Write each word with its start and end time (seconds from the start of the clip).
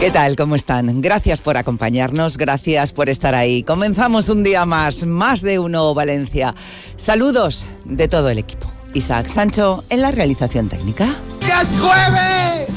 ¿Qué 0.00 0.12
tal? 0.12 0.36
¿Cómo 0.36 0.54
están? 0.54 1.00
Gracias 1.00 1.40
por 1.40 1.56
acompañarnos, 1.56 2.36
gracias 2.36 2.92
por 2.92 3.08
estar 3.08 3.34
ahí. 3.34 3.64
Comenzamos 3.64 4.28
un 4.28 4.44
día 4.44 4.64
más, 4.64 5.04
más 5.04 5.42
de 5.42 5.58
uno 5.58 5.92
Valencia. 5.92 6.54
Saludos 6.96 7.66
de 7.84 8.06
todo 8.06 8.30
el 8.30 8.38
equipo. 8.38 8.70
Isaac 8.94 9.26
Sancho 9.26 9.82
en 9.90 10.02
la 10.02 10.12
realización 10.12 10.68
técnica. 10.68 11.04
¡Ya 11.40 11.62
es 11.62 11.68
jueves! 11.80 12.68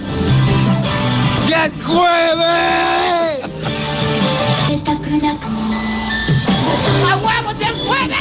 ¡Ya 1.48 1.66
es 1.68 1.74
jueves! 1.86 3.46
¡A 7.08 7.18
huevos 7.18 7.60
ya 7.60 7.70
es 7.70 7.82
jueves! 7.86 8.18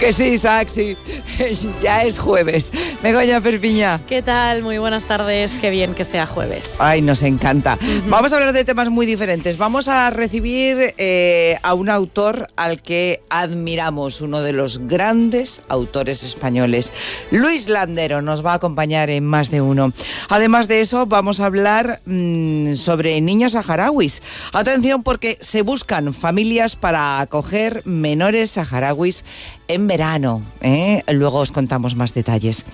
Que 0.00 0.12
sí, 0.12 0.24
Isaac, 0.24 0.68
sí. 0.70 0.96
Ya 1.82 2.02
es 2.02 2.18
jueves. 2.18 2.72
Begoña 3.02 3.40
Perpiña. 3.40 4.00
¿Qué 4.06 4.22
tal? 4.22 4.62
Muy 4.62 4.78
buenas 4.78 5.04
tardes. 5.04 5.58
Qué 5.58 5.70
bien 5.70 5.94
que 5.94 6.04
sea 6.04 6.26
jueves. 6.26 6.76
Ay, 6.78 7.02
nos 7.02 7.22
encanta. 7.22 7.78
Vamos 8.08 8.32
a 8.32 8.36
hablar 8.36 8.52
de 8.52 8.64
temas 8.64 8.90
muy 8.90 9.06
diferentes. 9.06 9.58
Vamos 9.58 9.88
a 9.88 10.10
recibir 10.10 10.94
eh, 10.98 11.56
a 11.62 11.74
un 11.74 11.90
autor 11.90 12.46
al 12.56 12.82
que 12.82 13.22
admiramos, 13.28 14.20
uno 14.20 14.40
de 14.42 14.52
los 14.52 14.78
grandes 14.86 15.62
autores 15.68 16.22
españoles. 16.22 16.92
Luis 17.30 17.68
Landero 17.68 18.22
nos 18.22 18.44
va 18.44 18.52
a 18.52 18.56
acompañar 18.56 19.10
en 19.10 19.24
más 19.24 19.50
de 19.50 19.60
uno. 19.60 19.92
Además 20.28 20.68
de 20.68 20.80
eso, 20.80 21.06
vamos 21.06 21.40
a 21.40 21.46
hablar 21.46 22.00
mm, 22.06 22.74
sobre 22.74 23.20
niños 23.20 23.52
saharauis. 23.52 24.22
Atención 24.52 25.02
porque 25.02 25.38
se 25.40 25.62
buscan 25.62 26.12
familias 26.12 26.76
para 26.76 27.20
acoger 27.20 27.82
menores 27.84 28.52
saharauis 28.52 29.24
en 29.68 29.86
verano. 29.86 30.42
¿eh? 30.60 31.02
Luego 31.08 31.23
os 31.32 31.52
contamos 31.52 31.94
más 31.94 32.14
detalles. 32.14 32.64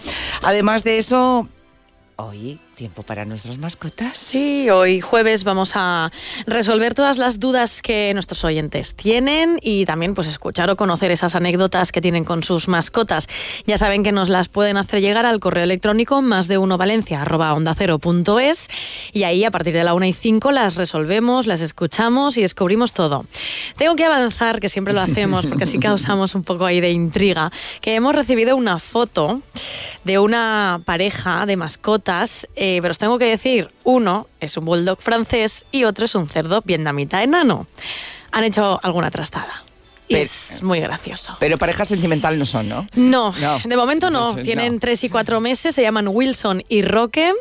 Además 0.42 0.84
de 0.84 0.98
eso, 0.98 1.48
hoy 2.16 2.60
tiempo 2.80 3.02
para 3.02 3.26
nuestras 3.26 3.58
mascotas. 3.58 4.16
Sí, 4.16 4.70
hoy 4.70 5.02
jueves 5.02 5.44
vamos 5.44 5.72
a 5.74 6.10
resolver 6.46 6.94
todas 6.94 7.18
las 7.18 7.38
dudas 7.38 7.82
que 7.82 8.14
nuestros 8.14 8.42
oyentes 8.42 8.94
tienen 8.94 9.58
y 9.60 9.84
también 9.84 10.14
pues 10.14 10.28
escuchar 10.28 10.70
o 10.70 10.76
conocer 10.76 11.10
esas 11.10 11.34
anécdotas 11.34 11.92
que 11.92 12.00
tienen 12.00 12.24
con 12.24 12.42
sus 12.42 12.68
mascotas. 12.68 13.28
Ya 13.66 13.76
saben 13.76 14.02
que 14.02 14.12
nos 14.12 14.30
las 14.30 14.48
pueden 14.48 14.78
hacer 14.78 15.02
llegar 15.02 15.26
al 15.26 15.40
correo 15.40 15.64
electrónico 15.64 16.22
más 16.22 16.48
de 16.48 16.56
uno 16.56 16.78
valencia 16.78 17.20
arroba 17.20 17.52
onda 17.52 17.74
cero 17.76 17.98
punto 17.98 18.40
es, 18.40 18.68
y 19.12 19.24
ahí 19.24 19.44
a 19.44 19.50
partir 19.50 19.74
de 19.74 19.84
la 19.84 19.92
una 19.92 20.08
y 20.08 20.14
cinco 20.14 20.50
las 20.50 20.76
resolvemos, 20.76 21.46
las 21.46 21.60
escuchamos 21.60 22.38
y 22.38 22.40
descubrimos 22.40 22.94
todo. 22.94 23.26
Tengo 23.76 23.94
que 23.94 24.06
avanzar, 24.06 24.58
que 24.58 24.70
siempre 24.70 24.94
lo 24.94 25.02
hacemos 25.02 25.44
porque 25.44 25.64
así 25.64 25.78
causamos 25.80 26.34
un 26.34 26.44
poco 26.44 26.64
ahí 26.64 26.80
de 26.80 26.92
intriga, 26.92 27.52
que 27.82 27.94
hemos 27.94 28.14
recibido 28.14 28.56
una 28.56 28.78
foto 28.78 29.42
de 30.04 30.18
una 30.18 30.80
pareja 30.86 31.44
de 31.44 31.58
mascotas. 31.58 32.48
Eh, 32.56 32.69
pero 32.80 32.92
os 32.92 32.98
tengo 32.98 33.18
que 33.18 33.26
decir, 33.26 33.70
uno 33.84 34.28
es 34.41 34.56
un 34.56 34.64
bulldog 34.64 35.00
francés 35.00 35.66
y 35.72 35.84
otro 35.84 36.04
es 36.04 36.14
un 36.14 36.28
cerdo 36.28 36.62
vietnamita 36.64 37.22
enano. 37.22 37.66
Han 38.32 38.44
hecho 38.44 38.78
alguna 38.82 39.10
trastada. 39.10 39.64
Y 40.08 40.16
es 40.16 40.62
muy 40.64 40.81
gracioso. 40.81 41.36
Pero 41.38 41.56
pareja 41.56 41.84
sentimental 41.84 42.36
no 42.38 42.44
son, 42.44 42.69
¿no? 42.69 42.84
No, 42.97 43.32
No. 43.41 43.60
de 43.64 43.76
momento 43.76 44.10
no. 44.10 44.34
Tienen 44.36 44.75
no. 44.75 44.81
tres 44.81 45.04
y 45.04 45.08
cuatro 45.08 45.41
meses, 45.41 45.75
se 45.75 45.82
llaman 45.82 46.08
Wilson 46.08 46.62
y 46.69 46.82
Roque 46.82 47.32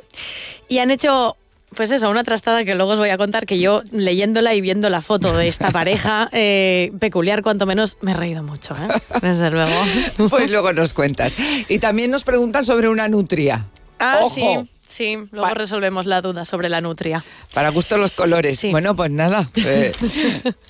y 0.68 0.78
han 0.80 0.92
hecho... 0.92 1.36
Pues 1.76 1.92
eso, 1.92 2.10
una 2.10 2.24
trastada 2.24 2.64
que 2.66 2.74
luego 2.74 2.94
os 2.94 2.98
voy 3.00 3.10
a 3.10 3.18
contar 3.18 3.46
que 3.46 3.60
yo 3.60 3.84
leyéndola 3.92 4.56
y 4.56 4.62
viendo 4.62 4.90
la 4.90 5.02
foto 5.04 5.38
de 5.38 5.48
esta 5.48 5.70
pareja 5.70 6.28
eh, 6.34 6.92
peculiar, 7.00 7.44
cuanto 7.44 7.68
menos, 7.68 7.98
me 8.02 8.12
he 8.12 8.14
reído 8.16 8.42
mucho, 8.42 8.76
¿eh? 8.76 8.88
desde 9.22 9.52
luego. 9.52 9.72
Pues 10.32 10.50
luego 10.50 10.74
nos 10.74 10.94
cuentas. 10.96 11.38
Y 11.68 11.78
también 11.78 12.10
nos 12.10 12.24
preguntan 12.24 12.64
sobre 12.64 12.90
una 12.90 13.08
nutria. 13.08 13.68
Ah, 14.00 14.18
Ojo. 14.22 14.34
sí, 14.34 14.70
sí. 14.90 15.16
Luego 15.32 15.48
Pa- 15.48 15.54
resolvemos 15.54 16.06
la 16.06 16.22
duda 16.22 16.46
sobre 16.46 16.70
la 16.70 16.82
nutria. 16.82 17.24
Para 17.54 17.70
gusto 17.70 17.98
los 17.98 18.12
colores. 18.12 18.60
Sí. 18.60 18.72
Bueno, 18.72 18.96
pues 18.96 19.12
nada. 19.12 19.50
eh, 19.56 19.92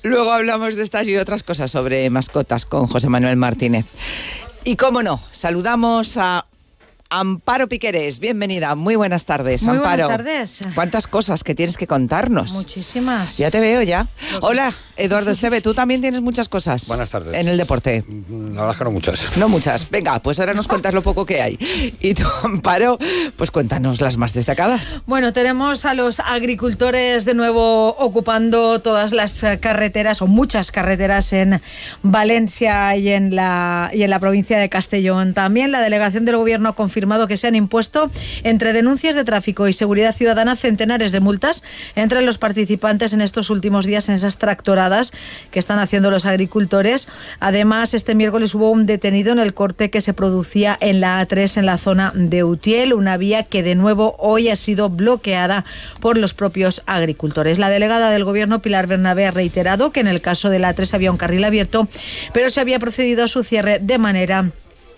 luego 0.02 0.30
hablamos 0.32 0.76
de 0.76 0.82
estas 0.82 1.06
y 1.06 1.16
otras 1.16 1.42
cosas 1.42 1.70
sobre 1.70 2.08
mascotas 2.10 2.66
con 2.66 2.86
José 2.86 3.08
Manuel 3.08 3.36
Martínez. 3.36 3.86
Y 4.64 4.76
cómo 4.76 5.02
no, 5.02 5.20
saludamos 5.30 6.16
a 6.16 6.46
Amparo 7.12 7.68
Piqueres. 7.68 8.20
Bienvenida, 8.20 8.76
muy 8.76 8.94
buenas 8.94 9.24
tardes, 9.24 9.64
Muy 9.64 9.78
Amparo. 9.78 10.04
buenas 10.04 10.16
tardes. 10.24 10.60
¿Cuántas 10.76 11.08
cosas 11.08 11.42
que 11.42 11.56
tienes 11.56 11.76
que 11.76 11.88
contarnos? 11.88 12.52
Muchísimas. 12.52 13.36
Ya 13.36 13.50
te 13.50 13.58
veo 13.58 13.82
ya. 13.82 14.06
Hola, 14.42 14.72
Eduardo 14.96 15.32
Esteve, 15.32 15.60
tú 15.60 15.74
también 15.74 16.00
tienes 16.00 16.20
muchas 16.20 16.48
cosas. 16.48 16.86
Buenas 16.86 17.10
tardes. 17.10 17.34
En 17.34 17.48
el 17.48 17.56
deporte. 17.56 18.04
Mm, 18.06 18.54
La 18.54 18.60
verdad 18.60 18.70
es 18.70 18.78
que 18.78 18.84
no 18.84 18.90
muchas. 18.92 19.36
No 19.38 19.48
muchas. 19.48 19.90
Venga, 19.90 20.20
pues 20.22 20.38
ahora 20.38 20.54
nos 20.54 20.68
cuentas 20.68 20.94
lo 20.94 21.02
poco 21.02 21.26
que 21.26 21.42
hay. 21.42 21.58
Y 22.00 22.14
tú, 22.14 22.22
Amparo, 22.44 22.96
pues 23.36 23.50
cuéntanos 23.50 24.00
las 24.00 24.16
más 24.16 24.32
destacadas. 24.32 25.00
Bueno, 25.06 25.32
tenemos 25.32 25.84
a 25.86 25.94
los 25.94 26.20
agricultores 26.20 27.24
de 27.24 27.34
nuevo 27.34 27.88
ocupando 27.98 28.80
todas 28.82 29.10
las 29.12 29.42
eh, 29.42 29.58
carreteras 29.60 30.22
o 30.22 30.28
muchas 30.28 30.70
carreteras 30.70 31.32
en 31.32 31.60
Valencia 32.04 32.94
y 32.96 33.08
en 33.08 33.34
la 33.34 33.90
y 33.92 34.02
en 34.04 34.10
la 34.10 34.20
provincia 34.20 34.58
de 34.60 34.68
Castellón. 34.68 35.34
También 35.34 35.72
la 35.72 35.80
delegación 35.80 36.24
del 36.24 36.36
gobierno 36.36 36.68
ha 36.68 36.76
confirmado 37.00 37.28
que 37.28 37.38
se 37.38 37.46
han 37.46 37.54
impuesto 37.54 38.10
entre 38.44 38.74
denuncias 38.74 39.14
de 39.14 39.24
tráfico 39.24 39.66
y 39.68 39.72
seguridad 39.72 40.14
ciudadana 40.14 40.54
centenares 40.54 41.12
de 41.12 41.20
multas 41.20 41.64
entre 41.96 42.20
los 42.20 42.36
participantes 42.36 43.14
en 43.14 43.22
estos 43.22 43.48
últimos 43.48 43.86
días 43.86 44.10
en 44.10 44.16
esas 44.16 44.36
tractoradas 44.36 45.14
que 45.50 45.58
están 45.58 45.78
haciendo 45.78 46.10
los 46.10 46.26
agricultores. 46.26 47.08
Además, 47.38 47.94
este 47.94 48.14
miércoles 48.14 48.54
hubo 48.54 48.70
un 48.70 48.84
detenido 48.84 49.32
en 49.32 49.38
el 49.38 49.54
corte 49.54 49.88
que 49.88 50.02
se 50.02 50.12
producía 50.12 50.76
en 50.78 51.00
la 51.00 51.26
A3 51.26 51.56
en 51.56 51.64
la 51.64 51.78
zona 51.78 52.12
de 52.14 52.44
Utiel, 52.44 52.92
una 52.92 53.16
vía 53.16 53.44
que 53.44 53.62
de 53.62 53.76
nuevo 53.76 54.14
hoy 54.18 54.50
ha 54.50 54.56
sido 54.56 54.90
bloqueada 54.90 55.64
por 56.00 56.18
los 56.18 56.34
propios 56.34 56.82
agricultores. 56.84 57.58
La 57.58 57.70
delegada 57.70 58.10
del 58.10 58.24
gobierno, 58.24 58.60
Pilar 58.60 58.86
Bernabé, 58.88 59.26
ha 59.26 59.30
reiterado 59.30 59.90
que 59.90 60.00
en 60.00 60.06
el 60.06 60.20
caso 60.20 60.50
de 60.50 60.58
la 60.58 60.76
A3 60.76 60.92
había 60.92 61.10
un 61.10 61.16
carril 61.16 61.44
abierto, 61.44 61.88
pero 62.34 62.50
se 62.50 62.60
había 62.60 62.78
procedido 62.78 63.24
a 63.24 63.28
su 63.28 63.42
cierre 63.42 63.78
de 63.78 63.96
manera 63.96 64.50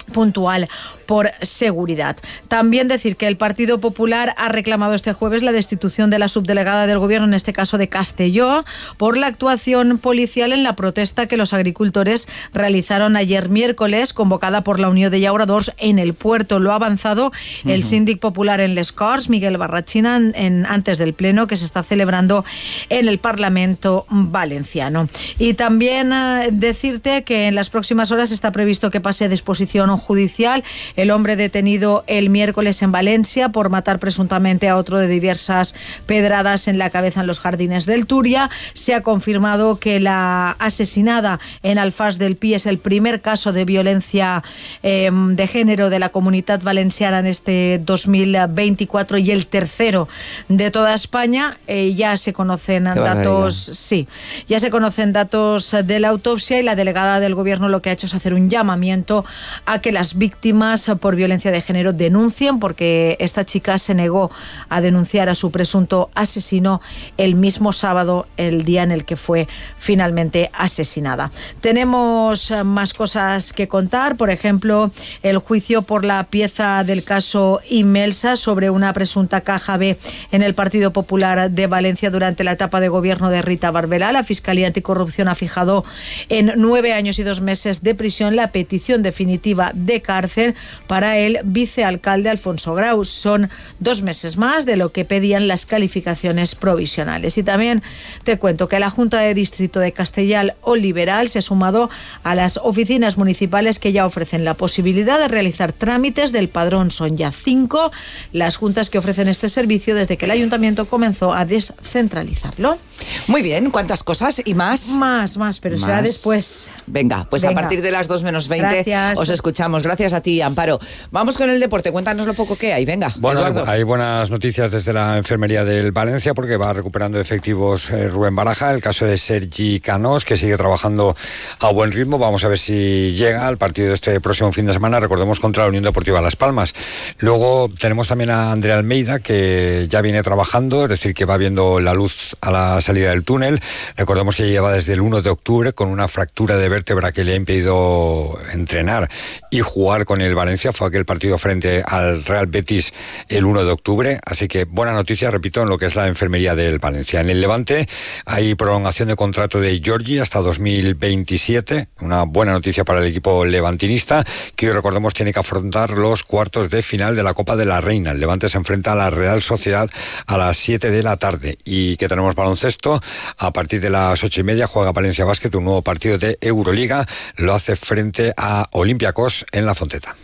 puntual 0.04 0.68
por 1.06 1.30
seguridad. 1.42 2.16
También 2.48 2.88
decir 2.88 3.16
que 3.16 3.26
el 3.26 3.36
Partido 3.36 3.78
Popular 3.80 4.34
ha 4.38 4.48
reclamado 4.48 4.94
este 4.94 5.12
jueves 5.12 5.42
la 5.42 5.52
destitución 5.52 6.10
de 6.10 6.18
la 6.18 6.28
subdelegada 6.28 6.86
del 6.86 6.98
Gobierno, 6.98 7.26
en 7.26 7.34
este 7.34 7.52
caso 7.52 7.78
de 7.78 7.88
Castelló, 7.88 8.64
por 8.96 9.16
la 9.16 9.26
actuación 9.26 9.98
policial 9.98 10.52
en 10.52 10.62
la 10.62 10.74
protesta 10.76 11.26
que 11.26 11.36
los 11.36 11.52
agricultores 11.52 12.28
realizaron 12.52 13.16
ayer 13.16 13.48
miércoles, 13.48 14.12
convocada 14.12 14.62
por 14.62 14.80
la 14.80 14.88
Unión 14.88 15.10
de 15.10 15.20
Llauradors 15.20 15.72
en 15.78 15.98
el 15.98 16.14
puerto. 16.14 16.58
Lo 16.60 16.72
ha 16.72 16.76
avanzado 16.76 17.32
el 17.64 17.82
síndic 17.82 18.18
popular 18.18 18.60
en 18.60 18.74
Les 18.74 18.92
Corts, 18.92 19.28
Miguel 19.28 19.58
Barrachina, 19.58 20.16
en- 20.16 20.66
antes 20.66 20.98
del 20.98 21.12
pleno 21.14 21.46
que 21.46 21.56
se 21.56 21.64
está 21.64 21.82
celebrando 21.82 22.44
en 22.88 23.08
el 23.08 23.18
Parlamento 23.18 24.06
valenciano. 24.08 25.08
Y 25.38 25.54
también 25.54 26.12
eh, 26.12 26.48
decirte 26.52 27.24
que 27.24 27.48
en 27.48 27.54
las 27.54 27.70
próximas 27.70 28.10
horas 28.10 28.30
está 28.30 28.52
previsto 28.52 28.90
que 28.90 29.00
pase 29.00 29.24
a 29.24 29.28
disposición 29.28 29.90
judicial 29.96 30.64
el 30.96 31.10
hombre 31.10 31.36
detenido 31.36 32.04
el 32.06 32.30
miércoles 32.30 32.82
en 32.82 32.92
Valencia 32.92 33.50
por 33.50 33.68
matar 33.68 33.98
presuntamente 33.98 34.68
a 34.68 34.76
otro 34.76 34.98
de 34.98 35.08
diversas 35.08 35.74
pedradas 36.06 36.68
en 36.68 36.78
la 36.78 36.90
cabeza 36.90 37.20
en 37.20 37.26
los 37.26 37.40
jardines 37.40 37.86
del 37.86 38.06
Turia. 38.06 38.50
Se 38.74 38.94
ha 38.94 39.02
confirmado 39.02 39.78
que 39.78 40.00
la 40.00 40.56
asesinada 40.58 41.40
en 41.62 41.78
Alfaz 41.78 42.18
del 42.18 42.36
Pi 42.36 42.54
es 42.54 42.66
el 42.66 42.78
primer 42.78 43.20
caso 43.20 43.52
de 43.52 43.64
violencia 43.64 44.42
eh, 44.82 45.10
de 45.12 45.46
género 45.46 45.90
de 45.90 45.98
la 45.98 46.08
comunidad 46.08 46.62
valenciana 46.62 47.18
en 47.18 47.26
este 47.26 47.80
2024 47.84 49.18
y 49.18 49.30
el 49.30 49.46
tercero 49.46 50.08
de 50.48 50.70
toda 50.70 50.94
España. 50.94 51.58
Eh, 51.66 51.94
ya 51.94 52.16
se 52.16 52.32
conocen 52.32 52.88
Qué 52.92 53.00
datos, 53.00 53.54
sí, 53.54 54.08
ya 54.48 54.58
se 54.58 54.70
conocen 54.70 55.12
datos 55.12 55.74
de 55.84 56.00
la 56.00 56.08
autopsia 56.08 56.58
y 56.58 56.62
la 56.62 56.74
delegada 56.74 57.20
del 57.20 57.34
gobierno 57.34 57.68
lo 57.68 57.82
que 57.82 57.90
ha 57.90 57.92
hecho 57.92 58.06
es 58.06 58.14
hacer 58.14 58.34
un 58.34 58.50
llamamiento 58.50 59.24
a 59.66 59.80
que 59.82 59.92
las 59.92 60.18
víctimas 60.18 60.32
víctimas 60.32 60.90
por 60.98 61.14
violencia 61.14 61.50
de 61.50 61.60
género 61.60 61.92
denuncien 61.92 62.58
porque 62.58 63.16
esta 63.20 63.44
chica 63.44 63.78
se 63.78 63.94
negó 63.94 64.30
a 64.68 64.80
denunciar 64.80 65.28
a 65.28 65.34
su 65.34 65.50
presunto 65.50 66.10
asesino 66.14 66.80
el 67.18 67.34
mismo 67.34 67.72
sábado, 67.72 68.26
el 68.36 68.64
día 68.64 68.82
en 68.82 68.90
el 68.90 69.04
que 69.04 69.16
fue 69.16 69.46
finalmente 69.78 70.50
asesinada. 70.52 71.30
Tenemos 71.60 72.50
eh, 72.50 72.64
más 72.64 72.94
cosas 72.94 73.52
que 73.52 73.68
contar, 73.68 74.16
por 74.16 74.30
ejemplo, 74.30 74.90
el 75.22 75.38
juicio 75.38 75.82
por 75.82 76.04
la 76.04 76.24
pieza 76.24 76.82
del 76.82 77.04
caso 77.04 77.60
Inmelsa 77.68 78.34
sobre 78.36 78.70
una 78.70 78.92
presunta 78.92 79.42
caja 79.42 79.76
B 79.76 79.98
en 80.32 80.42
el 80.42 80.54
Partido 80.54 80.92
Popular 80.92 81.50
de 81.50 81.66
Valencia 81.66 82.10
durante 82.10 82.42
la 82.42 82.52
etapa 82.52 82.80
de 82.80 82.88
gobierno 82.88 83.28
de 83.28 83.42
Rita 83.42 83.70
Barbela. 83.70 84.12
La 84.12 84.24
Fiscalía 84.24 84.66
Anticorrupción 84.66 85.28
ha 85.28 85.34
fijado 85.34 85.84
en 86.28 86.52
nueve 86.56 86.94
años 86.94 87.18
y 87.18 87.22
dos 87.22 87.42
meses 87.42 87.82
de 87.82 87.94
prisión 87.94 88.34
la 88.34 88.50
petición 88.50 89.02
definitiva 89.02 89.71
de 89.74 90.02
cárcel 90.02 90.54
para 90.86 91.18
el 91.18 91.38
vicealcalde 91.44 92.30
Alfonso 92.30 92.74
Grau. 92.74 93.04
Son 93.04 93.50
dos 93.78 94.02
meses 94.02 94.36
más 94.36 94.66
de 94.66 94.76
lo 94.76 94.92
que 94.92 95.04
pedían 95.04 95.48
las 95.48 95.66
calificaciones 95.66 96.54
provisionales. 96.54 97.38
Y 97.38 97.42
también 97.42 97.82
te 98.24 98.38
cuento 98.38 98.68
que 98.68 98.78
la 98.78 98.90
Junta 98.90 99.20
de 99.20 99.34
Distrito 99.34 99.80
de 99.80 99.92
Castellal 99.92 100.54
o 100.62 100.76
Liberal 100.76 101.28
se 101.28 101.38
ha 101.38 101.42
sumado 101.42 101.90
a 102.22 102.34
las 102.34 102.58
oficinas 102.58 103.16
municipales 103.16 103.78
que 103.78 103.92
ya 103.92 104.06
ofrecen 104.06 104.44
la 104.44 104.54
posibilidad 104.54 105.18
de 105.18 105.28
realizar 105.28 105.72
trámites 105.72 106.32
del 106.32 106.48
padrón. 106.48 106.90
Son 106.90 107.16
ya 107.16 107.32
cinco 107.32 107.90
las 108.32 108.56
juntas 108.56 108.90
que 108.90 108.98
ofrecen 108.98 109.28
este 109.28 109.48
servicio 109.48 109.94
desde 109.94 110.16
que 110.16 110.24
el 110.26 110.30
ayuntamiento 110.30 110.86
comenzó 110.86 111.32
a 111.32 111.44
descentralizarlo. 111.44 112.78
Muy 113.26 113.42
bien, 113.42 113.70
¿cuántas 113.70 114.02
cosas 114.04 114.42
y 114.44 114.54
más? 114.54 114.90
Más, 114.90 115.36
más, 115.36 115.60
pero 115.60 115.78
será 115.78 115.96
Más. 115.96 116.04
después. 116.04 116.70
Venga, 116.86 117.26
pues 117.28 117.44
a 117.44 117.52
partir 117.52 117.82
de 117.82 117.90
las 117.90 118.08
2 118.08 118.22
menos 118.22 118.48
20 118.48 118.68
Gracias. 118.68 119.18
os 119.18 119.28
escuchamos. 119.28 119.61
Gracias 119.62 120.12
a 120.12 120.20
ti, 120.20 120.40
Amparo. 120.40 120.80
Vamos 121.12 121.38
con 121.38 121.48
el 121.48 121.60
deporte. 121.60 121.92
Cuéntanos 121.92 122.26
lo 122.26 122.34
poco 122.34 122.56
que 122.56 122.72
hay. 122.72 122.84
Venga, 122.84 123.12
Bueno, 123.18 123.40
Eduardo. 123.40 123.64
hay 123.70 123.84
buenas 123.84 124.28
noticias 124.28 124.72
desde 124.72 124.92
la 124.92 125.16
enfermería 125.16 125.64
del 125.64 125.92
Valencia 125.92 126.34
porque 126.34 126.56
va 126.56 126.72
recuperando 126.72 127.20
efectivos 127.20 127.88
eh, 127.90 128.08
Rubén 128.08 128.34
Baraja. 128.34 128.72
El 128.72 128.80
caso 128.80 129.06
de 129.06 129.16
Sergi 129.18 129.78
Canós, 129.78 130.24
que 130.24 130.36
sigue 130.36 130.56
trabajando 130.56 131.14
a 131.60 131.70
buen 131.70 131.92
ritmo. 131.92 132.18
Vamos 132.18 132.42
a 132.42 132.48
ver 132.48 132.58
si 132.58 133.12
llega 133.12 133.46
al 133.46 133.56
partido 133.56 133.88
de 133.88 133.94
este 133.94 134.20
próximo 134.20 134.52
fin 134.52 134.66
de 134.66 134.72
semana. 134.72 134.98
Recordemos 134.98 135.38
contra 135.38 135.62
la 135.62 135.68
Unión 135.68 135.84
Deportiva 135.84 136.20
Las 136.20 136.34
Palmas. 136.34 136.74
Luego 137.18 137.70
tenemos 137.78 138.08
también 138.08 138.30
a 138.30 138.50
Andrea 138.50 138.76
Almeida, 138.78 139.20
que 139.20 139.86
ya 139.88 140.00
viene 140.02 140.24
trabajando, 140.24 140.82
es 140.84 140.88
decir, 140.90 141.14
que 141.14 141.24
va 141.24 141.36
viendo 141.36 141.78
la 141.78 141.94
luz 141.94 142.36
a 142.40 142.50
la 142.50 142.80
salida 142.80 143.10
del 143.10 143.22
túnel. 143.22 143.60
Recordemos 143.96 144.34
que 144.34 144.48
lleva 144.48 144.72
desde 144.72 144.94
el 144.94 145.00
1 145.02 145.22
de 145.22 145.30
octubre 145.30 145.72
con 145.72 145.88
una 145.88 146.08
fractura 146.08 146.56
de 146.56 146.68
vértebra 146.68 147.12
que 147.12 147.22
le 147.22 147.34
ha 147.34 147.36
impedido 147.36 148.38
entrenar 148.52 149.08
y 149.52 149.60
jugar 149.60 150.06
con 150.06 150.22
el 150.22 150.34
Valencia. 150.34 150.72
Fue 150.72 150.88
aquel 150.88 151.04
partido 151.04 151.36
frente 151.36 151.84
al 151.86 152.24
Real 152.24 152.46
Betis 152.46 152.92
el 153.28 153.44
1 153.44 153.64
de 153.64 153.70
octubre. 153.70 154.18
Así 154.24 154.48
que 154.48 154.64
buena 154.64 154.92
noticia, 154.92 155.30
repito, 155.30 155.60
en 155.60 155.68
lo 155.68 155.76
que 155.76 155.86
es 155.86 155.94
la 155.94 156.08
enfermería 156.08 156.56
del 156.56 156.78
Valencia. 156.78 157.20
En 157.20 157.28
el 157.28 157.40
Levante 157.40 157.86
hay 158.24 158.54
prolongación 158.54 159.08
de 159.08 159.14
contrato 159.14 159.60
de 159.60 159.78
Giorgi 159.78 160.18
hasta 160.18 160.40
2027. 160.40 161.88
Una 162.00 162.22
buena 162.22 162.52
noticia 162.52 162.84
para 162.84 163.00
el 163.00 163.06
equipo 163.06 163.44
levantinista, 163.44 164.24
que 164.56 164.68
hoy 164.68 164.72
recordemos 164.72 165.12
tiene 165.12 165.34
que 165.34 165.40
afrontar 165.40 165.90
los 165.98 166.22
cuartos 166.24 166.70
de 166.70 166.82
final 166.82 167.14
de 167.14 167.22
la 167.22 167.34
Copa 167.34 167.54
de 167.54 167.66
la 167.66 167.82
Reina. 167.82 168.12
El 168.12 168.20
Levante 168.20 168.48
se 168.48 168.56
enfrenta 168.56 168.92
a 168.92 168.94
la 168.94 169.10
Real 169.10 169.42
Sociedad 169.42 169.90
a 170.26 170.38
las 170.38 170.56
7 170.56 170.90
de 170.90 171.02
la 171.02 171.18
tarde. 171.18 171.58
Y 171.62 171.98
que 171.98 172.08
tenemos 172.08 172.34
baloncesto. 172.34 173.02
A 173.36 173.52
partir 173.52 173.82
de 173.82 173.90
las 173.90 174.24
ocho 174.24 174.40
y 174.40 174.44
media 174.44 174.66
juega 174.66 174.92
Valencia 174.92 175.26
Basket 175.26 175.54
un 175.54 175.64
nuevo 175.64 175.82
partido 175.82 176.16
de 176.16 176.38
Euroliga. 176.40 177.06
Lo 177.36 177.52
hace 177.52 177.76
frente 177.76 178.32
a 178.38 178.66
Olympiacos 178.70 179.41
en 179.52 179.66
la 179.66 179.74
Fonteta. 179.74 180.14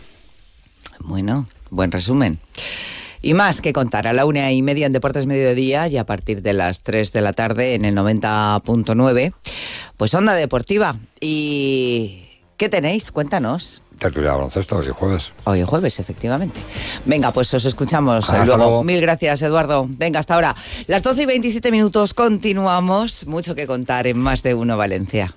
Bueno, 0.99 1.47
buen 1.69 1.91
resumen. 1.91 2.39
Y 3.21 3.33
más 3.33 3.59
que 3.61 3.73
contar 3.73 4.07
a 4.07 4.13
la 4.13 4.25
una 4.25 4.51
y 4.51 4.61
media 4.61 4.85
en 4.85 4.93
Deportes 4.93 5.25
Mediodía 5.25 5.87
y 5.87 5.97
a 5.97 6.05
partir 6.05 6.41
de 6.41 6.53
las 6.53 6.83
3 6.83 7.11
de 7.11 7.21
la 7.21 7.33
tarde 7.33 7.75
en 7.75 7.83
el 7.83 7.95
90.9, 7.95 9.33
pues 9.97 10.13
Onda 10.13 10.33
Deportiva. 10.35 10.95
¿Y 11.19 12.23
qué 12.55 12.69
tenéis? 12.69 13.11
Cuéntanos. 13.11 13.83
Tertulia 13.99 14.29
de 14.29 14.35
baloncesto, 14.37 14.77
hoy 14.77 14.87
jueves. 14.87 15.33
Hoy 15.43 15.59
es 15.59 15.65
jueves, 15.65 15.99
efectivamente. 15.99 16.61
Venga, 17.03 17.33
pues 17.33 17.53
os 17.53 17.65
escuchamos 17.65 18.29
Hasta 18.29 18.45
luego. 18.45 18.57
luego. 18.63 18.83
Mil 18.85 19.01
gracias, 19.01 19.41
Eduardo. 19.41 19.85
Venga, 19.89 20.21
hasta 20.21 20.35
ahora. 20.35 20.55
Las 20.87 21.03
12 21.03 21.23
y 21.23 21.25
27 21.25 21.71
minutos 21.71 22.13
continuamos. 22.13 23.27
Mucho 23.27 23.55
que 23.55 23.67
contar 23.67 24.07
en 24.07 24.17
Más 24.17 24.41
de 24.43 24.53
Uno 24.53 24.77
Valencia. 24.77 25.35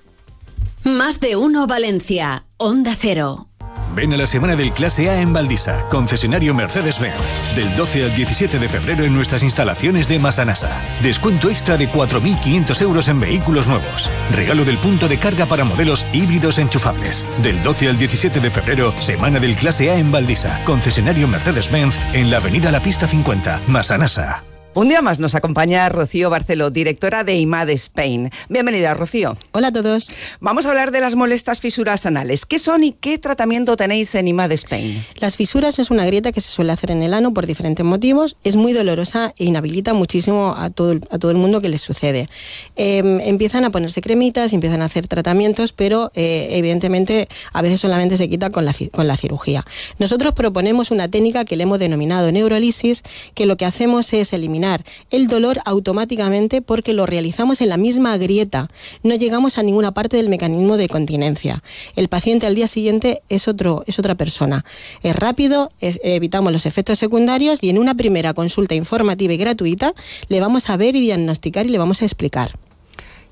Más 0.84 1.20
de 1.20 1.36
uno 1.36 1.66
Valencia. 1.66 2.44
Onda 2.56 2.96
Cero. 2.98 3.48
Ven 3.94 4.12
a 4.14 4.16
la 4.16 4.26
semana 4.26 4.56
del 4.56 4.72
Clase 4.72 5.10
A 5.10 5.20
en 5.20 5.32
Valdisa, 5.32 5.84
concesionario 5.90 6.54
Mercedes-Benz. 6.54 7.54
Del 7.54 7.74
12 7.76 8.04
al 8.04 8.14
17 8.14 8.58
de 8.58 8.68
febrero 8.68 9.04
en 9.04 9.14
nuestras 9.14 9.42
instalaciones 9.42 10.08
de 10.08 10.18
Masanasa. 10.18 10.80
Descuento 11.02 11.50
extra 11.50 11.76
de 11.76 11.88
4.500 11.88 12.80
euros 12.82 13.08
en 13.08 13.20
vehículos 13.20 13.66
nuevos. 13.66 14.08
Regalo 14.32 14.64
del 14.64 14.78
punto 14.78 15.08
de 15.08 15.18
carga 15.18 15.46
para 15.46 15.64
modelos 15.64 16.06
híbridos 16.12 16.58
enchufables. 16.58 17.24
Del 17.42 17.62
12 17.62 17.90
al 17.90 17.98
17 17.98 18.40
de 18.40 18.50
febrero, 18.50 18.94
semana 18.98 19.40
del 19.40 19.56
Clase 19.56 19.90
A 19.90 19.96
en 19.96 20.10
Valdisa, 20.10 20.62
concesionario 20.64 21.28
Mercedes-Benz 21.28 21.96
en 22.14 22.30
la 22.30 22.38
avenida 22.38 22.72
La 22.72 22.80
Pista 22.80 23.06
50, 23.06 23.60
Masanasa. 23.68 24.51
Un 24.74 24.88
día 24.88 25.02
más 25.02 25.18
nos 25.18 25.34
acompaña 25.34 25.86
Rocío 25.90 26.30
Barceló, 26.30 26.70
directora 26.70 27.24
de 27.24 27.36
IMAD 27.36 27.68
Spain. 27.70 28.30
Bienvenida, 28.48 28.94
Rocío. 28.94 29.36
Hola 29.52 29.68
a 29.68 29.72
todos. 29.72 30.08
Vamos 30.40 30.64
a 30.64 30.70
hablar 30.70 30.92
de 30.92 31.00
las 31.00 31.14
molestas 31.14 31.60
fisuras 31.60 32.06
anales. 32.06 32.46
¿Qué 32.46 32.58
son 32.58 32.82
y 32.82 32.92
qué 32.92 33.18
tratamiento 33.18 33.76
tenéis 33.76 34.14
en 34.14 34.28
IMAD 34.28 34.52
Spain? 34.52 35.04
Las 35.20 35.36
fisuras 35.36 35.78
es 35.78 35.90
una 35.90 36.06
grieta 36.06 36.32
que 36.32 36.40
se 36.40 36.48
suele 36.48 36.72
hacer 36.72 36.90
en 36.90 37.02
el 37.02 37.12
ano 37.12 37.34
por 37.34 37.44
diferentes 37.46 37.84
motivos. 37.84 38.38
Es 38.44 38.56
muy 38.56 38.72
dolorosa 38.72 39.34
e 39.36 39.44
inhabilita 39.44 39.92
muchísimo 39.92 40.54
a 40.56 40.70
todo, 40.70 40.92
el- 40.92 41.06
a 41.10 41.18
todo 41.18 41.30
el 41.32 41.36
mundo 41.36 41.60
que 41.60 41.68
les 41.68 41.82
sucede. 41.82 42.26
Eh, 42.76 43.02
empiezan 43.26 43.66
a 43.66 43.70
ponerse 43.70 44.00
cremitas, 44.00 44.54
empiezan 44.54 44.80
a 44.80 44.86
hacer 44.86 45.06
tratamientos, 45.06 45.74
pero 45.74 46.10
eh, 46.14 46.48
evidentemente 46.52 47.28
a 47.52 47.60
veces 47.60 47.78
solamente 47.78 48.16
se 48.16 48.26
quita 48.30 48.48
con 48.48 48.64
la, 48.64 48.74
con 48.90 49.06
la 49.06 49.18
cirugía. 49.18 49.66
Nosotros 49.98 50.32
proponemos 50.32 50.90
una 50.90 51.08
técnica 51.08 51.44
que 51.44 51.56
le 51.56 51.64
hemos 51.64 51.78
denominado 51.78 52.32
neurolisis, 52.32 53.02
que 53.34 53.44
lo 53.44 53.58
que 53.58 53.66
hacemos 53.66 54.10
es 54.14 54.32
eliminar 54.32 54.61
el 55.10 55.28
dolor 55.28 55.60
automáticamente 55.64 56.62
porque 56.62 56.92
lo 56.92 57.06
realizamos 57.06 57.60
en 57.60 57.68
la 57.68 57.76
misma 57.76 58.16
grieta. 58.16 58.70
No 59.02 59.14
llegamos 59.14 59.58
a 59.58 59.62
ninguna 59.62 59.92
parte 59.92 60.16
del 60.16 60.28
mecanismo 60.28 60.76
de 60.76 60.88
continencia. 60.88 61.62
El 61.96 62.08
paciente 62.08 62.46
al 62.46 62.54
día 62.54 62.66
siguiente 62.66 63.22
es, 63.28 63.48
otro, 63.48 63.82
es 63.86 63.98
otra 63.98 64.14
persona. 64.14 64.64
Es 65.02 65.16
rápido, 65.16 65.70
evitamos 65.80 66.52
los 66.52 66.66
efectos 66.66 66.98
secundarios 66.98 67.62
y 67.62 67.70
en 67.70 67.78
una 67.78 67.94
primera 67.94 68.34
consulta 68.34 68.74
informativa 68.74 69.32
y 69.32 69.36
gratuita 69.36 69.94
le 70.28 70.40
vamos 70.40 70.70
a 70.70 70.76
ver 70.76 70.94
y 70.96 71.00
diagnosticar 71.00 71.66
y 71.66 71.70
le 71.70 71.78
vamos 71.78 72.02
a 72.02 72.04
explicar. 72.04 72.52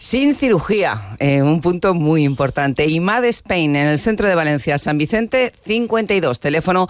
Sin 0.00 0.34
cirugía, 0.34 1.14
eh, 1.18 1.42
un 1.42 1.60
punto 1.60 1.92
muy 1.92 2.24
importante. 2.24 2.86
IMAD 2.86 3.26
Spain, 3.26 3.76
en 3.76 3.86
el 3.86 3.98
centro 3.98 4.26
de 4.26 4.34
Valencia, 4.34 4.78
San 4.78 4.96
Vicente 4.96 5.52
52, 5.66 6.40
teléfono 6.40 6.88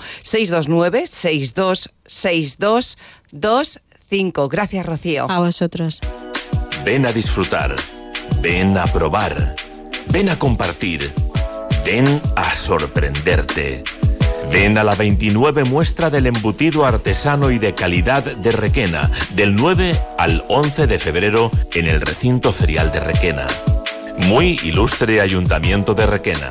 629-626225. 4.11 4.49
Gracias, 4.49 4.87
Rocío. 4.87 5.31
A 5.31 5.39
vosotros. 5.39 6.01
Ven 6.85 7.07
a 7.07 7.13
disfrutar. 7.13 7.77
Ven 8.41 8.77
a 8.77 8.87
probar. 8.87 9.55
Ven 10.09 10.29
a 10.29 10.39
compartir. 10.39 11.13
Ven 11.85 12.21
a 12.37 12.55
sorprenderte. 12.55 13.85
Ven 14.51 14.79
a 14.79 14.85
la 14.85 14.95
29 14.95 15.65
muestra 15.65 16.11
del 16.11 16.27
embutido 16.27 16.85
artesano 16.85 17.51
y 17.51 17.59
de 17.59 17.75
calidad 17.75 18.25
de 18.25 18.53
Requena, 18.53 19.09
del 19.35 19.55
9 19.55 20.01
al 20.19 20.45
11 20.49 20.89
de 20.89 20.99
febrero 20.99 21.51
en 21.75 21.87
el 21.87 22.01
recinto 22.01 22.53
ferial 22.53 22.91
de 22.91 23.01
Requena. 23.01 23.47
Muy 24.19 24.59
ilustre 24.65 25.21
Ayuntamiento 25.21 25.95
de 25.95 26.07
Requena. 26.07 26.51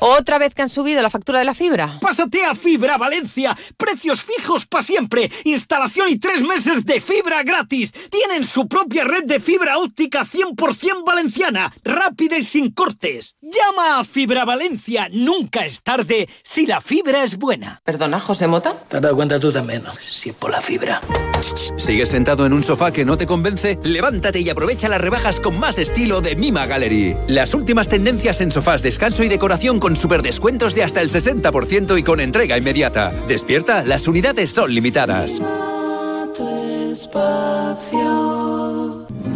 ¿Otra 0.00 0.38
vez 0.38 0.54
que 0.54 0.62
han 0.62 0.70
subido 0.70 1.02
la 1.02 1.10
factura 1.10 1.40
de 1.40 1.44
la 1.44 1.54
fibra? 1.54 1.98
Pásate 2.00 2.44
a 2.44 2.54
Fibra 2.54 2.96
Valencia. 2.96 3.56
Precios 3.76 4.22
fijos 4.22 4.66
para 4.66 4.84
siempre. 4.84 5.30
Instalación 5.44 6.08
y 6.08 6.18
tres 6.18 6.42
meses 6.42 6.84
de 6.84 7.00
fibra 7.00 7.42
gratis. 7.42 7.92
Tienen 8.10 8.44
su 8.44 8.68
propia 8.68 9.04
red 9.04 9.24
de 9.24 9.40
fibra 9.40 9.78
óptica 9.78 10.20
100% 10.20 11.04
valenciana. 11.04 11.72
Rápida 11.82 12.38
y 12.38 12.44
sin 12.44 12.70
cortes. 12.70 13.36
Llama 13.40 13.98
a 13.98 14.04
Fibra 14.04 14.44
Valencia. 14.44 15.08
Nunca 15.10 15.66
es 15.66 15.82
tarde 15.82 16.28
si 16.42 16.66
la 16.66 16.80
fibra 16.80 17.24
es 17.24 17.36
buena. 17.36 17.80
Perdona, 17.84 18.20
José 18.20 18.46
Mota. 18.46 18.74
Te 18.88 18.98
has 18.98 19.02
dado 19.02 19.16
cuenta 19.16 19.40
tú 19.40 19.50
también, 19.50 19.82
¿no? 19.82 19.92
Si 20.10 20.32
por 20.32 20.50
la 20.50 20.60
fibra. 20.60 21.00
¿Sigues 21.76 22.10
sentado 22.10 22.46
en 22.46 22.52
un 22.52 22.62
sofá 22.62 22.92
que 22.92 23.04
no 23.04 23.16
te 23.16 23.26
convence? 23.26 23.78
Levántate 23.82 24.40
y 24.40 24.48
aprovecha 24.48 24.88
las 24.88 25.00
rebajas 25.00 25.40
con 25.40 25.58
más 25.58 25.78
estilo 25.78 26.20
de 26.20 26.36
Mima 26.36 26.66
Gallery. 26.66 27.16
Las 27.26 27.54
últimas 27.54 27.88
tendencias 27.88 28.40
en 28.40 28.50
sofás, 28.50 28.82
descanso 28.82 29.22
y 29.22 29.28
decoración 29.28 29.80
con 29.80 29.87
super 29.96 30.22
descuentos 30.22 30.74
de 30.74 30.82
hasta 30.82 31.00
el 31.00 31.10
60% 31.10 31.98
y 31.98 32.02
con 32.02 32.20
entrega 32.20 32.56
inmediata. 32.56 33.12
Despierta, 33.26 33.84
las 33.84 34.08
unidades 34.08 34.50
son 34.50 34.74
limitadas. 34.74 35.40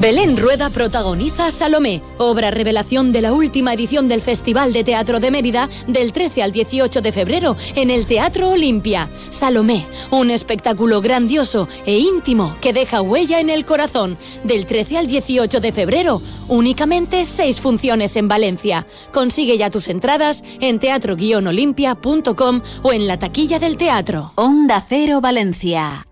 Belén 0.03 0.37
Rueda 0.37 0.69
protagoniza 0.69 1.53
Salomé, 1.53 2.03
obra 2.19 2.51
revelación 2.51 3.13
de 3.13 3.23
la 3.23 3.33
última 3.33 3.73
edición 3.73 4.09
del 4.09 4.21
Festival 4.21 4.73
de 4.73 4.83
Teatro 4.83 5.21
de 5.21 5.31
Mérida 5.31 5.69
del 5.87 6.13
13 6.13 6.43
al 6.43 6.51
18 6.51 7.01
de 7.01 7.13
febrero 7.13 7.57
en 7.77 7.89
el 7.89 8.05
Teatro 8.05 8.49
Olimpia. 8.49 9.09
Salomé, 9.31 9.87
un 10.11 10.33
espectáculo 10.33 11.01
grandioso 11.01 11.69
e 11.87 11.99
íntimo 11.99 12.57
que 12.61 12.73
deja 12.73 13.01
huella 13.01 13.39
en 13.39 13.49
el 13.49 13.65
corazón. 13.65 14.19
Del 14.43 14.67
13 14.67 14.99
al 14.99 15.07
18 15.07 15.61
de 15.61 15.71
febrero, 15.71 16.21
únicamente 16.49 17.25
seis 17.25 17.61
funciones 17.61 18.17
en 18.17 18.27
Valencia. 18.27 18.89
Consigue 19.13 19.57
ya 19.57 19.71
tus 19.71 19.87
entradas 19.87 20.43
en 20.61 20.81
teatro-olimpia.com 20.81 22.61
o 22.83 22.93
en 22.93 23.07
la 23.07 23.21
taquilla 23.21 23.61
del 23.61 23.77
teatro. 23.77 24.33
Onda 24.35 24.85
Cero 24.89 25.21
Valencia. 25.21 26.09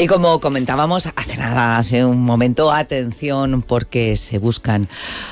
Y 0.00 0.06
como 0.06 0.38
comentábamos 0.38 1.06
hace 1.16 1.36
nada, 1.36 1.76
hace 1.76 2.04
un 2.04 2.20
momento, 2.22 2.70
atención 2.70 3.62
porque 3.62 4.16
se 4.16 4.38
buscan 4.38 4.88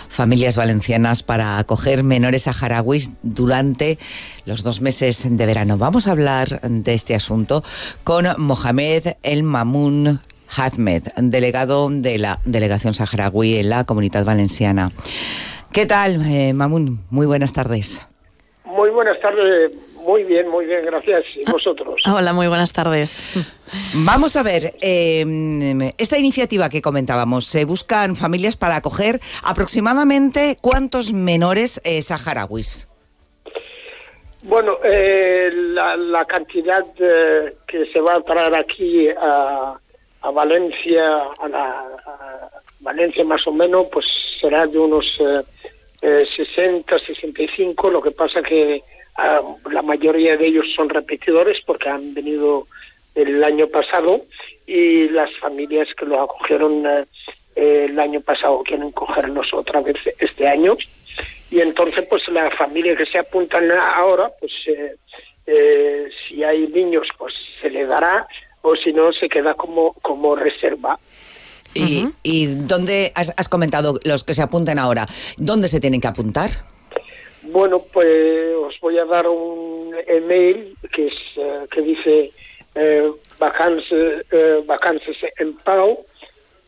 familias 0.08 0.56
valencianas 0.56 1.22
para 1.22 1.58
acoger 1.58 2.02
menores 2.02 2.42
saharauis 2.42 3.10
durante 3.22 3.96
los 4.44 4.64
dos 4.64 4.80
meses 4.80 5.24
de 5.24 5.46
verano. 5.46 5.78
Vamos 5.78 6.08
a 6.08 6.10
hablar 6.10 6.60
de 6.62 6.94
este 6.94 7.14
asunto 7.14 7.62
con 8.02 8.26
Mohamed 8.38 9.14
El 9.22 9.44
Mamoun 9.44 10.18
Hazmed, 10.56 11.04
delegado 11.16 11.88
de 11.88 12.18
la 12.18 12.40
delegación 12.44 12.92
saharaui 12.92 13.58
en 13.58 13.68
la 13.68 13.84
comunidad 13.84 14.24
valenciana. 14.24 14.90
¿Qué 15.70 15.86
tal, 15.86 16.20
eh, 16.26 16.52
Mamun? 16.54 17.04
Muy 17.10 17.26
buenas 17.26 17.52
tardes. 17.52 18.04
Muy 18.64 18.90
buenas 18.90 19.20
tardes, 19.20 19.70
muy 20.06 20.24
bien, 20.24 20.48
muy 20.48 20.66
bien, 20.66 20.84
gracias. 20.84 21.24
¿Y 21.34 21.50
vosotros? 21.50 22.00
Hola, 22.06 22.32
muy 22.32 22.46
buenas 22.46 22.72
tardes. 22.72 23.22
Vamos 23.94 24.36
a 24.36 24.42
ver, 24.42 24.74
eh, 24.80 25.92
esta 25.98 26.18
iniciativa 26.18 26.68
que 26.68 26.80
comentábamos, 26.80 27.44
se 27.46 27.64
buscan 27.64 28.16
familias 28.16 28.56
para 28.56 28.76
acoger 28.76 29.20
aproximadamente 29.42 30.56
cuántos 30.60 31.12
menores 31.12 31.80
eh, 31.84 32.02
saharauis. 32.02 32.88
Bueno, 34.44 34.78
eh, 34.84 35.50
la, 35.52 35.96
la 35.96 36.24
cantidad 36.24 36.84
eh, 37.00 37.56
que 37.66 37.86
se 37.86 38.00
va 38.00 38.14
a 38.14 38.20
traer 38.20 38.54
aquí 38.54 39.08
a, 39.08 39.76
a 40.20 40.30
Valencia, 40.30 41.18
a, 41.40 41.48
la, 41.48 41.70
a 42.06 42.50
Valencia 42.78 43.24
más 43.24 43.44
o 43.48 43.52
menos, 43.52 43.88
pues 43.92 44.06
será 44.40 44.66
de 44.68 44.78
unos 44.78 45.18
eh, 45.20 45.42
eh, 46.02 46.24
60, 46.36 46.96
65. 46.96 47.90
Lo 47.90 48.00
que 48.00 48.12
pasa 48.12 48.40
que 48.40 48.82
ah, 49.18 49.40
la 49.70 49.82
mayoría 49.82 50.36
de 50.36 50.46
ellos 50.46 50.66
son 50.74 50.88
repetidores 50.88 51.58
porque 51.64 51.88
han 51.88 52.14
venido 52.14 52.66
el 53.14 53.42
año 53.42 53.66
pasado 53.68 54.22
y 54.66 55.08
las 55.08 55.30
familias 55.38 55.88
que 55.98 56.06
los 56.06 56.18
acogieron 56.18 56.84
eh, 56.86 57.86
el 57.88 57.98
año 57.98 58.20
pasado 58.20 58.62
quieren 58.62 58.92
cogerlos 58.92 59.52
otra 59.54 59.80
vez 59.80 59.96
este 60.18 60.46
año 60.46 60.76
y 61.50 61.60
entonces 61.60 62.06
pues 62.08 62.28
la 62.28 62.50
familia 62.50 62.96
que 62.96 63.06
se 63.06 63.18
apuntan 63.18 63.70
ahora 63.72 64.30
pues 64.38 64.52
eh, 64.66 64.96
eh, 65.46 66.08
si 66.28 66.44
hay 66.44 66.66
niños 66.68 67.08
pues 67.16 67.32
se 67.60 67.70
le 67.70 67.86
dará 67.86 68.26
o 68.62 68.76
si 68.76 68.92
no 68.92 69.12
se 69.12 69.28
queda 69.28 69.54
como 69.54 69.94
como 69.94 70.36
reserva 70.36 70.98
¿Y, 71.74 72.08
y 72.22 72.46
dónde 72.46 73.12
has, 73.14 73.34
has 73.36 73.50
comentado 73.50 73.98
los 74.04 74.24
que 74.24 74.32
se 74.32 74.40
apunten 74.40 74.78
ahora? 74.78 75.06
¿Dónde 75.36 75.68
se 75.68 75.78
tienen 75.78 76.00
que 76.00 76.08
apuntar? 76.08 76.50
Bueno, 77.48 77.80
pues 77.92 78.54
os 78.56 78.78
voy 78.80 78.98
a 78.98 79.04
dar 79.04 79.28
un 79.28 79.94
email 80.06 80.76
que 80.92 81.06
es 81.06 81.14
eh, 81.36 81.66
que 81.70 81.80
dice 81.82 82.32
eh, 82.74 83.08
vacances, 83.38 84.24
eh, 84.30 84.62
vacances 84.66 85.16
en 85.38 85.54
Pau, 85.58 86.04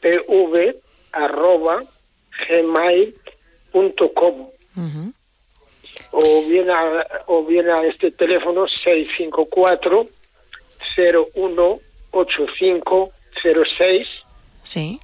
pv 0.01 0.77
arroba 1.13 1.83
gmail.com 2.49 4.51
o 6.13 6.43
bien 6.49 6.71
a, 6.71 7.05
o 7.27 7.45
bien 7.45 7.69
a 7.69 7.85
este 7.85 8.13
teléfono 8.13 8.67
654 8.69 10.07
01 11.35 11.81
8506 12.13 14.07
Sí. 14.63 15.01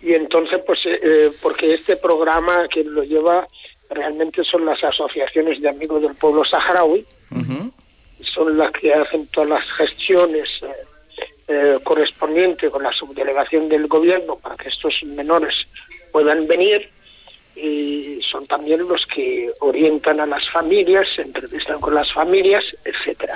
y 0.00 0.14
entonces 0.14 0.62
pues 0.64 0.78
eh, 0.86 1.00
eh, 1.02 1.32
porque 1.42 1.74
este 1.74 1.96
programa 1.96 2.68
quien 2.68 2.94
lo 2.94 3.02
lleva 3.02 3.48
realmente 3.90 4.44
son 4.44 4.64
las 4.64 4.82
asociaciones 4.82 5.60
de 5.60 5.68
amigos 5.68 6.02
del 6.02 6.14
pueblo 6.14 6.44
saharaui 6.44 7.04
son 8.22 8.56
las 8.56 8.70
que 8.70 8.94
hacen 8.94 9.26
todas 9.28 9.48
las 9.48 9.64
gestiones 9.72 10.48
eh, 10.62 10.66
eh, 11.48 11.78
correspondientes 11.82 12.70
con 12.70 12.82
la 12.82 12.92
subdelegación 12.92 13.68
del 13.68 13.86
gobierno 13.88 14.36
para 14.36 14.56
que 14.56 14.68
estos 14.68 14.94
menores 15.04 15.54
puedan 16.12 16.46
venir 16.46 16.88
y 17.56 18.20
son 18.30 18.46
también 18.46 18.86
los 18.86 19.04
que 19.06 19.50
orientan 19.60 20.20
a 20.20 20.26
las 20.26 20.48
familias, 20.48 21.08
se 21.14 21.22
entrevistan 21.22 21.80
con 21.80 21.94
las 21.94 22.12
familias, 22.12 22.64
etcétera. 22.84 23.34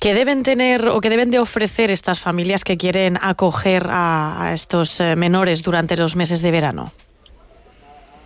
¿Qué 0.00 0.14
deben 0.14 0.42
tener 0.42 0.88
o 0.88 1.00
qué 1.00 1.10
deben 1.10 1.30
de 1.30 1.38
ofrecer 1.38 1.90
estas 1.90 2.20
familias 2.20 2.64
que 2.64 2.76
quieren 2.76 3.18
acoger 3.20 3.86
a, 3.88 4.44
a 4.44 4.54
estos 4.54 5.00
eh, 5.00 5.16
menores 5.16 5.62
durante 5.62 5.96
los 5.96 6.16
meses 6.16 6.42
de 6.42 6.50
verano? 6.50 6.92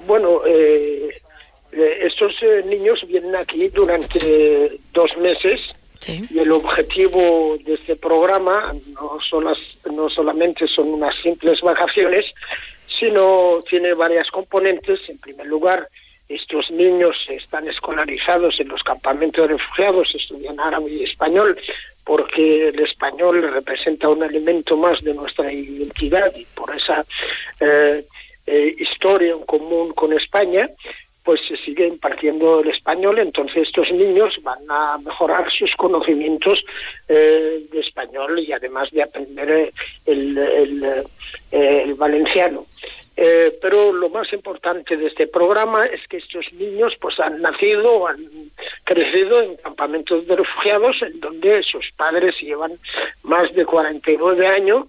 Bueno, 0.07 0.41
eh, 0.47 1.22
eh, 1.73 1.99
estos 2.03 2.33
eh, 2.43 2.63
niños 2.67 3.05
vienen 3.07 3.35
aquí 3.37 3.69
durante 3.69 4.79
dos 4.93 5.17
meses 5.19 5.61
y 6.31 6.39
el 6.41 6.51
objetivo 6.53 7.57
de 7.65 7.75
este 7.75 7.95
programa 7.97 8.75
no, 8.95 9.19
son 9.29 9.45
las- 9.45 9.79
no 9.93 10.11
solamente 10.11 10.67
son 10.67 10.89
unas 10.89 11.15
simples 11.23 11.61
vacaciones, 11.61 12.27
sino 12.99 13.63
tiene 13.69 13.95
varias 13.95 14.29
componentes. 14.31 15.01
En 15.09 15.19
primer 15.19 15.47
lugar, 15.47 15.89
estos 16.29 16.71
niños 16.71 17.15
están 17.29 17.69
escolarizados 17.69 18.59
en 18.61 18.69
los 18.69 18.83
campamentos 18.83 19.47
de 19.49 19.55
refugiados, 19.55 20.15
estudian 20.15 20.59
árabe 20.59 20.91
y 20.91 21.05
español, 21.05 21.59
porque 22.05 22.69
el 22.69 22.81
español 22.81 23.43
representa 23.53 24.09
un 24.09 24.23
elemento 24.25 24.77
más 24.77 25.03
de 25.03 25.15
nuestra 25.15 25.53
identidad 25.53 26.35
y 26.35 26.45
por 26.47 26.75
esa 26.75 27.05
eh, 27.61 28.05
eh, 28.47 28.75
historia 28.79 29.33
en 29.33 29.45
común 29.45 29.93
con 29.93 30.13
España, 30.13 30.69
pues 31.25 31.41
se 31.47 31.57
sigue 31.57 31.87
impartiendo 31.87 32.61
el 32.61 32.71
español, 32.71 33.19
entonces 33.19 33.69
estos 33.69 33.91
niños 33.93 34.39
van 34.43 34.59
a 34.69 34.99
mejorar 34.99 35.51
sus 35.51 35.73
conocimientos 35.77 36.65
eh, 37.09 37.65
de 37.71 37.81
español 37.81 38.39
y 38.41 38.53
además 38.53 38.91
de 38.91 39.03
aprender 39.03 39.51
eh, 39.51 39.73
el, 40.07 40.37
el, 40.37 41.05
eh, 41.53 41.95
valenciano. 41.97 42.67
Pero 43.15 43.93
lo 43.93 44.09
más 44.09 44.33
importante 44.33 44.97
de 44.97 45.07
este 45.07 45.29
programa 45.29 45.85
es 45.85 46.01
que 46.09 46.17
estos 46.17 46.51
niños 46.55 46.95
pues 47.01 47.21
han 47.21 47.41
nacido, 47.41 48.09
han 48.09 48.19
crecido 48.85 49.43
en 49.43 49.57
campamentos 49.59 50.27
de 50.27 50.35
refugiados 50.35 51.01
en 51.03 51.21
donde 51.21 51.63
sus 51.63 51.93
padres 51.93 52.35
llevan 52.41 52.73
más 53.23 53.53
de 53.55 53.65
49 53.65 54.47
años 54.47 54.87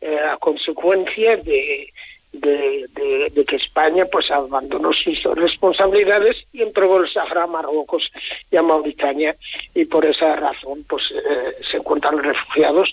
a 0.00 0.36
consecuencia 0.38 1.36
de, 1.36 1.92
de, 2.34 2.86
de- 2.94 3.30
de 3.34 3.44
que 3.44 3.56
España 3.56 4.04
pues 4.10 4.30
abandonó 4.30 4.92
sus 4.92 5.22
responsabilidades 5.34 6.36
y 6.52 6.62
entregó 6.62 6.98
el 6.98 7.10
Sahara 7.10 7.44
a 7.44 7.46
Marruecos 7.46 8.10
y 8.50 8.56
a 8.56 8.62
Mauritania 8.62 9.34
y 9.74 9.84
por 9.86 10.04
esa 10.04 10.36
razón 10.36 10.84
pues 10.88 11.04
eh, 11.12 11.54
se 11.70 11.76
encuentran 11.78 12.18
refugiados. 12.22 12.92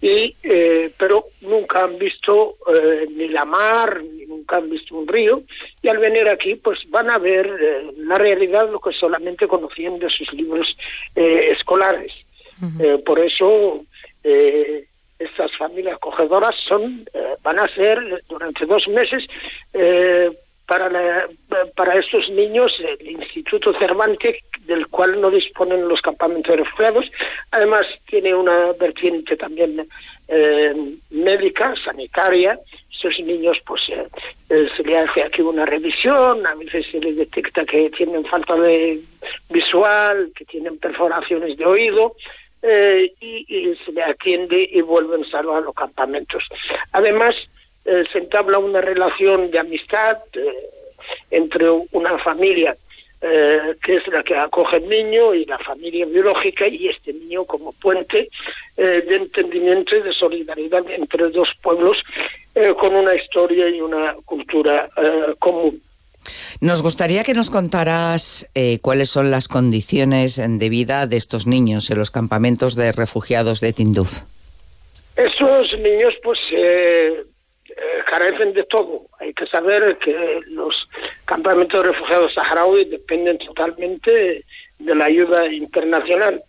Y 0.00 0.34
eh, 0.42 0.90
pero 0.98 1.24
nunca 1.42 1.84
han 1.84 1.98
visto 1.98 2.56
eh, 2.74 3.06
ni 3.10 3.28
la 3.28 3.44
mar 3.44 4.02
ni, 4.02 4.26
nunca 4.26 4.56
han 4.56 4.70
visto 4.70 4.94
un 4.96 5.06
río, 5.06 5.42
y 5.82 5.88
al 5.88 5.98
venir 5.98 6.28
aquí 6.28 6.54
pues 6.56 6.78
van 6.88 7.10
a 7.10 7.18
ver 7.18 7.46
eh, 7.60 7.92
la 7.98 8.16
realidad 8.18 8.70
lo 8.70 8.80
que 8.80 8.92
solamente 8.92 9.46
conocían 9.48 9.98
de 9.98 10.10
sus 10.10 10.32
libros 10.32 10.76
eh, 11.16 11.48
escolares. 11.52 12.12
Eh, 12.80 12.98
por 13.04 13.18
eso 13.18 13.84
eh, 14.22 14.84
estas 15.24 15.56
familias 15.56 15.96
acogedoras 15.96 16.54
son, 16.68 17.04
eh, 17.14 17.36
van 17.42 17.58
a 17.58 17.68
ser 17.68 17.98
durante 18.28 18.66
dos 18.66 18.86
meses 18.88 19.24
eh, 19.72 20.30
para, 20.66 21.26
para 21.76 21.98
estos 21.98 22.28
niños 22.30 22.72
el 22.80 23.10
Instituto 23.10 23.72
Cervantes, 23.74 24.36
del 24.66 24.86
cual 24.86 25.20
no 25.20 25.30
disponen 25.30 25.88
los 25.88 26.00
campamentos 26.00 26.56
refugiados. 26.56 27.10
Además, 27.50 27.86
tiene 28.06 28.34
una 28.34 28.72
vertiente 28.72 29.36
también 29.36 29.86
eh, 30.28 30.74
médica, 31.10 31.74
sanitaria. 31.84 32.58
Esos 32.90 33.18
niños, 33.20 33.58
pues, 33.66 33.82
eh, 33.88 34.06
eh, 34.48 34.68
se 34.76 34.82
le 34.84 34.98
hace 34.98 35.22
aquí 35.22 35.42
una 35.42 35.66
revisión, 35.66 36.46
a 36.46 36.54
veces 36.54 36.86
se 36.90 37.00
les 37.00 37.16
detecta 37.16 37.64
que 37.64 37.90
tienen 37.90 38.24
falta 38.24 38.54
de 38.54 39.00
visual, 39.50 40.30
que 40.36 40.44
tienen 40.44 40.78
perforaciones 40.78 41.56
de 41.56 41.66
oído, 41.66 42.14
eh, 42.64 43.12
y, 43.20 43.74
se 43.84 43.90
le 43.90 44.04
atiende 44.04 44.68
y 44.70 44.80
vuelven 44.82 45.24
salvo 45.24 45.56
a 45.56 45.60
los 45.60 45.74
campamentos. 45.74 46.44
Además, 46.92 47.34
eh, 47.84 48.04
se 48.12 48.18
entabla 48.18 48.58
una 48.58 48.80
relación 48.80 49.50
de 49.50 49.58
amistad 49.58 50.18
eh, 50.34 50.70
entre 51.30 51.68
una 51.70 52.18
familia 52.18 52.76
que 53.20 53.94
es 53.94 54.08
la 54.08 54.24
que 54.24 54.34
acoge 54.34 54.78
el 54.78 54.88
niño 54.88 55.32
y 55.32 55.44
la 55.44 55.56
familia 55.56 56.04
biológica 56.06 56.66
y 56.66 56.88
este 56.88 57.12
niño 57.12 57.44
como 57.44 57.72
puente 57.74 58.28
de 58.76 59.14
entendimiento 59.14 59.94
y 59.94 60.00
de 60.00 60.12
solidaridad 60.12 60.82
entre 60.90 61.28
dos 61.28 61.48
pueblos 61.62 62.02
con 62.80 62.96
una 62.96 63.14
historia 63.14 63.68
y 63.68 63.80
una 63.80 64.16
cultura 64.24 64.90
común. 65.38 65.80
Nos 66.60 66.82
gustaría 66.82 67.24
que 67.24 67.34
nos 67.34 67.50
contaras 67.50 68.48
eh, 68.54 68.78
cuáles 68.80 69.10
son 69.10 69.30
las 69.30 69.48
condiciones 69.48 70.36
de 70.36 70.68
vida 70.68 71.06
de 71.06 71.16
estos 71.16 71.46
niños 71.46 71.90
en 71.90 71.98
los 71.98 72.10
campamentos 72.10 72.74
de 72.76 72.92
refugiados 72.92 73.60
de 73.60 73.72
Tinduf. 73.72 74.20
Esos 75.16 75.78
niños 75.78 76.14
pues 76.22 76.38
eh, 76.52 77.22
eh, 77.68 77.74
carecen 78.08 78.52
de 78.54 78.64
todo. 78.64 79.06
Hay 79.18 79.34
que 79.34 79.46
saber 79.46 79.98
que 79.98 80.40
los 80.46 80.74
campamentos 81.24 81.82
de 81.82 81.92
refugiados 81.92 82.34
saharauis 82.34 82.90
dependen 82.90 83.38
totalmente 83.38 84.44
de 84.78 84.94
la 84.94 85.06
ayuda 85.06 85.46
internacional. 85.48 86.42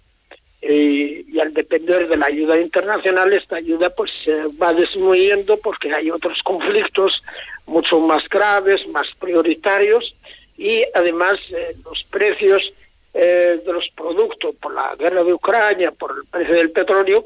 Y, 0.68 1.40
al 1.40 1.54
depender 1.54 2.08
de 2.08 2.16
la 2.16 2.28
ayuda 2.28 2.60
internacional, 2.60 3.34
esta 3.34 3.58
ayuda 3.58 3.90
pues 3.90 4.12
se 4.24 4.48
va 4.62 4.74
disminuyendo 4.74 5.58
porque 5.58 5.94
hay 5.94 6.10
otros 6.10 6.42
conflictos 6.44 7.22
mucho 7.66 8.00
más 8.00 8.30
graves, 8.30 8.88
más 8.88 9.08
prioritarios 9.20 10.16
y 10.58 10.84
además 10.94 11.40
eh, 11.52 11.76
los 11.84 12.04
precios 12.06 12.74
eh, 13.14 13.60
de 13.66 13.74
los 13.74 13.90
productos 13.96 14.56
por 14.56 14.74
la 14.74 14.96
guerra 14.96 15.24
de 15.24 15.34
Ucrania, 15.34 15.92
por 15.92 16.12
el 16.12 16.26
precio 16.30 16.56
del 16.56 16.72
petróleo, 16.72 17.26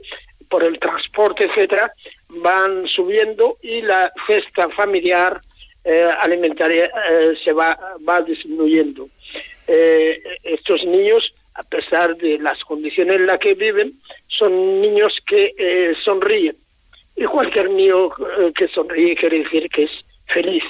por 0.50 0.64
el 0.64 0.80
transporte, 0.80 1.46
etcétera, 1.46 1.92
van 2.30 2.88
subiendo 2.88 3.58
y 3.62 3.82
la 3.82 4.12
cesta 4.26 4.70
familiar 4.70 5.40
eh, 5.84 6.10
alimentaria 6.22 6.92
eh, 7.10 7.34
se 7.44 7.54
va, 7.54 7.78
va 8.08 8.22
disminuyendo. 8.22 9.08
Eh, 9.68 10.22
estos 10.44 10.84
niños, 10.86 11.34
a 11.58 11.64
pesar 11.64 12.16
de 12.18 12.38
las 12.38 12.64
condiciones 12.64 13.18
en 13.18 13.26
las 13.26 13.40
que 13.40 13.56
viven, 13.56 13.94
son 14.28 14.82
niños 14.82 15.14
que 15.28 15.54
eh, 15.58 15.96
sonríen. 16.04 16.56
Y 17.16 17.26
cualquier 17.26 17.72
niño 17.72 18.08
eh, 18.08 18.52
que 18.56 18.68
sonríe 18.68 19.16
quiere 19.16 19.40
decir 19.40 19.68
que 19.70 19.84
es 19.84 19.92
feliz, 20.28 20.64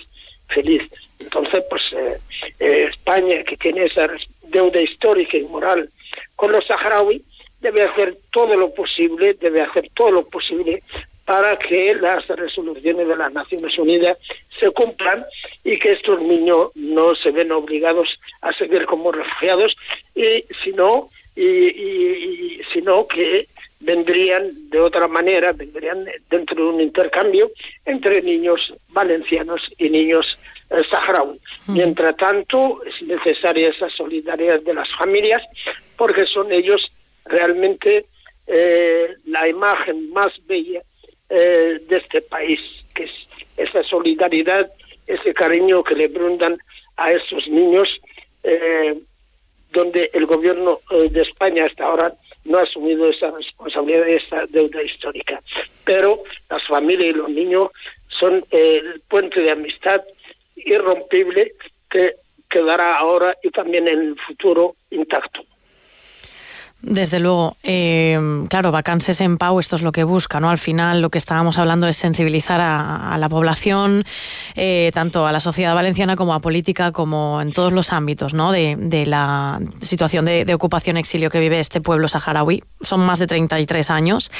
feliz. 0.47 0.83
Entonces, 1.19 1.63
pues 1.69 1.81
eh, 1.91 2.17
eh, 2.59 2.87
España, 2.89 3.43
que 3.43 3.57
tiene 3.57 3.85
esa 3.85 4.07
deuda 4.43 4.81
histórica 4.81 5.37
y 5.37 5.43
moral 5.43 5.89
con 6.35 6.53
los 6.53 6.65
saharauis, 6.65 7.21
debe 7.59 7.83
hacer 7.83 8.15
todo 8.31 8.55
lo 8.55 8.73
posible, 8.73 9.33
debe 9.33 9.61
hacer 9.61 9.89
todo 9.93 10.11
lo 10.11 10.29
posible 10.29 10.83
para 11.27 11.57
que 11.57 11.93
las 11.95 12.25
resoluciones 12.25 13.05
de 13.05 13.17
las 13.17 13.33
Naciones 13.33 13.77
Unidas 13.77 14.17
se 14.57 14.71
cumplan 14.71 15.25
y 15.61 15.77
que 15.77 15.91
estos 15.91 16.21
niños 16.21 16.71
no 16.73 17.15
se 17.15 17.31
ven 17.31 17.51
obligados 17.51 18.07
a 18.39 18.53
seguir 18.53 18.85
como 18.85 19.11
refugiados, 19.11 19.75
y 20.15 20.45
sino, 20.63 21.09
y, 21.35 22.61
sino 22.71 23.05
que 23.09 23.45
vendrían 23.81 24.69
de 24.69 24.79
otra 24.79 25.09
manera, 25.09 25.51
vendrían 25.51 26.05
dentro 26.29 26.55
de 26.55 26.69
un 26.69 26.79
intercambio 26.79 27.51
entre 27.85 28.21
niños 28.21 28.73
valencianos 28.93 29.69
y 29.77 29.89
niños 29.89 30.39
eh, 30.69 30.81
saharauis. 30.89 31.41
Mientras 31.67 32.15
tanto, 32.15 32.79
es 32.85 33.05
necesaria 33.05 33.67
esa 33.67 33.89
solidaridad 33.89 34.61
de 34.61 34.73
las 34.73 34.87
familias 34.95 35.43
porque 35.97 36.25
son 36.25 36.53
ellos 36.53 36.87
realmente 37.25 38.05
eh, 38.47 39.13
la 39.25 39.45
imagen 39.49 40.09
más 40.13 40.31
bella 40.45 40.81
eh, 41.29 41.79
de 41.87 41.97
este 41.97 42.21
país, 42.21 42.59
que 42.93 43.03
es 43.03 43.11
esa 43.57 43.83
solidaridad, 43.83 44.71
ese 45.07 45.33
cariño 45.33 45.83
que 45.83 45.95
le 45.95 46.07
brindan 46.07 46.57
a 46.95 47.11
esos 47.11 47.47
niños, 47.47 47.89
eh, 48.43 48.97
donde 49.71 50.09
el 50.13 50.25
gobierno 50.25 50.79
eh, 50.91 51.09
de 51.09 51.21
España 51.21 51.65
hasta 51.65 51.85
ahora 51.85 52.13
no 52.45 52.59
ha 52.59 52.63
asumido 52.63 53.09
esa 53.09 53.31
responsabilidad, 53.31 54.07
esa 54.07 54.45
deuda 54.47 54.81
histórica. 54.81 55.41
Pero 55.83 56.21
las 56.49 56.63
familias 56.65 57.09
y 57.09 57.17
los 57.17 57.29
niños 57.29 57.71
son 58.07 58.43
el 58.51 59.01
puente 59.09 59.41
de 59.41 59.51
amistad 59.51 60.01
irrompible 60.55 61.53
que 61.89 62.15
quedará 62.49 62.95
ahora 62.95 63.35
y 63.43 63.49
también 63.49 63.87
en 63.87 63.99
el 63.99 64.19
futuro 64.19 64.75
intacto. 64.91 65.43
Desde 66.81 67.19
luego, 67.19 67.57
eh, 67.63 68.45
claro, 68.49 68.71
vacances 68.71 69.19
en 69.21 69.39
Pau, 69.39 69.59
esto 69.59 69.75
es 69.75 69.81
lo 69.81 69.91
que 69.91 70.03
busca, 70.03 70.39
¿no? 70.39 70.51
Al 70.51 70.59
final 70.59 71.01
lo 71.01 71.09
que 71.09 71.17
estábamos 71.17 71.57
hablando 71.57 71.87
es 71.87 71.97
sensibilizar 71.97 72.61
a, 72.61 73.17
la 73.17 73.29
población, 73.29 74.05
eh, 74.55 74.91
tanto 74.93 75.25
a 75.25 75.31
la 75.31 75.39
sociedad 75.39 75.73
valenciana 75.73 76.15
como 76.15 76.35
a 76.35 76.39
política, 76.39 76.91
como 76.91 77.41
en 77.41 77.51
todos 77.51 77.73
los 77.73 77.93
ámbitos, 77.93 78.35
¿no? 78.35 78.51
De, 78.51 78.75
de 78.77 79.07
la 79.07 79.59
situación 79.81 80.25
de, 80.25 80.53
ocupación-exilio 80.53 81.31
que 81.31 81.39
vive 81.39 81.59
este 81.59 81.81
pueblo 81.81 82.07
saharaui. 82.07 82.63
Son 82.81 82.99
más 82.99 83.17
de 83.17 83.25
33 83.25 83.89
años, 83.89 84.31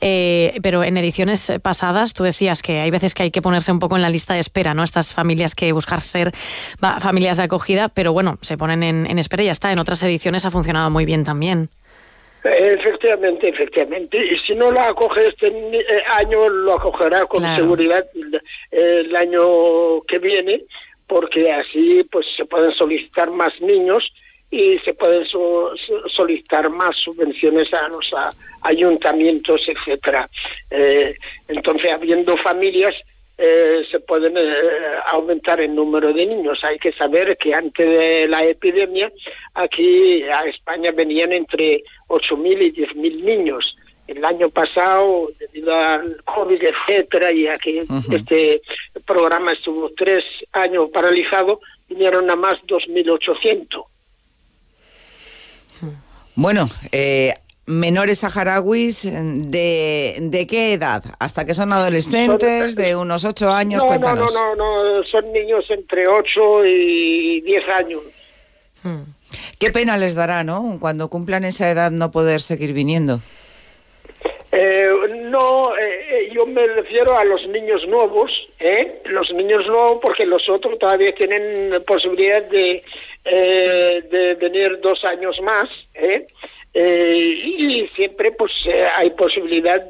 eh, 0.00 0.58
pero 0.62 0.84
en 0.84 0.96
ediciones 0.96 1.52
pasadas 1.60 2.14
tú 2.14 2.22
decías 2.22 2.62
que 2.62 2.80
hay 2.80 2.90
veces 2.92 3.14
que 3.14 3.24
hay 3.24 3.30
que 3.32 3.42
ponerse 3.42 3.72
un 3.72 3.80
poco 3.80 3.96
en 3.96 4.02
la 4.02 4.10
lista 4.10 4.34
de 4.34 4.40
espera, 4.40 4.74
¿no? 4.74 4.84
Estas 4.84 5.12
familias 5.12 5.56
que 5.56 5.72
buscar 5.72 6.00
ser 6.00 6.32
familias 7.00 7.36
de 7.36 7.42
acogida, 7.42 7.88
pero 7.88 8.12
bueno, 8.12 8.38
se 8.42 8.56
ponen 8.56 8.84
en, 8.84 9.06
en 9.06 9.18
espera 9.18 9.42
y 9.42 9.46
ya 9.46 9.52
está. 9.52 9.72
En 9.72 9.80
otras 9.80 10.00
ediciones 10.04 10.44
ha 10.44 10.52
funcionado 10.52 10.88
muy 10.88 11.04
bien 11.04 11.24
también. 11.24 11.68
Efectivamente, 12.44 13.48
efectivamente. 13.48 14.16
Y 14.16 14.38
si 14.46 14.54
no 14.54 14.70
lo 14.70 14.80
acoge 14.80 15.28
este 15.28 15.48
eh, 15.48 16.02
año, 16.14 16.48
lo 16.48 16.74
acogerá 16.74 17.20
con 17.26 17.40
Claro. 17.42 17.62
seguridad 17.62 18.06
el, 18.70 19.14
año 19.16 20.00
que 20.02 20.18
viene, 20.18 20.62
porque 21.06 21.52
así 21.52 22.02
pues 22.10 22.26
se 22.36 22.44
pueden 22.46 22.72
solicitar 22.72 23.30
más 23.30 23.52
niños 23.60 24.10
y 24.50 24.78
se 24.80 24.94
pueden 24.94 25.24
so- 25.26 25.72
so- 25.76 26.08
solicitar 26.08 26.70
más 26.70 26.96
subvenciones 26.96 27.72
a 27.74 27.88
los 27.88 28.10
a- 28.14 28.30
ayuntamientos, 28.62 29.60
etcétera. 29.68 30.28
Eh, 30.70 31.14
entonces, 31.48 31.92
habiendo 31.92 32.36
familias, 32.38 32.94
eh, 33.42 33.82
se 33.90 34.00
pueden 34.00 34.34
eh, 34.36 34.52
aumentar 35.12 35.60
el 35.60 35.74
número 35.74 36.12
de 36.12 36.26
niños. 36.26 36.62
Hay 36.62 36.78
que 36.78 36.92
saber 36.92 37.36
que 37.38 37.54
antes 37.54 37.86
de 37.88 38.28
la 38.28 38.44
epidemia, 38.44 39.10
aquí 39.54 40.22
a 40.24 40.44
España 40.44 40.90
venían 40.92 41.32
entre 41.32 41.82
8.000 42.10 42.62
y 42.62 42.72
10.000 42.72 43.22
niños. 43.22 43.76
El 44.06 44.24
año 44.24 44.50
pasado, 44.50 45.28
debido 45.38 45.72
al 45.72 46.16
COVID, 46.24 46.60
etcétera, 46.62 47.30
y 47.32 47.46
a 47.46 47.56
que 47.56 47.84
este 48.10 48.60
programa 49.06 49.52
estuvo 49.52 49.90
tres 49.96 50.24
años 50.52 50.90
paralizado, 50.92 51.60
vinieron 51.88 52.28
a 52.28 52.34
más 52.34 52.56
2.800. 52.66 53.84
Bueno, 56.34 56.68
eh, 56.90 57.34
menores 57.66 58.18
saharauis, 58.20 59.04
¿de, 59.04 60.16
¿de 60.20 60.46
qué 60.46 60.72
edad? 60.74 61.04
¿Hasta 61.20 61.44
que 61.44 61.54
son 61.54 61.72
adolescentes? 61.72 62.74
¿De 62.74 62.96
unos 62.96 63.24
ocho 63.24 63.52
años? 63.52 63.84
No, 63.84 63.96
no, 63.96 64.14
no, 64.14 64.26
no, 64.26 64.54
no, 64.56 65.04
son 65.04 65.32
niños 65.32 65.64
entre 65.70 66.08
8 66.08 66.66
y 66.66 67.40
10 67.42 67.68
años. 67.68 68.02
Qué 69.58 69.70
pena 69.70 69.96
les 69.96 70.14
dará, 70.14 70.44
¿no? 70.44 70.78
Cuando 70.80 71.08
cumplan 71.08 71.44
esa 71.44 71.70
edad 71.70 71.90
no 71.90 72.10
poder 72.10 72.40
seguir 72.40 72.72
viniendo. 72.72 73.20
Eh, 74.52 74.90
no, 75.30 75.76
eh, 75.76 75.82
eh, 76.10 76.30
yo 76.32 76.44
me 76.44 76.66
refiero 76.66 77.16
a 77.16 77.24
los 77.24 77.46
niños 77.46 77.86
nuevos, 77.86 78.30
¿eh? 78.58 79.00
Los 79.04 79.32
niños 79.32 79.64
nuevos 79.66 80.00
porque 80.02 80.26
los 80.26 80.48
otros 80.48 80.76
todavía 80.78 81.14
tienen 81.14 81.80
posibilidad 81.84 82.42
de, 82.42 82.82
eh, 83.24 84.02
de 84.10 84.34
venir 84.34 84.80
dos 84.82 85.04
años 85.04 85.40
más, 85.42 85.68
y 86.74 87.86
siempre 87.96 88.32
pues 88.32 88.52
hay 88.96 89.10
posibilidad 89.10 89.84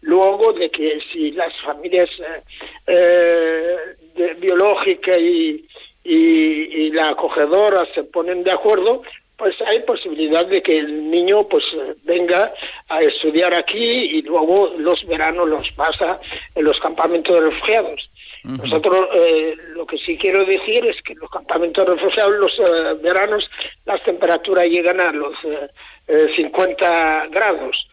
luego 0.00 0.52
de 0.52 0.70
que 0.70 1.00
si 1.12 1.32
las 1.32 1.52
familias 1.60 2.08
eh, 2.18 2.42
eh, 2.86 3.76
de- 4.16 4.34
biológica 4.34 5.16
y, 5.18 5.64
y, 6.08 6.86
y 6.86 6.90
la 6.90 7.10
acogedora 7.10 7.86
se 7.94 8.02
ponen 8.02 8.42
de 8.42 8.52
acuerdo, 8.52 9.02
pues 9.36 9.54
hay 9.62 9.80
posibilidad 9.80 10.44
de 10.46 10.62
que 10.62 10.78
el 10.78 11.10
niño 11.10 11.46
pues 11.46 11.64
eh, 11.72 11.94
venga 12.04 12.52
a 12.88 13.02
estudiar 13.02 13.54
aquí 13.54 13.78
y 13.78 14.22
luego 14.22 14.74
los 14.78 15.06
veranos 15.06 15.48
los 15.48 15.70
pasa 15.72 16.18
en 16.54 16.64
los 16.64 16.80
campamentos 16.80 17.34
de 17.34 17.48
refugiados. 17.50 18.10
Nosotros 18.44 19.08
eh, 19.14 19.56
lo 19.74 19.86
que 19.86 19.98
sí 19.98 20.16
quiero 20.16 20.44
decir 20.44 20.86
es 20.86 21.02
que 21.02 21.14
los 21.14 21.30
campamentos 21.30 21.84
de 21.84 21.94
refugiados 21.94 22.34
los 22.36 22.58
eh, 22.58 22.94
veranos 23.02 23.48
las 23.84 24.02
temperaturas 24.04 24.66
llegan 24.66 25.00
a 25.00 25.12
los 25.12 25.34
eh, 25.44 25.68
eh, 26.08 26.28
50 26.34 27.26
grados. 27.30 27.88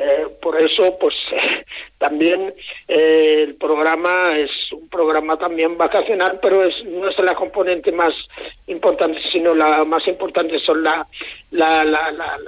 Eh, 0.00 0.26
por 0.40 0.60
eso, 0.60 0.96
pues 1.00 1.14
también 1.98 2.54
eh, 2.86 3.42
el 3.48 3.54
programa 3.56 4.38
es 4.38 4.50
un 4.72 4.88
programa 4.88 5.36
también 5.36 5.76
vacacional, 5.76 6.38
pero 6.40 6.62
es, 6.64 6.84
no 6.84 7.08
es 7.08 7.18
la 7.18 7.34
componente 7.34 7.90
más 7.90 8.14
importante, 8.68 9.20
sino 9.32 9.54
la 9.56 9.84
más 9.84 10.06
importante 10.06 10.60
son 10.60 10.84
la, 10.84 11.04
la, 11.50 11.82
la, 11.82 12.12
la, 12.12 12.38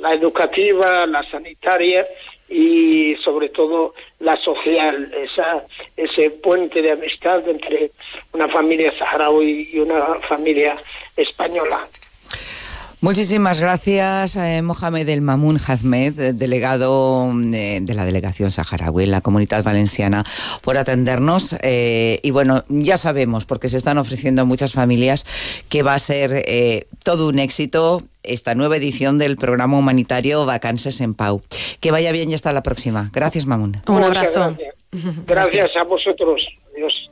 la- 0.00 0.14
educativa, 0.14 1.06
la 1.06 1.22
sanitaria 1.30 2.06
y 2.48 3.14
sobre 3.16 3.50
todo 3.50 3.94
la 4.20 4.36
social, 4.38 5.12
esa, 5.14 5.62
ese 5.96 6.30
puente 6.30 6.80
de 6.80 6.92
amistad 6.92 7.46
entre 7.48 7.90
una 8.32 8.48
familia 8.48 8.92
saharaui 8.92 9.68
y 9.72 9.78
una 9.78 10.00
familia 10.28 10.74
española. 11.16 11.86
Muchísimas 13.04 13.60
gracias, 13.60 14.34
eh, 14.36 14.62
Mohamed 14.62 15.06
El 15.10 15.20
Mamun 15.20 15.60
Hazmed, 15.66 16.18
eh, 16.18 16.32
delegado 16.32 17.30
eh, 17.52 17.80
de 17.82 17.92
la 17.92 18.06
delegación 18.06 18.50
saharaui 18.50 19.04
en 19.04 19.10
la 19.10 19.20
Comunidad 19.20 19.62
Valenciana, 19.62 20.24
por 20.62 20.78
atendernos. 20.78 21.54
eh, 21.60 22.18
y 22.22 22.30
bueno, 22.30 22.64
ya 22.70 22.96
sabemos, 22.96 23.44
porque 23.44 23.68
se 23.68 23.76
están 23.76 23.98
ofreciendo 23.98 24.40
a 24.40 24.46
muchas 24.46 24.72
familias, 24.72 25.26
que 25.68 25.82
va 25.82 25.92
a 25.92 25.98
ser 25.98 26.44
eh, 26.46 26.86
todo 27.04 27.28
un 27.28 27.40
éxito 27.40 28.02
esta 28.22 28.54
nueva 28.54 28.78
edición 28.78 29.18
del 29.18 29.36
programa 29.36 29.76
humanitario 29.76 30.46
Vacances 30.46 31.02
en 31.02 31.12
Pau. 31.12 31.42
Que 31.80 31.90
vaya 31.90 32.10
bien 32.10 32.30
y 32.30 32.34
hasta 32.34 32.54
la 32.54 32.62
próxima. 32.62 33.10
Gracias, 33.12 33.44
Mamun. 33.44 33.82
Un 33.86 34.02
abrazo. 34.02 34.56
Gracias, 34.56 35.26
Gracias 35.26 35.76
a 35.76 35.82
vosotros. 35.82 36.40
Adiós. 36.72 37.10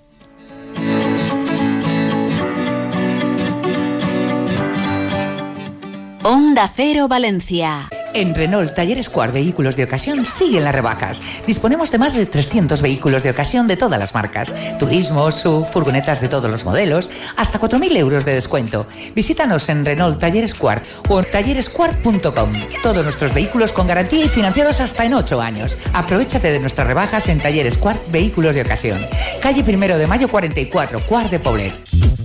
Onda 6.25 6.69
Cero 6.69 7.09
Valencia. 7.09 7.89
En 8.15 8.35
Renault 8.35 8.75
Talleres 8.75 9.07
Square 9.07 9.33
Vehículos 9.33 9.77
de 9.77 9.85
Ocasión 9.85 10.27
siguen 10.27 10.65
las 10.65 10.75
rebajas. 10.75 11.23
Disponemos 11.47 11.91
de 11.91 11.99
más 11.99 12.15
de 12.15 12.27
300 12.27 12.83
vehículos 12.83 13.23
de 13.23 13.31
ocasión 13.31 13.67
de 13.67 13.77
todas 13.77 13.99
las 13.99 14.15
marcas. 14.15 14.55
Turismo, 14.79 15.31
SUV, 15.31 15.65
furgonetas 15.65 16.21
de 16.21 16.29
todos 16.29 16.51
los 16.51 16.65
modelos, 16.65 17.11
hasta 17.37 17.59
4.000 17.59 17.97
euros 17.97 18.25
de 18.25 18.35
descuento. 18.35 18.87
Visítanos 19.15 19.69
en 19.69 19.85
Renault 19.85 20.19
Talleres 20.19 20.51
Square 20.51 20.83
o 21.09 21.21
en 21.21 21.31
talleresquart.com. 21.31 22.53
Todos 22.83 23.05
nuestros 23.05 23.33
vehículos 23.33 23.73
con 23.73 23.87
garantía 23.87 24.25
y 24.25 24.29
financiados 24.29 24.81
hasta 24.81 25.05
en 25.05 25.15
8 25.15 25.41
años. 25.41 25.79
Aprovechate 25.93 26.53
de 26.53 26.61
nuestras 26.61 26.87
rebajas 26.87 27.29
en 27.29 27.39
Talleres 27.39 27.75
Square 27.75 28.01
Vehículos 28.11 28.55
de 28.55 28.63
Ocasión. 28.63 28.99
Calle 29.41 29.65
Primero 29.65 29.97
de 29.97 30.07
Mayo 30.07 30.29
44, 30.29 31.01
Cuart 31.01 31.31
de 31.31 31.41
Poblet. 31.41 31.73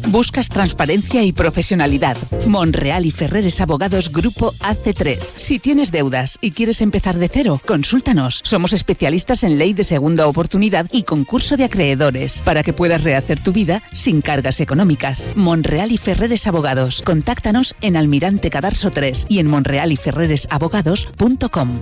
Buscas 0.08 0.47
transparencia 0.47 1.21
y 1.23 1.34
profesionalidad. 1.34 2.15
Monreal 2.47 3.06
y 3.06 3.12
Ferreres 3.12 3.60
Abogados 3.60 4.12
Grupo 4.12 4.54
AC3. 4.62 5.17
Si 5.19 5.60
tienes 5.60 5.76
deudas 5.85 6.37
y 6.41 6.51
quieres 6.51 6.81
empezar 6.81 7.17
de 7.17 7.29
cero, 7.29 7.61
consúltanos. 7.65 8.41
Somos 8.43 8.73
especialistas 8.73 9.43
en 9.43 9.57
ley 9.57 9.73
de 9.73 9.83
segunda 9.83 10.27
oportunidad 10.27 10.87
y 10.91 11.03
concurso 11.03 11.55
de 11.55 11.65
acreedores 11.65 12.41
para 12.41 12.63
que 12.63 12.73
puedas 12.73 13.03
rehacer 13.03 13.41
tu 13.41 13.53
vida 13.53 13.83
sin 13.93 14.21
cargas 14.21 14.59
económicas. 14.59 15.31
Monreal 15.35 15.91
y 15.91 15.97
Ferreres 15.97 16.47
Abogados. 16.47 17.03
Contáctanos 17.05 17.75
en 17.81 17.95
Almirante 17.95 18.49
Cadarso 18.49 18.91
3 18.91 19.27
y 19.29 19.39
en 19.39 19.49
monrealyferreresabogados.com. 19.49 21.81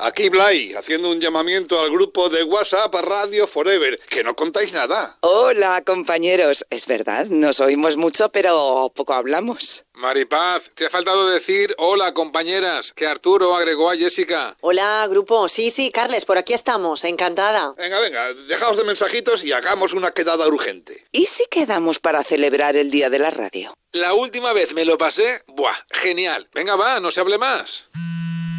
Aquí 0.00 0.28
Blay, 0.28 0.74
haciendo 0.74 1.10
un 1.10 1.20
llamamiento 1.20 1.80
al 1.80 1.90
grupo 1.90 2.28
de 2.28 2.44
WhatsApp 2.44 2.94
Radio 2.94 3.48
Forever, 3.48 3.98
que 3.98 4.22
no 4.22 4.36
contáis 4.36 4.72
nada. 4.72 5.18
Hola, 5.22 5.82
compañeros. 5.84 6.64
Es 6.70 6.86
verdad, 6.86 7.26
nos 7.26 7.58
oímos 7.58 7.96
mucho, 7.96 8.28
pero 8.28 8.92
poco 8.94 9.14
hablamos. 9.14 9.86
Maripaz, 9.94 10.70
te 10.74 10.86
ha 10.86 10.90
faltado 10.90 11.28
decir 11.28 11.74
hola 11.78 12.14
compañeras, 12.14 12.92
que 12.92 13.08
Arturo 13.08 13.56
agregó 13.56 13.90
a 13.90 13.96
Jessica. 13.96 14.56
Hola, 14.60 15.04
grupo. 15.10 15.48
Sí, 15.48 15.72
sí, 15.72 15.90
Carles, 15.90 16.24
por 16.24 16.38
aquí 16.38 16.52
estamos. 16.52 17.02
Encantada. 17.02 17.74
Venga, 17.76 17.98
venga, 17.98 18.34
dejaos 18.34 18.76
de 18.76 18.84
mensajitos 18.84 19.42
y 19.42 19.50
hagamos 19.50 19.94
una 19.94 20.12
quedada 20.12 20.46
urgente. 20.46 21.08
¿Y 21.10 21.24
si 21.24 21.44
quedamos 21.46 21.98
para 21.98 22.22
celebrar 22.22 22.76
el 22.76 22.92
Día 22.92 23.10
de 23.10 23.18
la 23.18 23.30
Radio? 23.30 23.76
La 23.90 24.14
última 24.14 24.52
vez 24.52 24.74
me 24.74 24.84
lo 24.84 24.96
pasé, 24.96 25.42
buah, 25.48 25.74
genial. 25.90 26.48
Venga, 26.54 26.76
va, 26.76 27.00
no 27.00 27.10
se 27.10 27.18
hable 27.18 27.36
más. 27.36 27.88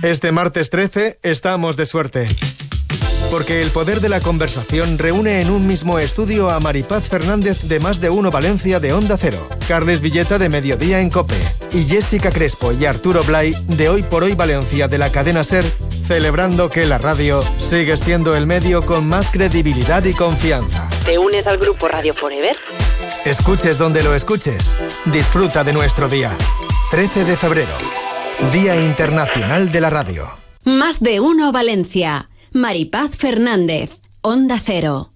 Este 0.01 0.31
martes 0.31 0.69
13 0.69 1.19
estamos 1.23 1.75
de 1.75 1.85
suerte. 1.85 2.25
Porque 3.31 3.61
el 3.61 3.69
poder 3.69 3.99
de 3.99 4.07
la 4.07 4.21
conversación 4.21 4.97
reúne 4.97 5.41
en 5.41 5.49
un 5.49 5.67
mismo 5.67 5.99
estudio 5.99 6.49
a 6.49 6.61
Maripaz 6.61 7.03
Fernández 7.03 7.63
de 7.63 7.81
Más 7.81 7.99
de 7.99 8.09
Uno 8.09 8.31
Valencia 8.31 8.79
de 8.79 8.93
Onda 8.93 9.17
Cero, 9.19 9.49
Carles 9.67 9.99
Villeta 9.99 10.37
de 10.37 10.47
Mediodía 10.47 11.01
en 11.01 11.09
Cope 11.09 11.35
y 11.73 11.85
Jessica 11.85 12.31
Crespo 12.31 12.71
y 12.71 12.85
Arturo 12.85 13.21
Blay 13.23 13.53
de 13.67 13.89
Hoy 13.89 14.03
por 14.03 14.23
Hoy 14.23 14.35
Valencia 14.35 14.87
de 14.87 14.97
la 14.97 15.11
cadena 15.11 15.43
Ser, 15.43 15.65
celebrando 16.07 16.69
que 16.69 16.85
la 16.85 16.97
radio 16.97 17.43
sigue 17.59 17.97
siendo 17.97 18.37
el 18.37 18.47
medio 18.47 18.81
con 18.85 19.05
más 19.05 19.29
credibilidad 19.31 20.05
y 20.05 20.13
confianza. 20.13 20.87
¿Te 21.03 21.17
unes 21.17 21.45
al 21.45 21.57
grupo 21.57 21.89
Radio 21.89 22.13
Forever? 22.13 22.55
Escuches 23.25 23.77
donde 23.77 24.01
lo 24.01 24.15
escuches. 24.15 24.77
Disfruta 25.05 25.65
de 25.65 25.73
nuestro 25.73 26.07
día. 26.07 26.35
13 26.89 27.25
de 27.25 27.35
febrero. 27.35 28.08
Día 28.39 28.81
Internacional 28.81 29.71
de 29.71 29.81
la 29.81 29.91
Radio. 29.91 30.31
Más 30.63 31.01
de 31.01 31.19
uno 31.19 31.51
Valencia. 31.51 32.29
Maripaz 32.51 33.11
Fernández. 33.15 33.99
Onda 34.21 34.57
Cero. 34.57 35.11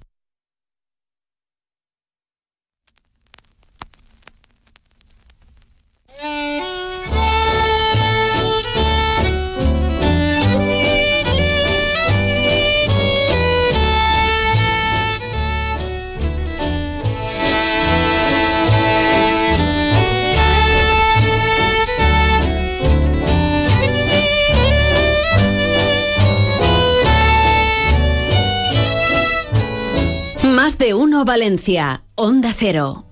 Valencia, 31.25 32.03
Onda 32.15 32.53
Cero. 32.55 33.05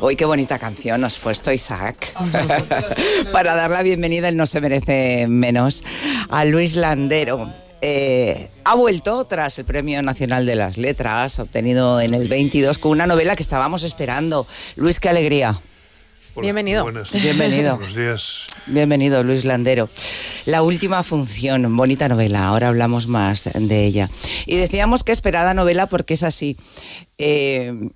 Uy, 0.00 0.16
qué 0.16 0.24
bonita 0.24 0.58
canción 0.58 1.00
nos 1.00 1.18
puesto 1.18 1.52
Isaac. 1.52 2.14
Para 3.32 3.54
dar 3.54 3.70
la 3.70 3.82
bienvenida, 3.82 4.28
él 4.28 4.36
no 4.36 4.46
se 4.46 4.60
merece 4.60 5.26
menos, 5.28 5.84
a 6.30 6.44
Luis 6.44 6.76
Landero. 6.76 7.52
Eh, 7.80 8.48
ha 8.64 8.74
vuelto 8.74 9.24
tras 9.24 9.58
el 9.58 9.64
Premio 9.64 10.02
Nacional 10.02 10.46
de 10.46 10.56
las 10.56 10.78
Letras, 10.78 11.38
obtenido 11.38 12.00
en 12.00 12.14
el 12.14 12.28
22, 12.28 12.78
con 12.78 12.92
una 12.92 13.06
novela 13.06 13.36
que 13.36 13.42
estábamos 13.42 13.82
esperando. 13.82 14.46
Luis, 14.76 15.00
qué 15.00 15.08
alegría. 15.08 15.60
Bienvenido. 16.40 16.84
Bienvenido. 17.12 17.76
Buenos 17.76 17.94
días. 17.94 18.46
Bienvenido, 18.66 19.22
Luis 19.22 19.44
Landero. 19.44 19.88
La 20.46 20.62
última 20.62 21.02
función, 21.02 21.76
bonita 21.76 22.08
novela, 22.08 22.46
ahora 22.46 22.68
hablamos 22.68 23.06
más 23.08 23.50
de 23.54 23.84
ella. 23.84 24.08
Y 24.46 24.56
decíamos 24.56 25.04
que 25.04 25.12
esperada 25.12 25.54
novela 25.54 25.88
porque 25.88 26.14
es 26.14 26.22
así. 26.22 26.56
Eh, 27.18 27.90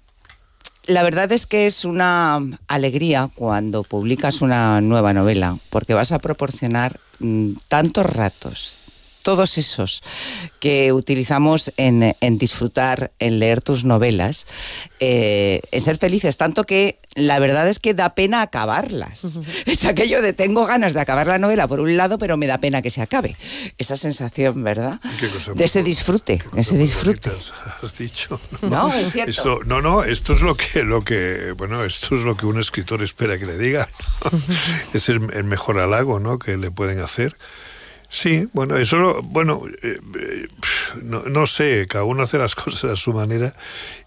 la 0.87 1.03
verdad 1.03 1.31
es 1.31 1.47
que 1.47 1.67
es 1.67 1.85
una 1.85 2.41
alegría 2.67 3.31
cuando 3.35 3.85
publicas 3.85 4.43
una 4.43 4.81
nueva 4.81 5.13
novela, 5.13 5.57
porque 5.71 5.95
vas 5.95 6.11
a 6.11 6.19
proporcionar 6.19 6.99
mm, 7.21 7.53
tantos 7.69 8.07
ratos, 8.07 8.79
todos 9.23 9.59
esos 9.59 10.03
que 10.59 10.93
utilizamos 10.93 11.73
en, 11.77 12.17
en 12.21 12.39
disfrutar, 12.39 13.13
en 13.21 13.39
leer 13.39 13.63
tus 13.63 13.85
novelas, 13.85 14.47
eh, 14.99 15.61
en 15.71 15.81
ser 15.81 15.99
felices, 15.99 16.37
tanto 16.37 16.65
que 16.65 16.99
la 17.15 17.39
verdad 17.39 17.69
es 17.69 17.79
que 17.79 17.95
da 17.95 18.15
pena 18.15 18.41
acabarlas. 18.43 19.41
Es 19.67 19.85
aquello 19.85 20.23
de 20.23 20.33
tengo 20.33 20.65
ganas 20.67 20.95
de 20.95 21.01
acabar 21.01 21.27
la 21.27 21.39
novela 21.39 21.67
por 21.69 21.81
un 21.81 21.97
lado, 21.97 22.19
pero 22.19 22.37
me 22.37 22.47
da 22.47 22.59
pena 22.59 22.81
que 22.83 22.91
se 22.91 23.03
acabe. 23.03 23.37
Esa 23.79 23.97
sensación, 23.97 24.63
¿verdad? 24.65 25.01
¿Qué 25.21 25.29
cosa 25.29 25.53
De 25.53 25.65
ese 25.65 25.83
disfrute, 25.83 26.43
ese 26.57 26.77
disfrute. 26.79 27.31
Has 27.83 27.99
dicho. 27.99 28.41
No, 28.63 28.93
es 28.93 29.11
cierto. 29.13 29.31
Esto- 29.31 29.61
no, 29.65 29.83
no, 29.83 30.05
esto 30.05 30.33
es 30.33 30.41
lo 30.41 30.57
que, 30.57 30.83
lo 30.85 31.05
que, 31.05 31.53
bueno, 31.57 31.85
esto 31.85 32.17
es 32.17 32.23
lo 32.23 32.37
que 32.37 32.47
un 32.47 32.59
escritor 32.61 33.03
espera 33.03 33.39
que 33.39 33.47
le 33.47 33.59
diga. 33.59 33.89
es 34.95 35.09
el, 35.09 35.31
el 35.35 35.45
mejor 35.45 35.79
halago, 35.81 36.21
¿no? 36.21 36.39
Que 36.39 36.57
le 36.57 36.71
pueden 36.71 37.01
hacer. 37.01 37.37
Sí, 38.09 38.47
bueno, 38.53 38.77
eso, 38.77 38.97
lo- 38.97 39.23
bueno, 39.23 39.63
eh, 39.83 39.99
eh, 40.21 40.47
no, 41.03 41.23
no 41.25 41.47
sé, 41.47 41.87
cada 41.89 42.05
uno 42.05 42.23
hace 42.25 42.37
las 42.39 42.55
cosas 42.55 42.85
a 42.93 42.97
su 42.97 43.13
manera 43.15 43.55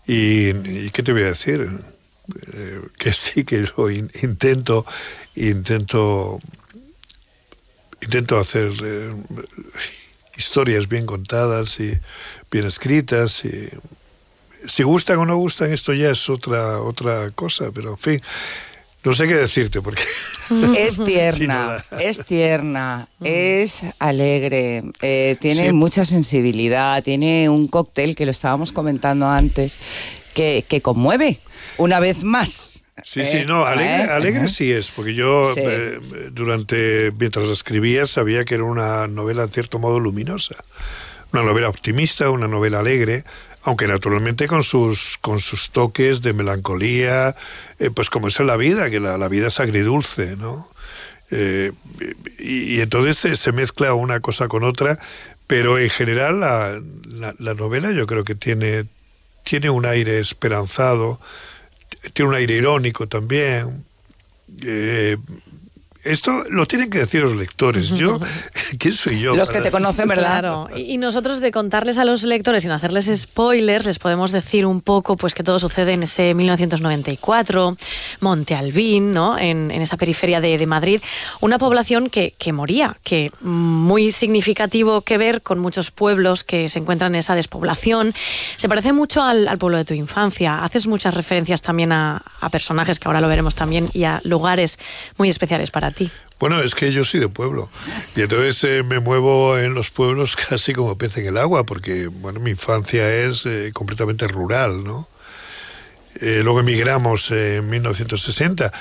y, 0.07 0.49
y 0.49 0.89
¿qué 0.91 1.01
te 1.01 1.11
voy 1.11 1.23
a 1.23 1.27
decir? 1.27 1.67
Eh, 2.53 2.81
que 2.97 3.13
sí, 3.13 3.43
que 3.43 3.65
lo 3.77 3.89
in- 3.91 4.11
intento, 4.23 4.85
intento, 5.35 6.39
intento 8.01 8.39
hacer 8.39 8.71
eh, 8.83 9.11
historias 10.37 10.87
bien 10.89 11.05
contadas 11.05 11.79
y 11.79 11.93
bien 12.51 12.65
escritas 12.65 13.45
y 13.45 13.69
si 14.67 14.83
gustan 14.83 15.19
o 15.19 15.25
no 15.25 15.37
gustan 15.37 15.71
esto 15.71 15.93
ya 15.93 16.09
es 16.11 16.29
otra 16.29 16.79
otra 16.81 17.29
cosa, 17.31 17.69
pero 17.73 17.91
en 17.91 17.97
fin, 17.97 18.21
no 19.03 19.13
sé 19.13 19.27
qué 19.27 19.35
decirte 19.35 19.81
porque 19.81 20.01
Es 20.77 20.97
tierna, 21.03 21.83
es 21.99 22.23
tierna, 22.25 23.07
es 23.23 23.83
alegre, 23.99 24.83
eh, 25.01 25.37
tiene 25.39 25.67
Sí. 25.67 25.73
mucha 25.73 26.05
sensibilidad, 26.05 27.03
tiene 27.03 27.49
un 27.49 27.67
cóctel 27.67 28.15
que 28.15 28.25
lo 28.25 28.31
estábamos 28.31 28.71
comentando 28.71 29.27
antes, 29.29 29.79
que, 30.33 30.65
que 30.67 30.81
conmueve 30.81 31.39
una 31.77 31.99
vez 31.99 32.23
más. 32.23 32.83
Sí, 33.03 33.21
Eh, 33.21 33.25
sí, 33.25 33.43
no, 33.45 33.65
alegre, 33.65 34.03
¿eh? 34.05 34.09
alegre 34.09 34.47
sí 34.47 34.71
es, 34.71 34.89
porque 34.91 35.13
yo 35.13 35.53
Sí. 35.53 35.61
eh, 35.63 35.99
durante, 36.31 37.11
mientras 37.19 37.49
escribía, 37.49 38.05
sabía 38.05 38.45
que 38.45 38.55
era 38.55 38.63
una 38.63 39.07
novela 39.07 39.43
en 39.43 39.49
cierto 39.49 39.79
modo 39.79 39.99
luminosa. 39.99 40.55
Una 41.33 41.43
novela 41.43 41.67
optimista, 41.69 42.29
una 42.29 42.47
novela 42.47 42.79
alegre, 42.79 43.25
aunque 43.63 43.87
naturalmente 43.87 44.47
con 44.47 44.63
sus, 44.63 45.17
con 45.19 45.39
sus 45.41 45.71
toques 45.71 46.21
de 46.21 46.31
melancolía, 46.33 47.35
eh, 47.79 47.89
pues 47.93 48.09
como 48.09 48.29
es 48.29 48.39
en 48.39 48.47
la 48.47 48.55
vida, 48.57 48.89
que 48.89 48.99
la, 49.01 49.17
la 49.17 49.27
vida 49.27 49.47
es 49.47 49.59
agridulce, 49.59 50.35
¿no? 50.37 50.69
Eh, 51.31 51.71
y, 52.39 52.75
y 52.75 52.81
entonces 52.81 53.17
se, 53.17 53.35
se 53.35 53.51
mezcla 53.51 53.93
una 53.93 54.19
cosa 54.21 54.47
con 54.47 54.63
otra, 54.63 54.99
pero 55.47 55.77
en 55.79 55.89
general 55.89 56.39
la, 56.39 56.79
la- 57.09 57.35
la 57.39 57.53
novela 57.55 57.91
yo 57.91 58.07
creo 58.07 58.23
que 58.23 58.35
tiene, 58.35 58.85
tiene 59.43 59.69
un 59.71 59.85
aire 59.85 60.19
esperanzado, 60.19 61.19
tiene 62.13 62.29
un 62.29 62.35
aire 62.35 62.55
irónico 62.55 63.07
también. 63.07 63.85
Eh, 64.63 65.17
esto 66.05 66.43
lo 66.49 66.65
tienen 66.67 66.89
que 66.89 66.99
decir 66.99 67.21
los 67.21 67.35
lectores. 67.35 67.89
Yo, 67.89 68.19
¿quién 68.77 68.93
soy 68.93 69.19
yo? 69.19 69.35
Los 69.35 69.49
que 69.49 69.61
te 69.61 69.71
conocen, 69.71 70.07
¿verdad? 70.07 70.39
Claro, 70.39 70.69
y 70.75 70.97
nosotros 70.97 71.39
de 71.41 71.51
contarles 71.51 71.97
a 71.97 72.05
los 72.05 72.23
lectores 72.23 72.63
sin 72.63 72.71
hacerles 72.71 73.09
spoilers, 73.13 73.85
les 73.85 73.99
podemos 73.99 74.31
decir 74.31 74.65
un 74.65 74.81
poco 74.81 75.17
pues 75.17 75.33
que 75.33 75.43
todo 75.43 75.59
sucede 75.59 75.93
en 75.93 76.03
ese 76.03 76.33
1994, 76.33 77.75
Monte 78.21 78.55
Albín, 78.55 79.11
¿no? 79.11 79.37
en, 79.37 79.71
en 79.71 79.81
esa 79.81 79.97
periferia 79.97 80.41
de, 80.41 80.57
de 80.57 80.67
Madrid, 80.67 81.01
una 81.41 81.57
población 81.57 82.09
que, 82.09 82.33
que 82.37 82.53
moría, 82.53 82.95
que 83.03 83.31
muy 83.41 84.11
significativo 84.11 85.01
que 85.01 85.17
ver 85.17 85.41
con 85.41 85.59
muchos 85.59 85.91
pueblos 85.91 86.43
que 86.43 86.69
se 86.69 86.79
encuentran 86.79 87.15
en 87.15 87.19
esa 87.19 87.35
despoblación. 87.35 88.13
Se 88.57 88.69
parece 88.69 88.93
mucho 88.93 89.23
al, 89.23 89.47
al 89.47 89.57
pueblo 89.57 89.77
de 89.77 89.85
tu 89.85 89.95
infancia, 89.95 90.63
haces 90.63 90.85
muchas 90.85 91.13
referencias 91.13 91.61
también 91.61 91.91
a, 91.91 92.21
a 92.41 92.49
personajes 92.49 92.99
que 92.99 93.07
ahora 93.07 93.21
lo 93.21 93.27
veremos 93.27 93.55
también 93.55 93.89
y 93.93 94.03
a 94.03 94.21
lugares 94.23 94.77
muy 95.17 95.29
especiales 95.29 95.71
para 95.71 95.91
ti. 95.91 95.94
Bueno, 96.39 96.61
es 96.61 96.75
que 96.75 96.91
yo 96.91 97.05
soy 97.05 97.21
de 97.21 97.29
pueblo. 97.29 97.69
Y 98.15 98.21
entonces 98.21 98.61
eh, 98.65 98.83
me 98.83 98.99
muevo 98.99 99.57
en 99.57 99.73
los 99.73 99.89
pueblos 99.89 100.35
casi 100.49 100.73
como 100.73 100.97
pez 100.97 101.15
en 101.17 101.27
el 101.27 101.37
agua, 101.37 101.65
porque 101.65 102.07
bueno, 102.07 102.39
mi 102.39 102.51
infancia 102.51 103.09
es 103.23 103.45
eh, 103.45 103.71
completamente 103.73 104.27
rural, 104.27 104.83
¿no? 104.83 105.07
Eh, 106.21 106.41
luego 106.43 106.59
emigramos 106.61 107.31
en 107.31 107.69
1960. 107.69 108.71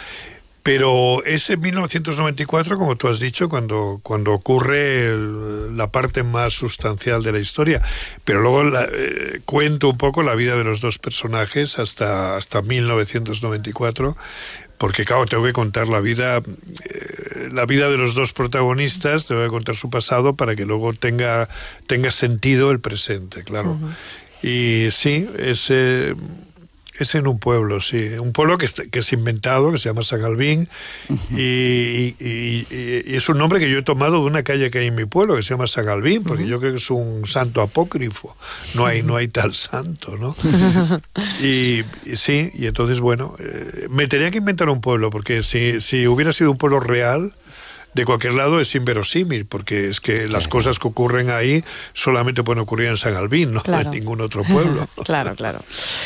Pero 0.65 1.23
ese 1.27 1.59
1994, 1.59 2.79
como 2.79 2.97
tú 2.97 3.09
has 3.09 3.21
dicho, 3.21 3.51
cuando, 3.51 4.01
cuando 4.03 4.33
ocurre 4.33 5.09
el- 5.09 5.77
la 5.77 5.89
parte 5.91 6.23
más 6.23 6.55
sustancial 6.55 7.23
de 7.23 7.33
la 7.33 7.39
historia. 7.39 7.83
Pero 8.25 8.41
luego 8.41 8.65
la- 8.65 8.89
eh, 8.91 9.41
cuento 9.45 9.91
un 9.91 9.99
poco 9.99 10.23
la 10.23 10.35
vida 10.35 10.57
de 10.57 10.65
los 10.65 10.81
dos 10.81 10.99
personajes 10.99 11.79
hasta, 11.79 12.37
hasta 12.39 12.63
1994, 12.63 14.17
porque 14.79 15.05
claro, 15.05 15.27
tengo 15.27 15.45
que 15.45 15.53
contar 15.53 15.89
la 15.89 16.01
vida, 16.01 16.39
eh, 16.39 17.49
la 17.53 17.67
vida 17.67 17.91
de 17.91 17.97
los 17.97 18.15
dos 18.15 18.33
protagonistas, 18.33 19.27
tengo 19.27 19.43
que 19.43 19.49
contar 19.49 19.77
su 19.77 19.91
pasado 19.91 20.35
para 20.35 20.57
que 20.57 20.65
luego 20.65 20.93
tenga, 20.95 21.49
tenga 21.87 22.11
sentido 22.11 22.71
el 22.71 22.81
presente, 22.81 23.45
claro. 23.45 23.79
Y 24.43 24.89
sí, 24.91 25.29
es, 25.39 25.67
eh, 25.71 26.15
es 26.99 27.15
en 27.15 27.27
un 27.27 27.39
pueblo, 27.39 27.81
sí. 27.81 27.99
Un 28.21 28.33
pueblo 28.33 28.57
que, 28.59 28.67
es 28.67 29.13
inventado, 29.13 29.73
que 29.73 29.79
se 29.79 29.89
llama 29.89 30.03
Sagalvín, 30.03 30.69
y, 31.31 31.41
y- 31.41 32.67
y- 32.71 33.03
y 33.07 33.15
es 33.17 33.29
un 33.29 33.39
nombre 33.39 33.59
que 33.61 33.71
yo 33.71 33.79
he 33.79 33.83
tomado 33.83 34.21
de 34.21 34.27
una 34.31 34.43
calle 34.43 34.71
que 34.71 34.79
hay 34.79 34.87
en 34.89 34.95
mi 34.95 35.05
pueblo, 35.05 35.37
que 35.37 35.43
se 35.43 35.51
llama 35.51 35.67
Sagalvín, 35.67 36.23
porque 36.23 36.47
yo 36.47 36.61
creo 36.61 36.73
que 36.73 36.79
es 36.79 36.91
un 36.91 37.27
santo 37.27 37.63
apócrifo. 37.63 38.37
No 38.75 38.87
hay, 38.87 39.03
no 39.03 39.17
hay 39.17 39.29
tal 39.29 39.55
santo, 39.55 40.17
¿no? 40.17 40.35
Y, 41.43 41.83
y 42.05 42.17
sí, 42.17 42.51
y 42.55 42.67
entonces, 42.67 43.01
bueno, 43.01 43.35
eh, 43.39 43.87
me 43.91 44.07
tenía 44.07 44.31
que 44.31 44.39
inventar 44.39 44.69
un 44.69 44.81
pueblo, 44.81 45.11
porque 45.11 45.43
si, 45.43 45.81
si 45.81 46.07
hubiera 46.07 46.33
sido 46.33 46.51
un 46.51 46.57
pueblo 46.59 46.81
real, 46.81 47.33
de 47.95 48.05
cualquier 48.05 48.35
lado 48.35 48.61
es 48.61 48.75
inverosímil, 48.75 49.47
porque 49.47 49.89
es 49.89 50.01
que 50.01 50.27
las 50.29 50.49
cosas 50.49 50.79
que 50.79 50.89
ocurren 50.89 51.31
ahí 51.31 51.65
solamente 51.93 52.43
pueden 52.43 52.61
ocurrir 52.63 52.89
en 52.89 52.97
San 52.97 53.15
Albín, 53.17 53.53
no 53.53 53.63
Claro. 53.63 53.87
en 53.93 53.95
ningún 53.99 54.21
otro 54.21 54.43
pueblo. 54.45 54.87
claro, 55.05 55.35
claro. 55.35 55.61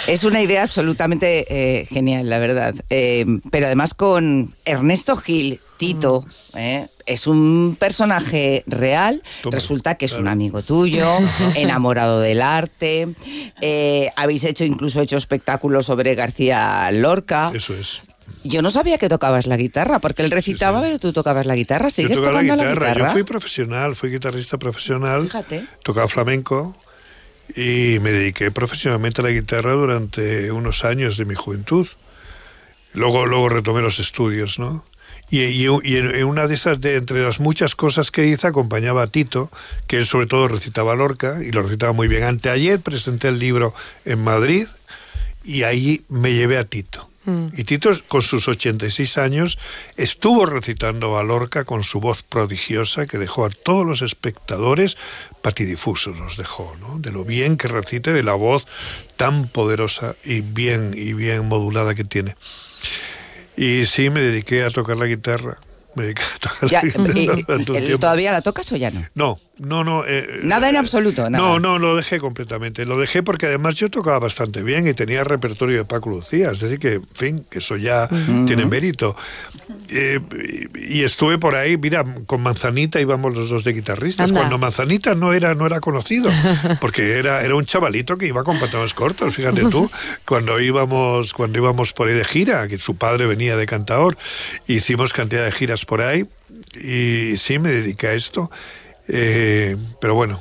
Es 0.06 0.24
una 0.24 0.42
idea 0.42 0.62
absolutamente 0.62 1.46
eh, 1.48 1.86
genial, 1.86 2.28
la 2.28 2.38
verdad. 2.38 2.74
Eh, 2.90 3.24
pero 3.50 3.66
además 3.66 3.94
con 3.94 4.54
Ernesto 4.64 5.16
Gil, 5.16 5.60
Tito, 5.78 6.24
eh, 6.56 6.86
es 7.06 7.26
un 7.28 7.76
personaje 7.78 8.64
real. 8.66 9.22
Toma, 9.42 9.54
Resulta 9.54 9.94
que 9.94 10.06
es 10.06 10.12
un 10.14 10.26
amigo 10.28 10.62
tuyo, 10.62 11.08
enamorado 11.54 12.20
del 12.20 12.42
arte. 12.42 13.08
eh, 13.60 14.10
habéis 14.16 14.44
hecho 14.44 14.64
incluso 14.64 15.00
hecho 15.00 15.16
espectáculos 15.16 15.86
sobre 15.86 16.14
García 16.16 16.90
Lorca. 16.92 17.52
Eso 17.54 17.74
es. 17.74 18.02
Yo 18.44 18.62
no 18.62 18.70
sabía 18.70 18.98
que 18.98 19.08
tocabas 19.08 19.46
la 19.46 19.56
guitarra, 19.56 19.98
porque 19.98 20.22
él 20.22 20.30
recitaba, 20.30 20.80
pero 20.80 20.98
tú 20.98 21.12
tocabas 21.12 21.46
la 21.46 21.54
guitarra. 21.56 21.86
Yo 21.88 21.90
¿Sigues 21.90 22.16
tocaba 22.18 22.40
tocando 22.40 22.64
la 22.64 22.70
guitarra? 22.72 23.06
Yo 23.08 23.12
fui 23.12 23.22
profesional, 23.24 23.96
fui 23.96 24.10
guitarrista 24.10 24.58
profesional. 24.58 25.22
Fíjate. 25.24 25.64
Tocaba 25.82 26.08
flamenco 26.08 26.76
y 27.56 27.98
me 28.00 28.12
dediqué 28.12 28.50
profesionalmente 28.50 29.20
a 29.20 29.24
la 29.24 29.30
guitarra 29.30 29.72
durante 29.72 30.50
unos 30.52 30.84
años 30.84 31.16
de 31.16 31.24
mi 31.24 31.34
juventud. 31.34 31.86
Luego, 32.94 33.26
luego 33.26 33.48
retomé 33.48 33.82
los 33.82 33.98
estudios, 34.00 34.58
¿no? 34.58 34.84
Y, 35.30 35.42
y- 35.42 35.66
y 35.82 35.96
en, 35.96 36.14
en 36.14 36.24
una 36.24 36.46
de 36.46 36.54
esas, 36.54 36.80
de, 36.80 36.96
entre 36.96 37.22
las 37.22 37.38
muchas 37.38 37.74
cosas 37.74 38.10
que 38.10 38.26
hice, 38.26 38.46
acompañaba 38.46 39.02
a 39.02 39.06
Tito, 39.08 39.50
que 39.86 39.98
él 39.98 40.06
sobre 40.06 40.26
todo 40.26 40.48
recitaba 40.48 40.94
Lorca 40.94 41.38
y 41.42 41.50
lo 41.52 41.62
recitaba 41.62 41.92
muy 41.92 42.08
bien. 42.08 42.24
Anteayer 42.24 42.80
presenté 42.80 43.28
el 43.28 43.38
libro 43.38 43.74
en 44.06 44.24
Madrid 44.24 44.66
y 45.44 45.64
ahí 45.64 46.02
me 46.08 46.32
llevé 46.32 46.56
a 46.56 46.64
Tito. 46.64 47.07
Mm. 47.28 47.48
Y 47.56 47.64
Tito, 47.64 47.90
con 48.08 48.22
sus 48.22 48.48
86 48.48 49.18
años, 49.18 49.58
estuvo 49.96 50.46
recitando 50.46 51.18
a 51.18 51.22
Lorca 51.22 51.64
con 51.64 51.84
su 51.84 52.00
voz 52.00 52.22
prodigiosa 52.22 53.06
que 53.06 53.18
dejó 53.18 53.44
a 53.44 53.50
todos 53.50 53.84
los 53.86 54.00
espectadores 54.02 54.96
patidifusos, 55.42 56.16
los 56.18 56.36
dejó, 56.38 56.74
¿no? 56.80 56.98
De 56.98 57.12
lo 57.12 57.24
bien 57.24 57.56
que 57.58 57.68
recite, 57.68 58.12
de 58.12 58.22
la 58.22 58.32
voz 58.34 58.66
tan 59.16 59.48
poderosa 59.48 60.16
y 60.24 60.40
bien, 60.40 60.94
y 60.96 61.12
bien 61.12 61.46
modulada 61.48 61.94
que 61.94 62.04
tiene. 62.04 62.34
Y 63.56 63.86
sí, 63.86 64.08
me 64.08 64.20
dediqué 64.20 64.62
a 64.64 64.70
tocar 64.70 64.96
la 64.96 65.06
guitarra. 65.06 65.58
Me 65.96 66.04
dediqué 66.04 66.22
a 66.22 66.38
tocar 66.38 66.68
Ya, 66.70 66.82
la 66.82 66.88
guitarra 66.88 67.18
y- 67.18 67.26
durante 67.26 67.52
un 67.72 67.76
¿el- 67.78 67.84
tiempo. 67.84 67.98
¿Todavía 68.00 68.32
la 68.32 68.40
tocas 68.42 68.70
o 68.72 68.76
ya 68.76 68.90
no? 68.90 69.04
No, 69.14 69.38
no, 69.58 69.84
no. 69.84 70.04
eh, 70.06 70.40
Nada 70.42 70.68
en 70.68 70.76
absoluto, 70.76 71.28
nada. 71.28 71.38
no, 71.44 71.58
no, 71.60 71.78
lo 71.78 71.96
dejé 71.96 72.18
completamente. 72.18 72.84
Lo 72.84 72.98
dejé 72.98 73.22
porque 73.22 73.46
además 73.46 73.74
yo 73.76 73.90
tocaba 73.90 74.18
bastante 74.20 74.62
bien 74.62 74.86
y 74.86 74.94
tenía 74.94 75.24
repertorio 75.24 75.78
de 75.78 75.84
Paco 75.84 76.10
Lucía. 76.10 76.52
Es 76.52 76.60
decir, 76.60 76.78
que, 76.78 76.94
en 76.94 77.08
fin, 77.14 77.44
que 77.50 77.58
eso 77.58 77.76
ya 77.76 78.08
tiene 78.46 78.66
mérito. 78.66 79.16
Eh, 79.90 80.20
y 80.88 81.02
estuve 81.02 81.38
por 81.38 81.54
ahí, 81.54 81.76
mira, 81.76 82.04
con 82.26 82.42
Manzanita 82.42 83.00
íbamos 83.00 83.34
los 83.34 83.48
dos 83.48 83.64
de 83.64 83.72
guitarristas. 83.72 84.28
Anda. 84.30 84.40
Cuando 84.40 84.58
Manzanita 84.58 85.14
no 85.14 85.32
era, 85.32 85.54
no 85.54 85.66
era 85.66 85.80
conocido, 85.80 86.30
porque 86.80 87.18
era, 87.18 87.42
era 87.42 87.54
un 87.54 87.64
chavalito 87.64 88.16
que 88.16 88.26
iba 88.26 88.42
con 88.42 88.58
pantalones 88.58 88.94
cortos, 88.94 89.34
fíjate 89.34 89.62
tú. 89.70 89.90
Cuando 90.24 90.60
íbamos, 90.60 91.32
cuando 91.34 91.58
íbamos 91.58 91.92
por 91.92 92.08
ahí 92.08 92.14
de 92.14 92.24
gira, 92.24 92.68
que 92.68 92.78
su 92.78 92.96
padre 92.96 93.26
venía 93.26 93.56
de 93.56 93.66
cantador, 93.66 94.16
hicimos 94.66 95.12
cantidad 95.12 95.44
de 95.44 95.52
giras 95.52 95.84
por 95.84 96.00
ahí 96.02 96.26
y 96.80 97.36
sí 97.36 97.58
me 97.58 97.70
dediqué 97.70 98.08
a 98.08 98.12
esto. 98.14 98.50
Eh, 99.08 99.76
pero 100.00 100.14
bueno, 100.14 100.40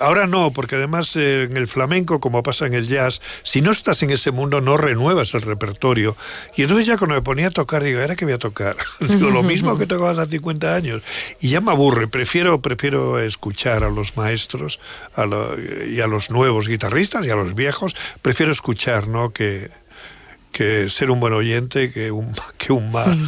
ahora 0.00 0.26
no, 0.26 0.52
porque 0.52 0.76
además 0.76 1.16
eh, 1.16 1.44
en 1.44 1.56
el 1.56 1.66
flamenco, 1.66 2.20
como 2.20 2.42
pasa 2.42 2.66
en 2.66 2.74
el 2.74 2.86
jazz, 2.86 3.20
si 3.42 3.62
no 3.62 3.72
estás 3.72 4.02
en 4.02 4.10
ese 4.10 4.30
mundo 4.30 4.60
no 4.60 4.76
renuevas 4.76 5.34
el 5.34 5.40
repertorio. 5.42 6.16
Y 6.56 6.62
entonces 6.62 6.86
ya 6.86 6.96
cuando 6.98 7.14
me 7.16 7.22
ponía 7.22 7.48
a 7.48 7.50
tocar, 7.50 7.82
digo, 7.82 8.00
¿ahora 8.00 8.14
qué 8.14 8.24
voy 8.24 8.34
a 8.34 8.38
tocar? 8.38 8.76
digo, 9.00 9.30
lo 9.30 9.42
mismo 9.42 9.76
que 9.78 9.86
tocaba 9.86 10.10
hace 10.22 10.32
50 10.32 10.74
años. 10.74 11.02
Y 11.40 11.48
ya 11.50 11.60
me 11.60 11.72
aburre, 11.72 12.06
prefiero, 12.08 12.60
prefiero 12.60 13.18
escuchar 13.18 13.82
a 13.82 13.90
los 13.90 14.16
maestros 14.16 14.78
a 15.14 15.26
lo- 15.26 15.56
y 15.88 16.00
a 16.00 16.06
los 16.06 16.30
nuevos 16.30 16.68
guitarristas 16.68 17.26
y 17.26 17.30
a 17.30 17.34
los 17.36 17.54
viejos, 17.54 17.96
prefiero 18.22 18.52
escuchar, 18.52 19.08
¿no? 19.08 19.32
Que, 19.32 19.70
que 20.52 20.88
ser 20.90 21.10
un 21.10 21.20
buen 21.20 21.32
oyente 21.32 21.90
que 21.92 22.10
un, 22.12 22.32
que 22.58 22.72
un 22.72 22.92
mal. 22.92 23.18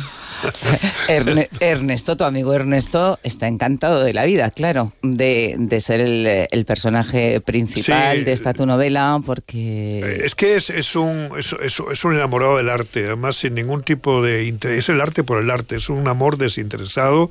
Erne- 1.08 1.48
Ernesto, 1.60 2.16
tu 2.16 2.24
amigo 2.24 2.54
Ernesto, 2.54 3.18
está 3.22 3.46
encantado 3.46 4.02
de 4.04 4.12
la 4.12 4.24
vida, 4.24 4.50
claro, 4.50 4.92
de, 5.02 5.56
de 5.58 5.80
ser 5.80 6.00
el, 6.00 6.26
el 6.50 6.64
personaje 6.64 7.40
principal 7.40 8.18
Sí. 8.18 8.24
de 8.24 8.32
esta 8.32 8.52
tu 8.54 8.66
novela, 8.66 9.20
porque... 9.24 10.20
Es 10.24 10.34
que 10.34 10.56
es, 10.56 10.70
es 10.70 10.94
un, 10.96 11.30
es, 11.38 12.04
un 12.04 12.14
enamorado 12.14 12.56
del 12.56 12.68
arte, 12.68 13.06
además 13.06 13.36
sin 13.36 13.54
ningún 13.54 13.82
tipo 13.82 14.22
de 14.22 14.44
interés. 14.44 14.78
Es 14.80 14.88
el 14.90 15.00
arte 15.00 15.24
por 15.24 15.40
el 15.42 15.50
arte, 15.50 15.76
es 15.76 15.88
un 15.88 16.06
amor 16.08 16.36
desinteresado 16.38 17.30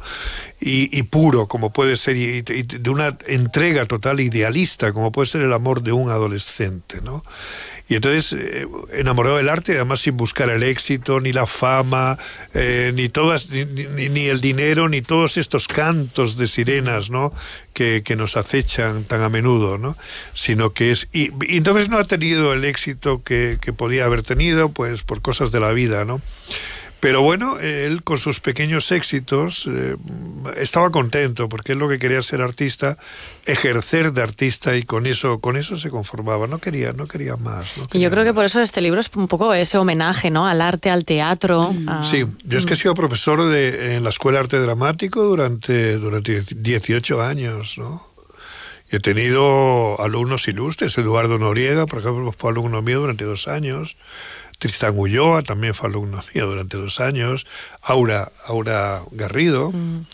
y, 0.59 0.95
y 0.97 1.03
puro, 1.03 1.47
como 1.47 1.71
puede 1.71 1.97
ser, 1.97 2.15
y, 2.17 2.37
y 2.47 2.63
de 2.63 2.89
una 2.89 3.17
entrega 3.27 3.85
total 3.85 4.19
idealista, 4.19 4.91
como 4.93 5.11
puede 5.11 5.27
ser 5.27 5.41
el 5.41 5.53
amor 5.53 5.83
de 5.83 5.91
un 5.91 6.09
adolescente, 6.11 6.99
¿no? 7.03 7.23
Y 7.89 7.95
entonces, 7.95 8.33
eh, 8.37 8.67
enamorado 8.91 9.37
del 9.37 9.47
arte, 9.47 9.75
además 9.75 10.01
sin 10.01 10.17
buscar 10.17 10.49
el 10.49 10.61
éxito, 10.61 11.21
ni 11.21 11.31
la 11.31 11.45
fama, 11.45 12.17
eh, 12.53 12.91
ni 12.97 13.07
todas, 13.07 13.49
ni, 13.49 13.63
ni- 13.63 14.09
ni 14.09 14.25
el 14.25 14.41
dinero, 14.41 14.89
ni 14.89 15.01
todos 15.01 15.37
estos 15.37 15.67
cantos 15.69 16.35
de 16.35 16.47
sirenas, 16.47 17.09
¿no? 17.09 17.31
Que, 17.73 18.01
que 18.03 18.17
nos 18.17 18.35
acechan 18.35 19.05
tan 19.05 19.21
a 19.21 19.29
menudo, 19.29 19.77
¿no? 19.77 19.95
Sino 20.33 20.71
que 20.73 20.91
es. 20.91 21.07
Y, 21.13 21.29
y 21.49 21.57
entonces 21.57 21.87
no 21.87 21.97
ha 21.97 22.03
tenido 22.03 22.51
el 22.53 22.65
éxito 22.65 23.23
que, 23.23 23.57
que 23.61 23.71
podía 23.71 24.03
haber 24.03 24.23
tenido, 24.23 24.67
pues 24.69 25.03
por 25.03 25.21
cosas 25.21 25.51
de 25.53 25.61
la 25.61 25.71
vida, 25.71 26.03
¿no? 26.03 26.21
Pero 26.99 27.21
bueno, 27.21 27.59
él 27.59 28.01
con 28.03 28.17
sus 28.17 28.39
pequeños 28.39 28.91
éxitos 28.91 29.69
eh, 29.71 29.95
estaba 30.57 30.89
contento 30.89 31.47
porque 31.47 31.73
él 31.73 31.77
lo 31.77 31.87
que 31.87 31.99
quería 31.99 32.23
ser 32.23 32.41
artista, 32.41 32.97
ejercer 33.45 34.13
de 34.13 34.23
artista 34.23 34.75
y 34.75 34.81
con 34.83 35.05
eso, 35.05 35.39
con 35.39 35.57
eso 35.57 35.77
se 35.77 35.91
conformaba. 35.91 36.47
No 36.47 36.57
quería, 36.57 36.93
no 36.93 37.05
quería 37.05 37.37
más. 37.37 37.77
¿no? 37.77 37.87
Y 37.93 37.99
yo 37.99 38.09
creo 38.09 38.23
que 38.23 38.33
por 38.33 38.45
eso 38.45 38.59
este 38.61 38.81
libro 38.81 38.99
es 38.99 39.11
un 39.15 39.27
poco 39.27 39.53
ese 39.53 39.77
homenaje, 39.77 40.31
¿no? 40.31 40.47
Al 40.47 40.59
arte, 40.59 40.89
al 40.89 41.05
teatro. 41.05 41.71
a- 41.87 42.03
Sí, 42.03 42.25
yo 42.45 42.57
es 42.57 42.65
que 42.65 42.73
he 42.73 42.77
sido 42.77 42.95
profesor 42.95 43.47
de, 43.47 43.95
en 43.95 44.03
la 44.03 44.09
Escuela 44.09 44.39
de 44.39 44.45
Arte 44.45 44.59
Dramático 44.59 45.23
durante, 45.23 45.97
durante 45.97 46.41
18 46.55 47.21
años, 47.21 47.77
¿no? 47.77 48.07
Y 48.91 48.95
he 48.95 48.99
tenido 48.99 50.01
alumnos 50.01 50.47
ilustres. 50.47 50.97
Eduardo 50.97 51.37
Noriega, 51.37 51.85
por 51.85 51.99
ejemplo, 51.99 52.31
fue 52.31 52.51
alumno 52.51 52.81
mío 52.81 53.01
durante 53.01 53.25
dos 53.25 53.47
años. 53.47 53.97
Tristan 54.59 54.97
Ulloa 54.97 55.43
también 55.43 55.73
fue 55.73 55.89
alumno 55.89 56.21
mío 56.33 56.47
durante 56.47 56.77
dos 56.77 56.99
años. 56.99 57.45
Aura, 57.81 58.31
Aura 58.45 59.01
Garrido. 59.11 59.71
de 59.71 60.05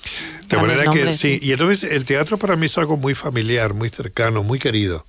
Grandes 0.49 0.77
manera 0.77 0.91
que 0.91 1.13
sí. 1.13 1.39
Y 1.41 1.51
entonces 1.51 1.89
el 1.91 2.05
teatro 2.05 2.37
para 2.37 2.55
mí 2.55 2.65
es 2.65 2.77
algo 2.77 2.97
muy 2.97 3.15
familiar, 3.15 3.73
muy 3.73 3.89
cercano, 3.89 4.43
muy 4.43 4.59
querido. 4.59 5.05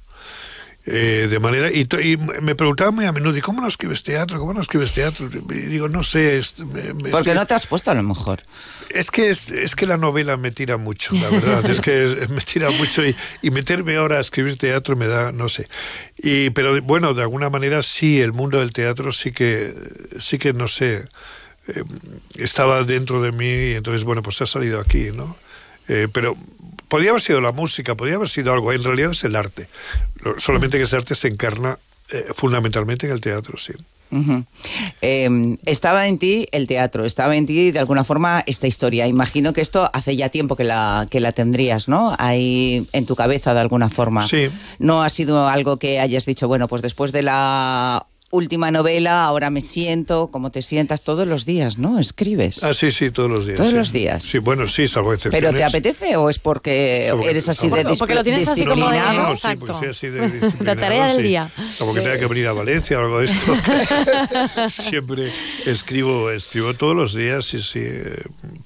Eh, 0.87 1.29
de 1.31 1.39
manera 1.41 1.71
y, 1.73 1.89
y 2.03 2.19
me 2.19 2.55
preguntaban 2.55 2.95
muy 2.95 3.07
a 3.07 3.13
menudo 3.13 3.35
¿y 3.35 3.41
cómo 3.41 3.63
no 3.63 3.69
escribes 3.69 4.03
teatro? 4.03 4.39
¿cómo 4.39 4.53
no 4.53 4.61
escribes 4.61 4.93
teatro? 4.93 5.31
y 5.33 5.55
digo 5.55 5.89
no 5.89 6.03
sé 6.03 6.37
es- 6.37 6.59
me- 6.59 6.93
me- 6.93 7.09
Porque 7.09 7.31
estoy- 7.31 7.35
no 7.35 7.47
te 7.47 7.55
has 7.55 7.67
puesto 7.67 7.91
a 7.91 7.95
lo 7.95 8.03
mejor. 8.03 8.43
es 8.91 9.11
que 9.11 9.31
es, 9.31 9.51
es 9.51 9.75
que 9.77 9.87
la 9.87 9.97
novela 9.97 10.37
me 10.37 10.51
tira 10.51 10.77
mucho, 10.77 11.15
la 11.15 11.31
verdad. 11.31 11.71
es 11.71 11.81
que 11.81 12.27
me 12.29 12.43
tira 12.43 12.71
mucho 12.71 13.03
y, 13.03 13.17
y 13.41 13.51
meterme 13.51 13.97
ahora 13.97 14.19
a 14.19 14.21
escribir 14.21 14.59
teatro 14.59 14.95
me 14.95 15.07
da, 15.09 15.33
no 15.33 15.49
sé. 15.49 15.67
Y, 16.19 16.51
pero 16.51 16.79
bueno, 16.83 17.15
de 17.15 17.23
alguna 17.23 17.49
manera 17.49 17.81
sí, 17.81 18.21
el 18.21 18.35
mundo 18.35 18.59
del 18.61 18.73
teatro 18.75 19.11
sí 19.11 19.33
que, 19.33 19.73
sí 20.21 20.37
que 20.37 20.53
no 20.53 20.69
sé, 20.69 21.07
eh, 21.69 21.83
estaba 22.37 22.85
dentro 22.85 23.23
de 23.23 23.33
mí 23.33 23.47
y 23.47 23.73
entonces, 23.73 24.05
bueno, 24.05 24.23
pues 24.23 24.39
ha 24.43 24.47
salido 24.47 24.79
aquí, 24.81 25.13
¿no? 25.15 25.35
Eh, 25.89 26.09
pero 26.13 26.37
podía 26.89 27.11
haber 27.11 27.23
sido 27.23 27.41
la 27.41 27.53
música, 27.53 27.95
podía 27.95 28.17
haber 28.17 28.29
sido 28.29 28.53
algo. 28.53 28.73
En 28.73 28.85
realidad 28.85 29.11
es 29.13 29.25
el 29.25 29.37
arte. 29.37 29.69
Solamente 30.39 30.79
que 30.79 30.85
ese 30.85 30.97
arte 30.97 31.15
se 31.15 31.29
encarna 31.29 31.79
eh, 32.11 32.27
fundamentalmente 32.35 33.07
en 33.07 33.13
el 33.13 33.21
teatro, 33.21 33.59
sí. 33.59 33.73
Eh, 35.01 35.57
estaba 35.67 36.07
en 36.07 36.19
ti 36.19 36.47
el 36.53 36.67
teatro, 36.67 37.05
estaba 37.05 37.35
en 37.37 37.47
ti 37.47 37.73
de 37.73 37.79
alguna 37.79 38.05
forma 38.05 38.45
esta 38.47 38.67
historia. 38.67 39.07
Imagino 39.07 39.53
que 39.53 39.61
esto 39.61 39.91
hace 39.93 40.15
ya 40.15 40.29
tiempo 40.29 40.57
que 40.57 40.65
la, 40.65 41.09
que 41.11 41.21
la 41.21 41.33
tendrías, 41.33 41.89
¿no? 41.89 42.15
Ahí 42.19 42.87
en 42.93 43.07
tu 43.07 43.17
cabeza 43.17 43.55
de 43.55 43.61
alguna 43.61 43.89
forma. 43.89 44.27
Sí. 44.27 44.51
No 44.79 45.03
ha 45.03 45.09
sido 45.09 45.49
algo 45.49 45.79
que 45.79 45.99
hayas 45.99 46.27
dicho, 46.27 46.47
bueno, 46.47 46.69
pues 46.69 46.83
después 46.83 47.11
de 47.13 47.23
la 47.23 48.07
última 48.35 48.71
novela, 48.71 49.25
ahora 49.25 49.49
me 49.51 49.61
siento, 49.61 50.29
como 50.29 50.51
te 50.51 50.61
sientas 50.63 51.03
todos 51.03 51.27
los 51.27 51.45
días, 51.47 51.79
¿no? 51.79 51.99
Escribes. 51.99 52.63
Ah, 52.65 52.75
sí, 52.75 52.91
sí, 52.93 53.11
todos 53.11 53.31
los 53.31 53.47
días. 53.47 53.57
Todos 53.57 53.71
sí. 53.71 53.77
los 53.77 53.93
días. 53.93 54.23
Sí, 54.23 54.39
bueno, 54.39 54.69
sí, 54.69 54.89
salvo 54.89 55.13
excepciones. 55.15 55.51
¿Pero 55.51 55.57
te 55.57 55.65
apetece 55.65 56.17
o 56.17 56.29
es 56.29 56.39
porque 56.39 57.07
Salvo 57.09 57.29
eres 57.29 57.49
así 57.49 57.69
salvo- 57.69 57.77
de 57.77 57.83
Bueno, 57.85 57.99
porque 57.99 58.15
lo 58.15 58.23
tienes 58.25 58.49
así 58.49 58.65
como 58.65 58.87
de- 58.87 58.93
disciplinado? 58.93 59.13
No, 59.23 59.23
no, 59.23 59.37
sí, 59.37 59.47
Exacto. 59.47 59.67
pues 59.67 59.79
sí, 59.79 59.87
así 59.87 60.07
de 60.09 60.19
La 60.29 60.29
disciplinado, 60.29 60.81
tarea 60.81 61.07
del 61.09 61.17
sí. 61.17 61.23
día. 61.23 61.51
Como 61.79 61.95
que 61.95 62.01
tenga 62.01 62.19
que 62.19 62.27
venir 62.27 62.47
a 62.49 62.53
Valencia 62.53 62.99
o 62.99 63.03
algo 63.03 63.19
de 63.21 63.27
esto. 63.27 63.55
Siempre 64.69 65.33
escribo, 65.67 66.31
escribo 66.31 66.75
todos 66.75 66.97
los 66.97 67.15
días, 67.15 67.45
sí, 67.47 67.63
sí. 67.63 67.85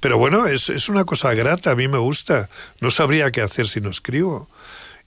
Pero 0.00 0.18
bueno, 0.18 0.46
es, 0.46 0.68
es 0.70 0.88
una 0.88 1.04
cosa 1.04 1.32
grata, 1.34 1.70
a 1.72 1.74
mí 1.76 1.88
me 1.88 1.98
gusta. 1.98 2.48
No 2.80 2.90
sabría 2.90 3.30
qué 3.30 3.42
hacer 3.42 3.66
si 3.68 3.80
no 3.80 3.90
escribo. 3.90 4.48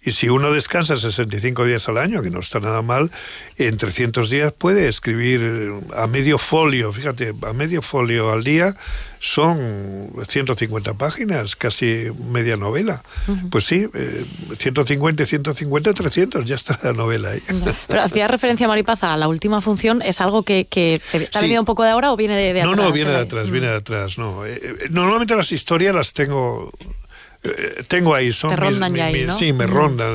Y 0.03 0.13
si 0.13 0.29
uno 0.29 0.51
descansa 0.51 0.97
65 0.97 1.63
días 1.65 1.87
al 1.87 1.99
año, 1.99 2.23
que 2.23 2.31
no 2.31 2.39
está 2.39 2.59
nada 2.59 2.81
mal, 2.81 3.11
en 3.57 3.77
300 3.77 4.31
días 4.31 4.51
puede 4.51 4.87
escribir 4.87 5.41
eh, 5.43 5.71
a 5.95 6.07
medio 6.07 6.39
folio, 6.39 6.91
fíjate, 6.91 7.33
a 7.47 7.53
medio 7.53 7.83
folio 7.83 8.31
al 8.33 8.43
día 8.43 8.75
son 9.19 10.09
150 10.27 10.95
páginas, 10.95 11.55
casi 11.55 12.07
media 12.31 12.57
novela. 12.57 13.03
Pues 13.51 13.65
sí, 13.65 13.85
eh, 13.93 14.25
150, 14.57 15.23
150, 15.23 15.93
300, 15.93 16.45
ya 16.45 16.55
está 16.55 16.79
la 16.81 16.93
novela 16.93 17.29
ahí. 17.29 17.41
Pero 17.87 18.01
hacía 18.01 18.27
referencia, 18.27 18.67
Maripaz, 18.67 19.03
a 19.03 19.15
la 19.17 19.27
última 19.27 19.61
función. 19.61 20.01
¿Es 20.01 20.19
algo 20.21 20.41
que, 20.41 20.65
que 20.65 20.99
te, 21.11 21.19
te 21.19 21.25
ha 21.37 21.39
Sí. 21.41 21.45
venido 21.45 21.61
un 21.61 21.67
poco 21.67 21.83
de 21.83 21.91
ahora 21.91 22.11
o 22.11 22.17
viene 22.17 22.35
de, 22.35 22.53
de 22.53 22.63
no, 22.63 22.71
atrás? 22.71 22.87
no, 22.87 22.91
viene 22.91 23.11
de 23.11 23.17
atrás, 23.19 23.51
viene 23.51 23.67
de 23.67 23.75
atrás, 23.75 24.17
no. 24.17 24.45
Eh, 24.47 24.59
eh, 24.63 24.75
normalmente 24.89 25.35
las 25.35 25.51
historias 25.51 25.93
las 25.93 26.13
tengo... 26.13 26.71
eh, 27.43 27.83
tengo 27.87 28.13
ahí, 28.13 28.31
son 28.31 28.51
Te 28.51 28.55
mis- 28.57 28.63
rondan 28.71 28.91
mi- 28.93 28.97
ya 28.99 29.05
ahí, 29.05 29.13
mi- 29.13 29.23
¿no? 29.25 29.37
Sí, 29.37 29.51
me 29.53 29.65
rondan 29.65 30.09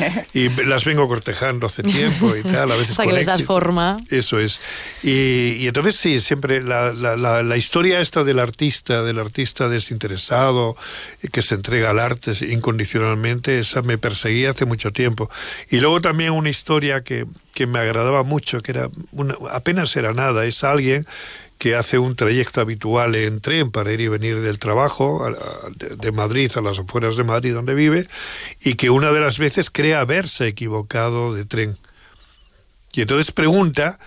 eh, 0.00 0.24
y 0.34 0.48
las 0.64 0.84
vengo 0.84 1.06
cortejando 1.06 1.66
hace 1.66 1.82
tiempo 1.82 2.34
y 2.34 2.42
tal, 2.42 2.72
a 2.72 2.74
veces 2.76 2.90
Hasta 2.90 3.02
que 3.04 3.08
con 3.10 3.14
les 3.16 3.26
das 3.26 3.42
forma. 3.44 3.96
Eso 4.10 4.40
es. 4.40 4.60
Y, 5.02 5.56
y 5.60 5.66
entonces 5.68 5.94
sí, 5.96 6.20
siempre 6.20 6.62
la, 6.62 6.92
la- 6.92 7.16
la- 7.16 7.42
la 7.42 7.56
historia 7.56 8.00
esta 8.00 8.24
del 8.24 8.38
artista, 8.40 9.02
del 9.02 9.18
artista 9.20 9.68
desinteresado, 9.68 10.76
y 11.22 11.28
que 11.28 11.42
se 11.42 11.54
entrega 11.54 11.90
al 11.90 11.98
arte 12.00 12.32
incondicionalmente, 12.50 13.58
esa 13.60 13.82
me 13.82 13.98
perseguía 13.98 14.50
hace 14.50 14.64
mucho 14.64 14.90
tiempo. 14.92 15.30
Y 15.70 15.80
luego 15.80 16.00
también 16.00 16.32
una 16.32 16.50
historia 16.50 17.02
que, 17.02 17.26
que 17.54 17.66
me 17.66 17.78
agradaba 17.78 18.22
mucho, 18.24 18.60
que 18.60 18.72
era 18.72 18.88
una- 19.12 19.36
apenas 19.52 19.94
era 19.96 20.12
nada, 20.12 20.44
es 20.46 20.64
alguien 20.64 21.06
que 21.62 21.76
hace 21.76 21.96
un 21.96 22.16
trayecto 22.16 22.60
habitual 22.60 23.14
en 23.14 23.40
tren 23.40 23.70
para 23.70 23.92
ir 23.92 24.00
y 24.00 24.08
venir 24.08 24.40
del 24.40 24.58
trabajo 24.58 25.24
de, 25.76 26.10
Madrid 26.10 26.50
a 26.56 26.60
las 26.60 26.80
afueras 26.80 27.16
de 27.16 27.22
Madrid 27.22 27.54
donde 27.54 27.76
vive 27.76 28.08
y 28.64 28.74
que 28.74 28.90
una 28.90 29.12
de 29.12 29.20
las 29.20 29.38
veces 29.38 29.70
cree 29.70 29.94
haberse 29.94 30.48
equivocado 30.48 31.32
de 31.32 31.44
tren. 31.44 31.78
Y 32.92 33.02
entonces 33.02 33.30
pregunta 33.30 34.00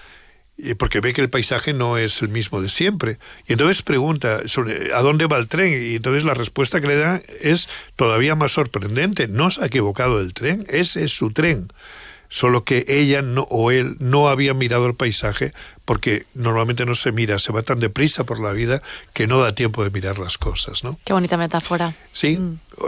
y 0.58 0.74
porque 0.74 1.00
ve 1.00 1.14
que 1.14 1.22
el 1.22 1.30
paisaje 1.30 1.72
no 1.72 1.98
es 1.98 2.22
el 2.22 2.28
mismo 2.28 2.62
de 2.62 2.68
siempre. 2.68 3.20
Y 3.48 3.54
entonces 3.54 3.84
pregunta 3.84 4.46
sobre 4.50 4.94
a 4.94 5.00
dónde 5.00 5.26
va 5.26 5.38
el 5.38 5.48
tren 5.48 5.72
y 5.82 5.96
entonces 5.96 6.26
la 6.26 6.34
respuesta 6.34 6.82
que 6.82 6.88
le 6.88 6.98
da 6.98 7.22
es 7.40 7.70
todavía 7.96 8.36
más 8.36 8.52
sorprendente. 8.52 9.30
No 9.30 9.50
se 9.50 9.64
ha 9.64 9.68
equivocado 9.68 10.20
el 10.20 10.34
tren, 10.34 10.66
ese 10.68 11.06
es 11.06 11.14
su 11.14 11.32
tren 11.32 11.70
solo 12.30 12.64
que 12.64 12.86
ella 12.88 13.22
no, 13.22 13.44
o 13.50 13.72
él 13.72 13.96
no 14.00 14.30
había 14.30 14.54
mirado 14.54 14.88
el 14.88 14.96
paisaje 14.96 15.54
porque 15.86 16.26
normalmente 16.34 16.86
no 16.86 16.96
se 16.96 17.12
mira, 17.12 17.38
se 17.38 17.52
va 17.54 17.62
tan 17.62 17.80
deprisa 17.80 18.24
por 18.24 18.40
la 18.40 18.52
vida 18.52 18.82
que 19.14 19.28
no 19.28 19.40
da 19.40 19.54
tiempo 19.54 19.84
de 19.84 19.92
mirar 19.92 20.18
las 20.18 20.38
cosas, 20.38 20.84
¿no? 20.84 20.98
Qué 21.04 21.14
bonita 21.14 21.38
metáfora. 21.38 21.94
Sí. 22.12 22.40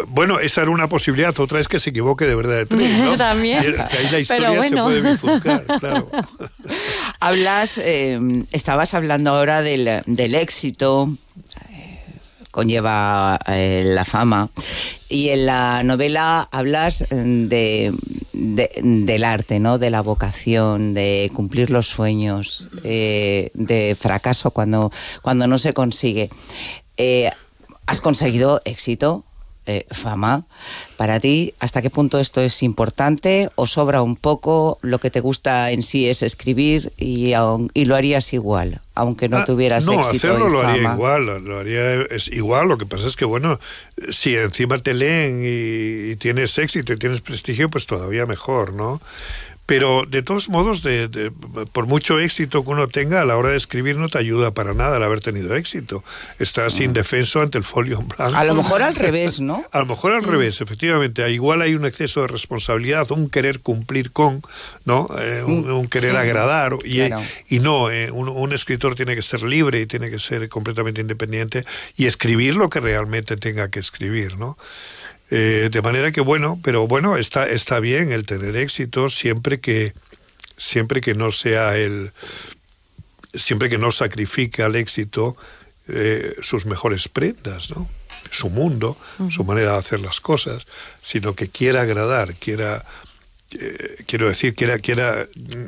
Bueno, 0.08 0.40
esa 0.40 0.64
era 0.64 0.72
una 0.72 0.90
posibilidad, 0.90 1.40
otra 1.40 1.60
es 1.60 1.68
que 1.68 1.80
se 1.80 1.92
equivoque 1.92 2.26
de 2.26 2.36
verdad 2.36 2.56
de 2.56 2.66
tren, 2.66 3.06
¿no? 3.06 3.16
También. 3.18 3.62
Que 3.62 3.98
ahí 3.98 4.10
la 4.12 4.20
historia 4.20 4.50
Pero 4.50 4.62
bueno. 4.62 4.78
se 4.78 5.00
puede 5.00 5.12
bifurcar, 5.12 5.66
claro. 5.80 6.10
Hablas, 7.20 7.78
eh, 7.78 8.20
estabas 8.52 8.96
hablando 8.96 9.30
ahora 9.30 9.62
del, 9.62 10.02
del 10.08 10.36
éxito, 10.36 11.10
conlleva 12.58 13.40
eh, 13.46 13.84
la 13.86 14.04
fama, 14.04 14.50
y 15.10 15.30
en 15.30 15.46
la 15.46 15.84
novela 15.84 16.50
hablas 16.52 17.06
de, 17.12 17.94
de- 18.34 18.72
del 18.82 19.24
arte, 19.26 19.60
¿no? 19.60 19.78
De 19.78 19.92
la 19.92 20.02
vocación, 20.02 20.96
de 20.96 21.30
cumplir 21.36 21.70
los 21.70 21.88
sueños, 21.88 22.68
eh, 22.84 23.52
de 23.54 23.96
fracaso 23.96 24.50
cuando, 24.50 24.92
cuando 25.22 25.46
no 25.46 25.60
se 25.60 25.76
consigue. 25.76 26.32
Eh, 26.98 27.30
has 27.86 28.02
conseguido 28.02 28.60
éxito, 28.66 29.24
eh, 29.68 29.86
fama. 29.92 30.44
Para 30.98 31.20
ti, 31.20 31.54
¿hasta 31.60 31.82
qué 31.84 31.90
punto 31.92 32.20
esto 32.20 32.42
es 32.42 32.64
importante 32.64 33.50
o 33.56 33.68
sobra 33.68 34.02
un 34.02 34.16
poco? 34.16 34.80
Lo 34.82 34.98
que 35.00 35.12
te 35.12 35.20
gusta 35.20 35.70
en 35.72 35.84
sí 35.84 36.10
es 36.10 36.24
escribir 36.24 36.92
y, 36.98 37.34
aun- 37.34 37.70
y 37.76 37.86
lo 37.86 37.96
harías 37.96 38.34
igual, 38.34 38.82
aunque 38.96 39.30
no 39.30 39.38
Ah, 39.38 39.46
tuvieras 39.46 39.86
no, 39.86 39.94
éxito 39.94 40.16
hacerlo 40.34 40.48
y 40.48 40.52
lo 40.52 40.62
haría 40.68 40.94
igual, 40.94 41.26
lo, 41.28 41.40
lo 41.40 41.60
haría 41.60 42.02
es 42.10 42.28
igual. 42.30 42.68
Lo 42.68 42.78
que 42.80 42.88
pasa 42.88 43.08
es 43.08 43.16
que, 43.16 43.26
bueno, 43.26 43.60
si 44.10 44.36
encima 44.36 44.80
te 44.80 44.96
leen 44.96 45.44
y, 45.44 46.12
y 46.12 46.16
tienes 46.16 46.58
éxito 46.58 46.94
y 46.94 46.98
tienes 46.98 47.22
prestigio, 47.22 47.70
pues 47.70 47.86
todavía 47.86 48.26
mejor, 48.26 48.74
¿no? 48.74 49.00
Pero 49.68 50.06
de 50.08 50.24
todos 50.24 50.48
modos, 50.50 50.82
de, 50.82 51.08
de- 51.10 51.30
por 51.74 51.86
mucho 51.88 52.20
éxito 52.20 52.64
que 52.64 52.70
uno 52.72 52.88
tenga, 52.88 53.22
a 53.22 53.26
la 53.26 53.36
hora 53.38 53.50
de 53.50 53.58
escribir 53.58 53.98
no 53.98 54.08
te 54.10 54.18
ayuda 54.18 54.52
para 54.52 54.74
nada 54.74 54.96
el 54.98 55.04
haber 55.04 55.20
tenido 55.20 55.56
éxito. 55.56 56.04
Estás 56.40 56.80
indefenso 56.80 57.42
ante 57.42 57.58
el 57.58 57.66
folio 57.66 58.00
en 58.00 58.08
blanco. 58.08 58.32
Mm. 58.32 58.36
A 58.38 58.44
lo 58.46 58.56
mejor 58.56 58.82
al 58.82 58.96
revés, 58.96 59.42
¿no? 59.42 59.64
A 59.74 59.80
lo 59.80 59.86
mejor 59.86 60.14
al 60.14 60.24
revés, 60.24 60.62
efectivamente. 60.62 61.30
Igual 61.30 61.62
hay 61.62 61.76
un 61.76 61.86
exceso 61.86 62.22
de 62.22 62.28
responsabilidad, 62.28 63.12
un 63.12 63.30
querer 63.30 63.60
cumplir 63.60 64.12
con, 64.12 64.42
¿no? 64.86 65.08
Eh, 65.20 65.44
un, 65.46 65.70
un 65.70 65.88
querer 65.88 66.12
Sí. 66.12 66.18
agradar. 66.18 66.78
Y, 66.86 67.06
Claro. 67.08 67.22
y 67.50 67.60
no, 67.60 67.92
eh, 67.92 68.10
un, 68.10 68.30
un 68.30 68.54
escritor 68.54 68.96
tiene 68.96 69.16
que 69.16 69.22
ser 69.22 69.44
libre 69.44 69.82
y 69.82 69.86
tiene 69.86 70.10
que 70.10 70.18
ser 70.20 70.48
completamente 70.48 71.02
independiente 71.02 71.66
y 71.98 72.06
escribir 72.06 72.56
lo 72.56 72.70
que 72.70 72.80
realmente 72.80 73.36
tenga 73.36 73.70
que 73.70 73.80
escribir, 73.82 74.38
¿no? 74.38 74.58
Eh, 75.30 75.70
de 75.72 75.82
manera 75.82 76.12
que 76.12 76.22
bueno, 76.22 76.60
pero 76.64 76.88
bueno, 76.88 77.18
está, 77.18 77.50
está 77.50 77.80
bien 77.80 78.12
el 78.12 78.26
tener 78.26 78.56
éxito 78.56 79.10
siempre 79.10 79.60
que, 79.60 79.94
siempre 80.56 81.02
que 81.02 81.14
no 81.16 81.32
sea 81.32 81.78
el, 81.78 82.12
siempre 83.34 83.70
que 83.70 83.78
no 83.78 83.92
sacrifique 83.92 84.64
al 84.64 84.76
éxito 84.76 85.36
eh, 85.88 86.36
sus 86.42 86.66
mejores 86.66 87.08
prendas, 87.08 87.70
¿no? 87.72 87.90
Su 88.32 88.50
mundo, 88.50 88.98
su 89.30 89.46
manera 89.46 89.74
de 89.74 89.78
hacer 89.78 90.02
las 90.02 90.20
cosas, 90.20 90.66
sino 91.02 91.34
que 91.34 91.48
quiera 91.48 91.82
agradar, 91.82 92.34
quiera 92.36 92.84
eh, 93.60 94.04
quiero 94.06 94.28
decir, 94.28 94.54
quiera, 94.56 94.78
quiera 94.80 95.26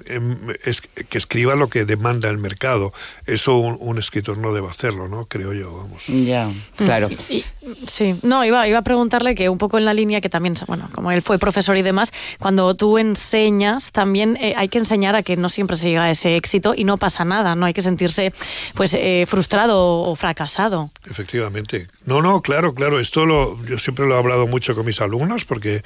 em, 0.08 0.38
es- 0.64 0.82
que 0.82 1.18
escriba 1.18 1.56
lo 1.56 1.70
que 1.70 1.86
demanda 1.86 2.30
el 2.30 2.38
mercado. 2.38 2.94
Eso 3.26 3.58
un, 3.58 3.78
un 3.80 3.98
escritor 3.98 4.38
no 4.38 4.54
debe 4.54 4.68
hacerlo, 4.68 5.08
¿no? 5.08 5.26
Creo 5.26 5.54
yo, 5.54 5.74
vamos. 5.76 6.04
Ya, 6.08 6.52
claro. 6.78 7.10
Y- 7.30 7.44
sí, 7.88 8.20
no, 8.24 8.44
iba, 8.46 8.68
iba 8.68 8.80
a 8.80 8.84
preguntarle 8.84 9.36
que 9.36 9.50
un 9.50 9.58
poco 9.58 9.78
en 9.78 9.86
la 9.86 9.94
línea 9.94 10.22
que 10.22 10.30
también, 10.30 10.56
bueno, 10.68 10.90
como 10.94 11.12
él 11.12 11.22
fue 11.22 11.40
profesor 11.40 11.78
y 11.78 11.82
demás, 11.82 12.12
cuando 12.40 12.74
tú 12.76 12.98
enseñas, 12.98 13.92
también 13.92 14.38
eh, 14.42 14.54
hay 14.58 14.68
que 14.70 14.78
enseñar 14.80 15.16
a 15.16 15.24
que 15.24 15.38
no 15.38 15.50
siempre 15.50 15.78
se 15.78 15.90
llega 15.90 16.04
a 16.04 16.12
ese 16.12 16.36
éxito 16.36 16.74
y 16.76 16.84
no 16.84 16.98
pasa 16.98 17.24
nada, 17.26 17.56
no 17.56 17.66
hay 17.66 17.74
que 17.74 17.82
sentirse 17.82 18.34
pues 18.74 18.94
eh, 18.94 19.26
frustrado 19.28 19.80
o 20.02 20.16
fracasado. 20.16 20.92
Efectivamente. 21.10 21.88
No, 22.06 22.22
no, 22.22 22.42
claro, 22.42 22.74
claro. 22.74 23.00
Esto 23.00 23.26
lo, 23.26 23.62
yo 23.64 23.78
siempre 23.78 24.08
lo 24.08 24.16
he 24.16 24.18
hablado 24.18 24.48
mucho 24.48 24.76
con 24.76 24.86
mis 24.86 25.00
alumnos 25.02 25.46
porque, 25.46 25.84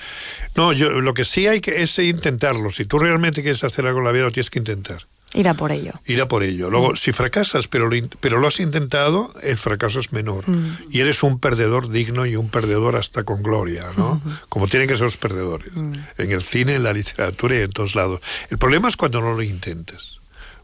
no, 0.55 0.73
yo 0.73 0.89
lo 0.89 1.13
que 1.13 1.25
sí 1.25 1.47
hay 1.47 1.61
que 1.61 1.82
es 1.83 1.99
intentarlo. 1.99 2.71
Si 2.71 2.85
tú 2.85 2.99
realmente 2.99 3.41
quieres 3.41 3.63
hacer 3.63 3.85
algo 3.85 3.99
en 3.99 4.05
la 4.05 4.11
vida, 4.11 4.23
lo 4.23 4.31
tienes 4.31 4.49
que 4.49 4.59
intentar. 4.59 5.05
Ir 5.33 5.49
a 5.49 5.55
por 5.55 5.71
ello. 5.71 5.93
Ir 6.05 6.21
a 6.21 6.27
por 6.27 6.43
ello. 6.43 6.69
Luego, 6.69 6.95
si 6.95 7.11
fracasas, 7.11 7.67
pero 7.67 7.89
lo, 7.89 8.07
pero 8.19 8.39
lo 8.39 8.47
has 8.47 8.59
intentado, 8.59 9.33
el 9.41 9.57
fracaso 9.57 9.99
es 9.99 10.13
menor. 10.13 10.47
Mm. 10.47 10.77
Y 10.91 10.99
eres 10.99 11.23
un 11.23 11.39
perdedor 11.39 11.89
digno 11.89 12.25
y 12.27 12.35
un 12.35 12.49
perdedor 12.49 12.95
hasta 12.95 13.23
con 13.23 13.41
gloria, 13.41 13.89
¿no? 13.97 14.21
Como 14.49 14.67
tienen 14.67 14.87
que 14.87 14.95
ser 14.95 15.05
los 15.05 15.17
perdedores. 15.17 15.71
En 16.17 16.31
el 16.31 16.43
cine, 16.43 16.75
en 16.75 16.83
la 16.83 16.93
literatura 16.93 17.55
y 17.55 17.61
en 17.61 17.71
todos 17.71 17.95
lados. 17.95 18.21
El 18.49 18.59
problema 18.59 18.87
es 18.87 18.95
cuando 18.95 19.21
no 19.21 19.33
lo 19.33 19.41
intentes. 19.41 20.19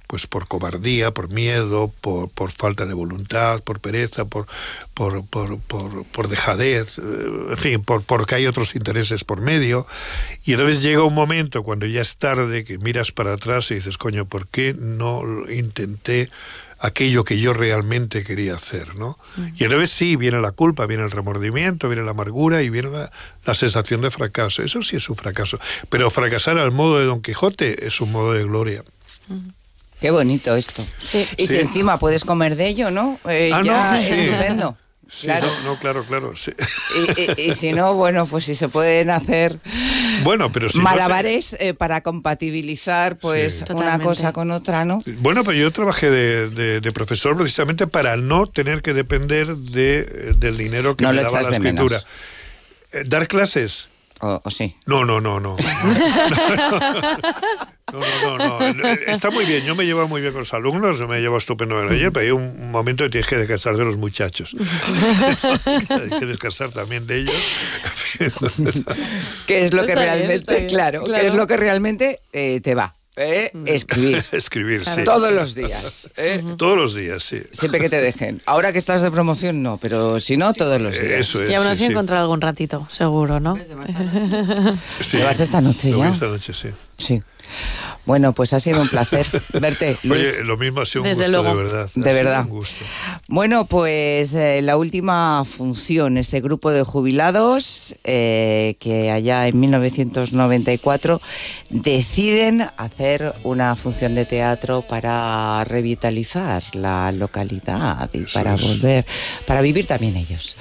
Pues 0.10 0.26
por 0.26 0.48
cobardía, 0.48 1.12
por 1.12 1.30
miedo, 1.30 1.94
por, 2.02 2.30
por 2.32 2.50
falta 2.52 2.88
de 2.88 2.96
voluntad, 2.96 3.62
por 3.62 3.80
pereza, 3.80 4.26
por, 4.26 4.48
por, 4.96 5.24
por, 5.28 5.60
por, 5.60 6.28
dejadez, 6.28 6.98
eh, 6.98 7.02
en 7.52 7.58
fin, 7.58 7.84
por, 7.84 8.02
porque 8.02 8.34
hay 8.34 8.48
otros 8.48 8.76
intereses 8.76 9.24
por 9.24 9.40
medio. 9.40 9.86
Y 10.46 10.54
entonces 10.54 10.82
llega 10.82 11.04
un 11.04 11.14
momento 11.14 11.62
cuando 11.62 11.86
ya 11.86 12.02
es 12.02 12.18
tarde 12.18 12.64
que 12.64 12.80
miras 12.80 13.12
para 13.12 13.34
atrás 13.34 13.70
y 13.70 13.76
dices, 13.76 14.00
coño, 14.00 14.26
¿por 14.26 14.48
qué 14.48 14.74
no 14.74 15.22
intenté 15.48 16.32
aquello 16.80 17.24
que 17.24 17.40
yo 17.40 17.54
realmente 17.54 18.24
quería 18.24 18.56
hacer, 18.56 18.96
¿no? 18.96 19.20
Y 19.58 19.66
entonces 19.66 19.92
sí, 19.92 20.16
viene 20.16 20.42
la 20.42 20.54
culpa, 20.54 20.86
viene 20.86 21.04
el 21.04 21.12
remordimiento, 21.12 21.88
viene 21.88 22.04
la 22.04 22.12
amargura 22.12 22.64
y 22.64 22.72
viene 22.72 22.90
la, 22.90 23.12
la 23.46 23.54
sensación 23.54 24.02
de 24.02 24.10
fracaso. 24.10 24.64
Eso 24.64 24.82
sí 24.82 24.96
es 24.96 25.08
un 25.10 25.18
fracaso. 25.18 25.60
Pero 25.90 26.10
fracasar 26.10 26.58
al 26.58 26.72
modo 26.72 26.98
de 26.98 27.06
Don 27.06 27.22
Quijote 27.22 27.86
es 27.86 28.02
un 28.02 28.12
modo 28.12 28.34
de 28.34 28.44
gloria. 28.44 28.84
Qué 30.00 30.12
bonito 30.12 30.56
esto. 30.56 30.86
Y 31.38 31.48
si 31.48 31.58
encima 31.58 32.00
puedes 32.00 32.24
comer 32.24 32.56
de 32.56 32.68
ello, 32.68 32.90
¿no? 32.92 33.20
Eh, 33.28 33.52
Ah, 33.54 33.62
ya 33.64 33.92
no, 33.94 33.98
sí. 34.00 34.12
estupendo. 34.22 34.78
Sí, 35.12 35.26
Claro. 35.26 35.48
no, 35.48 35.64
no, 35.74 35.80
claro, 35.80 36.04
claro. 36.04 36.36
sí. 36.38 36.52
Y, 36.96 37.22
y- 37.42 37.50
y 37.50 37.54
si 37.54 37.74
no, 37.74 37.96
bueno, 37.96 38.28
pues 38.28 38.46
si 38.46 38.54
se 38.54 38.70
pueden 38.70 39.10
hacer 39.10 39.60
Bueno, 40.24 40.52
pero 40.52 40.70
si 40.70 40.78
no 40.78 40.84
se- 40.84 40.90
malabares 40.90 41.58
eh, 41.60 41.74
para 41.74 42.02
compatibilizar 42.02 43.18
pues 43.18 43.56
Sí. 43.56 43.64
una 43.70 43.76
Totalmente. 43.76 44.06
cosa 44.06 44.32
con 44.34 44.52
otra, 44.52 44.86
¿no? 44.86 45.02
Bueno, 45.18 45.44
pero 45.44 45.58
yo 45.58 45.72
trabajé 45.72 46.12
de, 46.12 46.50
de- 46.50 46.80
de 46.80 46.92
profesor 46.92 47.36
precisamente 47.36 47.88
para 47.88 48.18
no 48.18 48.46
tener 48.46 48.84
que 48.84 48.94
depender 48.94 49.48
de, 49.58 50.34
del 50.38 50.56
dinero 50.58 50.96
que 50.96 51.04
No 51.06 51.12
me 51.12 51.24
daba 51.24 51.42
la 51.42 51.60
menos. 51.60 51.92
escritura. 51.92 52.02
Eh, 52.92 53.04
¿Dar 53.08 53.28
clases? 53.28 53.90
O, 54.22 54.42
o 54.44 54.52
sí. 54.52 54.76
No, 54.86 55.06
no, 55.06 55.22
no, 55.22 55.40
no. 55.40 55.56
No, 57.92 58.38
no, 58.38 58.60
no, 58.60 58.74
no. 58.74 58.88
Está 59.08 59.32
muy 59.32 59.46
bien. 59.46 59.66
Yo 59.66 59.76
me 59.76 59.86
llevo 59.86 60.08
muy 60.08 60.22
bien 60.22 60.34
con 60.34 60.42
los 60.42 60.54
alumnos, 60.54 61.00
me 61.08 61.20
llevo 61.20 61.38
estupendo 61.38 61.76
con 61.76 61.94
ellos, 61.94 62.12
pero 62.14 62.26
hay 62.26 62.32
un 62.32 62.72
momento 62.72 63.04
que 63.06 63.10
tienes 63.10 63.28
que 63.28 63.38
descansar 63.38 63.78
de 63.78 63.86
los 63.86 63.98
muchachos. 63.98 64.52
Tienes 65.64 66.14
que 66.20 66.26
descansar 66.26 66.70
también 66.72 67.08
de 67.08 67.22
ellos. 67.22 67.36
¿Qué 69.48 69.66
es 69.66 69.74
lo 69.74 69.86
que 69.86 69.96
realmente, 69.96 70.68
claro, 70.68 71.04
qué 71.04 71.28
es 71.28 71.34
lo 71.34 71.48
que 71.48 71.58
realmente 71.58 72.20
eh, 72.34 72.62
te 72.62 72.76
va? 72.76 72.94
¿Eh? 73.20 73.52
Escribir. 73.66 74.24
Escribir, 74.32 74.86
sí. 74.86 75.04
Todos 75.04 75.32
los 75.32 75.54
días. 75.54 76.10
¿eh? 76.18 76.44
Todos 76.58 76.78
los 76.78 76.96
días, 76.96 77.24
sí. 77.24 77.42
Siempre 77.52 77.80
que 77.80 77.90
te 77.90 78.02
dejen. 78.02 78.42
Ahora 78.46 78.72
que 78.72 78.80
estás 78.80 79.02
de 79.02 79.12
promoción, 79.12 79.62
no, 79.62 79.78
pero 79.78 80.20
si 80.20 80.38
no, 80.38 80.54
todos 80.54 80.82
los 80.82 81.00
días. 81.00 81.14
Eso 81.14 81.44
es. 81.44 81.50
y 81.50 81.54
aún 81.54 81.66
sí, 81.66 81.72
así 81.72 81.86
sí. 81.86 81.92
encontrar 81.92 82.22
algún 82.22 82.42
ratito, 82.42 82.88
seguro, 82.90 83.40
¿no? 83.40 83.58
Sí. 85.02 85.18
¿Te 85.18 85.24
vas 85.24 85.40
esta 85.40 85.62
noche 85.62 85.92
voy 85.92 86.04
ya? 86.04 86.10
Esta 86.10 86.28
noche, 86.28 86.54
sí. 86.54 86.70
Sí. 86.98 87.22
Bueno, 88.06 88.34
pues 88.34 88.54
ha 88.54 88.60
sido 88.60 88.82
un 88.82 88.90
placer 88.90 89.28
verte, 89.62 89.96
Luis. 90.04 90.30
Oye, 90.36 90.44
lo 90.44 90.58
mismo 90.58 90.82
ha 90.82 90.86
sido 90.86 91.04
un 91.04 91.10
Desde 91.10 91.24
gusto, 91.28 91.44
luego. 91.44 91.58
de 91.58 91.64
verdad. 91.64 91.82
Ha 91.82 92.00
De 92.00 92.02
sido 92.02 92.14
verdad. 92.16 92.42
Un 92.46 92.50
gusto. 92.50 92.86
Bueno, 93.28 93.66
pues 93.66 94.34
eh, 94.34 94.62
la 94.64 94.78
última 94.78 95.44
función, 95.46 96.18
ese 96.18 96.42
grupo 96.42 96.72
de 96.72 96.84
jubilados 96.84 97.96
eh, 98.04 98.76
que 98.80 99.12
allá 99.12 99.48
en 99.48 99.60
1994 99.60 101.22
deciden 101.70 102.62
hacer 102.78 103.34
una 103.44 103.76
función 103.76 104.16
de 104.16 104.26
teatro 104.26 104.82
para 104.88 105.64
revitalizar 105.66 106.64
la 106.74 107.12
localidad 107.12 108.10
y 108.14 108.22
para 108.34 108.56
es. 108.56 108.62
volver, 108.62 109.06
para 109.46 109.62
vivir 109.62 109.86
también 109.86 110.16
ellos. 110.18 110.58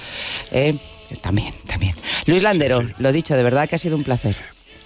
Eh, 0.51 0.74
también, 1.22 1.55
también. 1.66 1.95
Luis 2.26 2.43
Landero, 2.43 2.86
lo 2.99 3.12
dicho, 3.12 3.34
de 3.34 3.43
verdad 3.43 3.66
que 3.68 3.76
ha 3.76 3.78
sido 3.78 3.97
un 3.97 4.05
placer. 4.05 4.36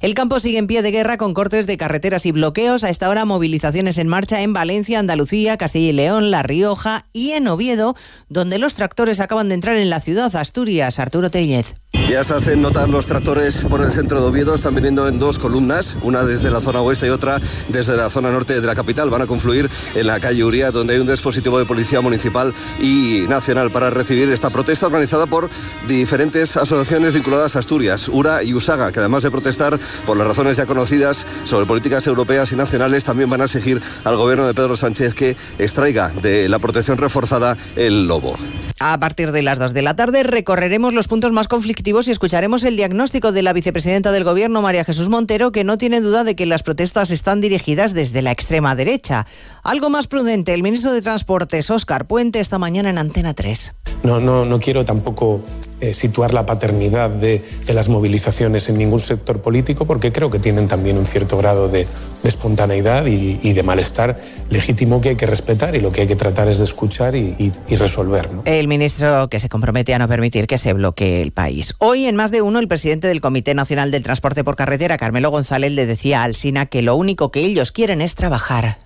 El 0.00 0.14
campo 0.14 0.40
sigue 0.40 0.58
en 0.58 0.66
pie 0.66 0.82
de 0.82 0.90
guerra 0.90 1.16
con 1.16 1.34
cortes 1.34 1.66
de 1.66 1.76
carreteras 1.76 2.26
y 2.26 2.32
bloqueos. 2.32 2.84
A 2.84 2.90
esta 2.90 3.08
hora 3.08 3.24
movilizaciones 3.24 3.98
en 3.98 4.08
marcha 4.08 4.42
en 4.42 4.52
Valencia, 4.52 4.98
Andalucía, 4.98 5.56
Castilla 5.56 5.90
y 5.90 5.92
León, 5.92 6.30
La 6.30 6.42
Rioja 6.42 7.06
y 7.12 7.32
en 7.32 7.48
Oviedo, 7.48 7.94
donde 8.28 8.58
los 8.58 8.74
tractores 8.74 9.20
acaban 9.20 9.48
de 9.48 9.54
entrar 9.54 9.76
en 9.76 9.90
la 9.90 10.00
ciudad, 10.00 10.34
Asturias. 10.36 10.98
Arturo 10.98 11.30
Tellez. 11.30 11.76
Ya 12.08 12.22
se 12.22 12.34
hacen 12.34 12.62
notar 12.62 12.88
los 12.88 13.06
tractores 13.06 13.64
por 13.64 13.82
el 13.82 13.90
centro 13.90 14.20
de 14.20 14.28
Oviedo, 14.28 14.54
están 14.54 14.76
viniendo 14.76 15.08
en 15.08 15.18
dos 15.18 15.40
columnas, 15.40 15.96
una 16.02 16.22
desde 16.22 16.52
la 16.52 16.60
zona 16.60 16.80
oeste 16.80 17.08
y 17.08 17.10
otra 17.10 17.40
desde 17.68 17.96
la 17.96 18.10
zona 18.10 18.30
norte 18.30 18.60
de 18.60 18.66
la 18.66 18.76
capital. 18.76 19.10
Van 19.10 19.22
a 19.22 19.26
confluir 19.26 19.68
en 19.94 20.06
la 20.06 20.20
calle 20.20 20.44
Uría, 20.44 20.70
donde 20.70 20.94
hay 20.94 21.00
un 21.00 21.08
dispositivo 21.08 21.58
de 21.58 21.64
policía 21.64 22.00
municipal 22.00 22.54
y 22.80 23.24
nacional 23.28 23.72
para 23.72 23.90
recibir 23.90 24.28
esta 24.28 24.50
protesta 24.50 24.86
organizada 24.86 25.26
por 25.26 25.50
diferentes 25.88 26.56
asociaciones 26.56 27.12
vinculadas 27.12 27.56
a 27.56 27.58
Asturias, 27.58 28.08
URA 28.08 28.44
y 28.44 28.54
USAGA, 28.54 28.92
que 28.92 29.00
además 29.00 29.24
de 29.24 29.32
protestar 29.32 29.65
por 30.06 30.16
las 30.16 30.26
razones 30.26 30.56
ya 30.56 30.66
conocidas 30.66 31.26
sobre 31.44 31.66
políticas 31.66 32.06
europeas 32.06 32.52
y 32.52 32.56
nacionales, 32.56 33.04
también 33.04 33.30
van 33.30 33.40
a 33.40 33.44
exigir 33.44 33.80
al 34.04 34.16
gobierno 34.16 34.46
de 34.46 34.54
Pedro 34.54 34.76
Sánchez 34.76 35.14
que 35.14 35.36
extraiga 35.58 36.10
de 36.22 36.48
la 36.48 36.58
protección 36.58 36.98
reforzada 36.98 37.56
el 37.76 38.06
lobo. 38.06 38.34
A 38.78 39.00
partir 39.00 39.32
de 39.32 39.40
las 39.40 39.58
2 39.58 39.72
de 39.72 39.80
la 39.80 39.96
tarde 39.96 40.22
recorreremos 40.22 40.92
los 40.92 41.08
puntos 41.08 41.32
más 41.32 41.48
conflictivos 41.48 42.08
y 42.08 42.10
escucharemos 42.10 42.62
el 42.64 42.76
diagnóstico 42.76 43.32
de 43.32 43.42
la 43.42 43.54
vicepresidenta 43.54 44.12
del 44.12 44.24
Gobierno, 44.24 44.60
María 44.60 44.84
Jesús 44.84 45.08
Montero, 45.08 45.50
que 45.50 45.64
no 45.64 45.78
tiene 45.78 46.02
duda 46.02 46.24
de 46.24 46.36
que 46.36 46.44
las 46.44 46.62
protestas 46.62 47.10
están 47.10 47.40
dirigidas 47.40 47.94
desde 47.94 48.20
la 48.20 48.32
extrema 48.32 48.74
derecha. 48.74 49.26
Algo 49.62 49.88
más 49.88 50.08
prudente, 50.08 50.52
el 50.52 50.62
ministro 50.62 50.92
de 50.92 51.00
Transportes, 51.00 51.70
Óscar 51.70 52.06
Puente, 52.06 52.38
esta 52.38 52.58
mañana 52.58 52.90
en 52.90 52.98
Antena 52.98 53.32
3. 53.32 53.72
No, 54.02 54.20
no, 54.20 54.44
no 54.44 54.60
quiero 54.60 54.84
tampoco 54.84 55.42
eh, 55.80 55.92
situar 55.92 56.32
la 56.32 56.46
paternidad 56.46 57.10
de, 57.10 57.44
de, 57.66 57.74
las 57.74 57.88
movilizaciones 57.88 58.68
en 58.68 58.78
ningún 58.78 58.98
sector 58.98 59.42
político, 59.42 59.84
porque 59.84 60.10
creo 60.10 60.30
que 60.30 60.38
tienen 60.38 60.68
también 60.68 60.96
un 60.96 61.04
cierto 61.04 61.36
grado 61.36 61.68
de, 61.68 61.86
de 62.22 62.28
espontaneidad 62.28 63.04
y, 63.04 63.38
y, 63.42 63.52
de 63.52 63.62
malestar 63.62 64.18
legítimo 64.48 65.00
que 65.00 65.10
hay 65.10 65.16
que 65.16 65.26
respetar 65.26 65.76
y 65.76 65.80
lo 65.80 65.92
que 65.92 66.02
hay 66.02 66.06
que 66.06 66.16
tratar 66.16 66.48
es 66.48 66.60
de 66.60 66.64
escuchar 66.64 67.14
y, 67.14 67.34
y, 67.38 67.52
y 67.68 67.76
resolver. 67.76 68.32
¿no? 68.32 68.42
El 68.46 68.68
ministro 68.68 69.28
que 69.28 69.38
se 69.38 69.50
compromete 69.50 69.92
a 69.92 69.98
no 69.98 70.08
permitir 70.08 70.46
que 70.46 70.56
se 70.56 70.72
bloquee 70.72 71.20
el 71.20 71.32
país. 71.32 71.74
Hoy, 71.78 72.06
en 72.06 72.16
más 72.16 72.30
de 72.30 72.40
uno, 72.40 72.58
el 72.58 72.68
presidente 72.68 73.08
del 73.08 73.20
Comité 73.20 73.54
Nacional 73.54 73.90
del 73.90 74.02
Transporte 74.02 74.44
por 74.44 74.56
Carretera, 74.56 74.96
Carmelo 74.96 75.30
González, 75.30 75.72
le 75.72 75.84
decía 75.84 76.22
al 76.22 76.36
SINA 76.36 76.66
que 76.66 76.80
lo 76.80 76.96
único 76.96 77.30
que 77.30 77.40
ellos 77.40 77.70
quieren 77.70 78.00
es 78.00 78.14
trabajar. 78.14 78.85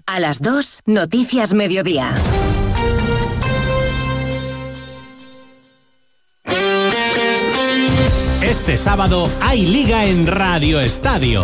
A 0.05 0.19
las 0.19 0.41
2, 0.41 0.81
Noticias 0.85 1.53
Mediodía. 1.53 2.13
Este 8.43 8.77
sábado 8.77 9.29
hay 9.41 9.65
liga 9.65 10.05
en 10.05 10.27
Radio 10.27 10.79
Estadio, 10.79 11.43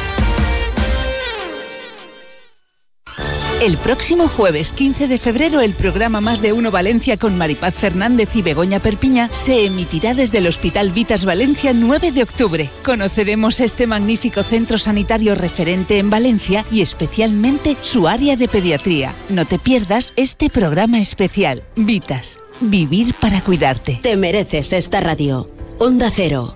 El 3.61 3.77
próximo 3.77 4.27
jueves 4.27 4.73
15 4.73 5.07
de 5.07 5.19
febrero 5.19 5.61
el 5.61 5.75
programa 5.75 6.19
Más 6.19 6.41
de 6.41 6.51
Uno 6.51 6.71
Valencia 6.71 7.17
con 7.17 7.37
Maripaz 7.37 7.75
Fernández 7.75 8.35
y 8.35 8.41
Begoña 8.41 8.79
Perpiña 8.79 9.29
se 9.31 9.67
emitirá 9.67 10.15
desde 10.15 10.39
el 10.39 10.47
Hospital 10.47 10.89
Vitas 10.89 11.25
Valencia 11.25 11.71
9 11.71 12.11
de 12.11 12.23
octubre. 12.23 12.71
Conoceremos 12.83 13.59
este 13.59 13.85
magnífico 13.85 14.41
centro 14.41 14.79
sanitario 14.79 15.35
referente 15.35 15.99
en 15.99 16.09
Valencia 16.09 16.65
y 16.71 16.81
especialmente 16.81 17.77
su 17.83 18.07
área 18.07 18.35
de 18.35 18.47
pediatría. 18.47 19.13
No 19.29 19.45
te 19.45 19.59
pierdas 19.59 20.13
este 20.15 20.49
programa 20.49 20.99
especial. 20.99 21.61
Vitas, 21.75 22.39
vivir 22.61 23.13
para 23.13 23.41
cuidarte. 23.41 23.99
Te 24.01 24.17
mereces 24.17 24.73
esta 24.73 25.01
radio. 25.01 25.47
Onda 25.77 26.09
Cero, 26.09 26.55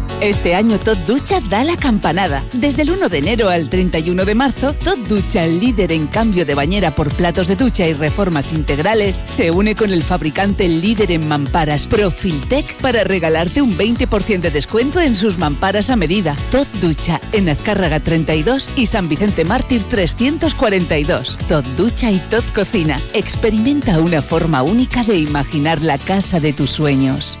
Este 0.21 0.53
año 0.53 0.77
Tot 0.77 0.99
Ducha 1.07 1.41
da 1.49 1.63
la 1.63 1.75
campanada. 1.75 2.43
Desde 2.53 2.83
el 2.83 2.91
1 2.91 3.09
de 3.09 3.17
enero 3.17 3.49
al 3.49 3.69
31 3.69 4.23
de 4.23 4.35
marzo, 4.35 4.73
Tot 4.73 4.99
Ducha, 5.07 5.47
líder 5.47 5.91
en 5.91 6.05
cambio 6.05 6.45
de 6.45 6.53
bañera 6.53 6.91
por 6.91 7.11
platos 7.11 7.47
de 7.47 7.55
ducha 7.55 7.87
y 7.87 7.93
reformas 7.93 8.51
integrales, 8.51 9.19
se 9.25 9.49
une 9.49 9.73
con 9.73 9.89
el 9.89 10.03
fabricante 10.03 10.67
líder 10.67 11.11
en 11.11 11.27
mamparas 11.27 11.87
Profiltec 11.87 12.71
para 12.75 13.03
regalarte 13.03 13.63
un 13.63 13.75
20% 13.75 14.41
de 14.41 14.51
descuento 14.51 14.99
en 14.99 15.15
sus 15.15 15.39
mamparas 15.39 15.89
a 15.89 15.95
medida. 15.95 16.35
Tot 16.51 16.67
Ducha, 16.73 17.19
en 17.31 17.49
Azcárraga 17.49 17.99
32 17.99 18.69
y 18.75 18.85
San 18.85 19.09
Vicente 19.09 19.43
Mártir 19.43 19.81
342. 19.81 21.35
Tot 21.47 21.65
Ducha 21.75 22.11
y 22.11 22.19
Tot 22.19 22.45
Cocina. 22.53 22.99
Experimenta 23.15 23.99
una 23.99 24.21
forma 24.21 24.61
única 24.61 25.03
de 25.03 25.17
imaginar 25.17 25.81
la 25.81 25.97
casa 25.97 26.39
de 26.39 26.53
tus 26.53 26.69
sueños. 26.69 27.40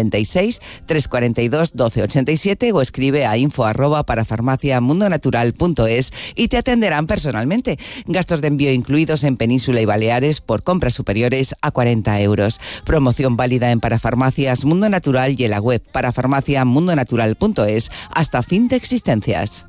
96 0.01 0.59
342 0.85 1.73
1287 1.73 2.71
o 2.71 2.81
escribe 2.81 3.25
a 3.25 3.37
info 3.37 3.65
arroba 3.65 4.03
para 4.03 4.25
farmaciamundonatural.es 4.25 6.11
y 6.35 6.47
te 6.47 6.57
atenderán 6.57 7.07
personalmente. 7.07 7.77
Gastos 8.05 8.41
de 8.41 8.47
envío 8.47 8.71
incluidos 8.71 9.23
en 9.23 9.37
Península 9.37 9.81
y 9.81 9.85
Baleares 9.85 10.41
por 10.41 10.63
compras 10.63 10.93
superiores 10.93 11.55
a 11.61 11.71
40 11.71 12.21
euros. 12.21 12.59
Promoción 12.85 13.37
válida 13.37 13.71
en 13.71 13.79
Parafarmacias 13.79 14.65
Mundo 14.65 14.89
Natural 14.89 15.35
y 15.37 15.45
en 15.45 15.51
la 15.51 15.59
web 15.59 15.81
parafarmaciamundonatural.es 15.91 17.91
hasta 18.13 18.43
fin 18.43 18.67
de 18.67 18.75
existencias. 18.75 19.65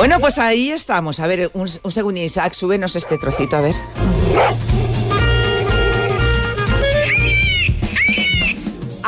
Bueno, 0.00 0.18
pues 0.18 0.38
ahí 0.38 0.70
estamos. 0.70 1.20
A 1.20 1.26
ver, 1.26 1.50
un, 1.52 1.68
un 1.82 1.90
segundín, 1.90 2.24
Isaac, 2.24 2.54
súbenos 2.54 2.96
este 2.96 3.18
trocito, 3.18 3.58
a 3.58 3.60
ver. 3.60 3.74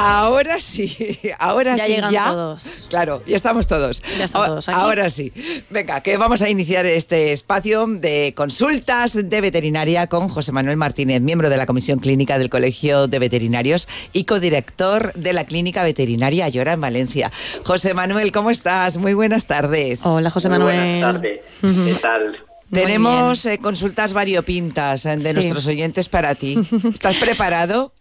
Ahora 0.04 0.58
sí, 0.58 1.16
ahora 1.38 1.76
Ya 1.76 1.86
sí. 1.86 1.92
llegan 1.92 2.12
ya. 2.12 2.26
todos. 2.26 2.86
Claro, 2.90 3.22
ya 3.26 3.36
estamos 3.36 3.66
todos. 3.68 4.02
Ya 4.18 4.24
están 4.24 4.40
Ahora- 4.40 4.50
todos 4.50 4.68
aquí. 4.68 4.78
Ahora 4.80 5.10
sí. 5.10 5.32
Venga, 5.70 6.00
que 6.00 6.16
vamos 6.16 6.42
a 6.42 6.48
iniciar 6.48 6.86
este 6.86 7.32
espacio 7.32 7.86
de 7.86 8.34
consultas 8.36 9.12
de 9.14 9.40
veterinaria 9.40 10.08
con 10.08 10.28
José 10.28 10.50
Manuel 10.50 10.76
Martínez, 10.76 11.20
miembro 11.20 11.48
de 11.50 11.56
la 11.56 11.66
Comisión 11.66 12.00
Clínica 12.00 12.38
del 12.38 12.50
Colegio 12.50 13.06
de 13.06 13.18
Veterinarios 13.20 13.86
y 14.12 14.24
codirector 14.24 15.12
de 15.14 15.32
la 15.32 15.44
Clínica 15.44 15.84
Veterinaria 15.84 16.46
Ayora 16.46 16.72
en 16.72 16.80
Valencia. 16.80 17.30
José 17.64 17.94
Manuel, 17.94 18.32
¿cómo 18.32 18.50
estás? 18.50 18.96
Muy 18.96 19.14
buenas 19.14 19.46
tardes. 19.46 20.00
Hola, 20.04 20.30
José 20.30 20.48
Muy 20.48 20.58
Manuel. 20.58 20.78
Buenas 20.78 21.12
tardes. 21.14 21.40
¿Qué 21.60 21.94
tal? 22.02 22.38
Tenemos 22.72 23.44
eh, 23.44 23.58
consultas 23.58 24.14
variopintas 24.14 25.04
eh, 25.04 25.16
de 25.18 25.28
Sí. 25.28 25.34
nuestros 25.34 25.66
oyentes 25.66 26.08
para 26.08 26.34
ti. 26.34 26.58
¿Estás 26.92 27.16
preparado? 27.16 27.92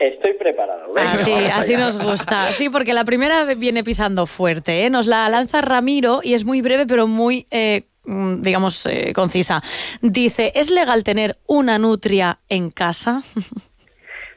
Estoy 0.00 0.32
preparado. 0.32 0.94
Así, 0.96 1.30
así 1.52 1.76
nos 1.76 2.02
gusta. 2.02 2.46
Sí, 2.46 2.70
porque 2.70 2.94
la 2.94 3.04
primera 3.04 3.44
viene 3.54 3.84
pisando 3.84 4.26
fuerte. 4.26 4.86
¿eh? 4.86 4.90
Nos 4.90 5.06
la 5.06 5.28
lanza 5.28 5.60
Ramiro 5.60 6.20
y 6.24 6.32
es 6.32 6.46
muy 6.46 6.62
breve, 6.62 6.86
pero 6.86 7.06
muy, 7.06 7.46
eh, 7.50 7.82
mm, 8.06 8.40
digamos, 8.40 8.86
eh, 8.86 9.12
concisa. 9.14 9.62
Dice, 10.00 10.52
¿es 10.54 10.70
legal 10.70 11.04
tener 11.04 11.36
una 11.46 11.78
nutria 11.78 12.38
en 12.48 12.70
casa? 12.70 13.22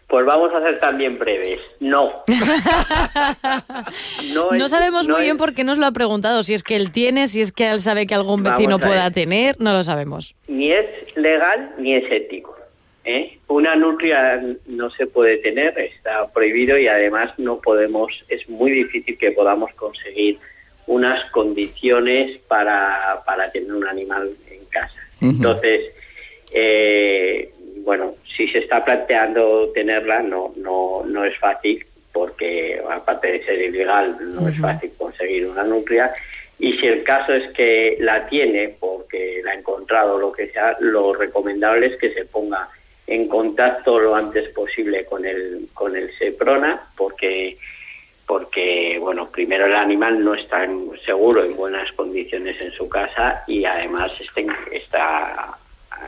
Pues 0.05 0.27
vamos 0.27 0.53
a 0.53 0.61
ser 0.61 0.77
también 0.79 1.17
breves. 1.17 1.59
No. 1.79 2.11
No, 4.35 4.69
sabemos 4.69 5.07
no 5.07 5.15
muy 5.15 5.23
bien 5.23 5.37
por 5.37 5.55
qué 5.55 5.63
nos 5.63 5.79
lo 5.79 5.87
ha 5.87 5.91
preguntado. 5.91 6.43
Si 6.43 6.53
es 6.53 6.61
que 6.61 6.75
él 6.75 6.91
tiene, 6.91 7.27
si 7.27 7.41
es 7.41 7.51
que 7.51 7.71
él 7.71 7.81
sabe 7.81 8.05
que 8.05 8.13
algún 8.13 8.43
vecino 8.43 8.77
pueda 8.77 9.09
tener, 9.09 9.59
no 9.59 9.73
lo 9.73 9.83
sabemos. 9.83 10.35
Ni 10.47 10.71
es 10.71 10.85
legal 11.15 11.73
ni 11.79 11.95
es 11.95 12.03
ético. 12.11 12.55
¿Eh? 13.03 13.37
Una 13.47 13.75
nutria 13.75 14.41
no 14.67 14.89
se 14.91 15.07
puede 15.07 15.37
tener, 15.37 15.77
está 15.77 16.31
prohibido 16.31 16.77
y 16.77 16.87
además 16.87 17.37
no 17.37 17.59
podemos, 17.59 18.23
es 18.29 18.49
muy 18.49 18.71
difícil 18.71 19.17
que 19.17 19.31
podamos 19.31 19.73
conseguir 19.73 20.37
unas 20.87 21.29
condiciones 21.31 22.39
para, 22.47 23.21
para 23.25 23.49
tener 23.51 23.73
un 23.73 23.87
animal 23.87 24.29
en 24.49 24.65
casa. 24.65 24.99
Entonces, 25.21 25.93
eh, 26.53 27.53
bueno, 27.83 28.15
si 28.35 28.47
se 28.47 28.59
está 28.59 28.83
planteando 28.83 29.69
tenerla, 29.69 30.21
no, 30.21 30.53
no, 30.57 31.03
no 31.05 31.23
es 31.23 31.37
fácil, 31.37 31.85
porque 32.11 32.81
aparte 32.89 33.31
de 33.31 33.43
ser 33.43 33.61
ilegal, 33.61 34.17
no 34.35 34.47
es 34.47 34.59
fácil 34.59 34.91
conseguir 34.97 35.47
una 35.47 35.63
nutria. 35.63 36.11
Y 36.59 36.73
si 36.73 36.85
el 36.85 37.03
caso 37.03 37.33
es 37.33 37.53
que 37.53 37.97
la 37.99 38.27
tiene, 38.27 38.75
porque 38.79 39.41
la 39.43 39.51
ha 39.51 39.55
encontrado 39.55 40.15
o 40.15 40.19
lo 40.19 40.31
que 40.31 40.47
sea, 40.47 40.77
lo 40.79 41.13
recomendable 41.13 41.87
es 41.87 41.97
que 41.97 42.13
se 42.13 42.25
ponga 42.25 42.69
en 43.07 43.27
contacto 43.27 43.99
lo 43.99 44.15
antes 44.15 44.49
posible 44.49 45.05
con 45.05 45.25
el, 45.25 45.67
con 45.73 45.95
el 45.95 46.11
SEPRONA, 46.17 46.87
porque 46.95 47.57
porque 48.25 48.97
bueno 49.01 49.29
primero 49.29 49.65
el 49.65 49.75
animal 49.75 50.23
no 50.23 50.33
está 50.33 50.63
en- 50.63 50.91
seguro 51.05 51.43
en 51.43 51.55
buenas 51.57 51.91
condiciones 51.91 52.59
en 52.61 52.71
su 52.71 52.87
casa 52.87 53.43
y 53.47 53.65
además 53.65 54.11
está, 54.21 54.39
en- 54.39 54.55
está 54.71 55.57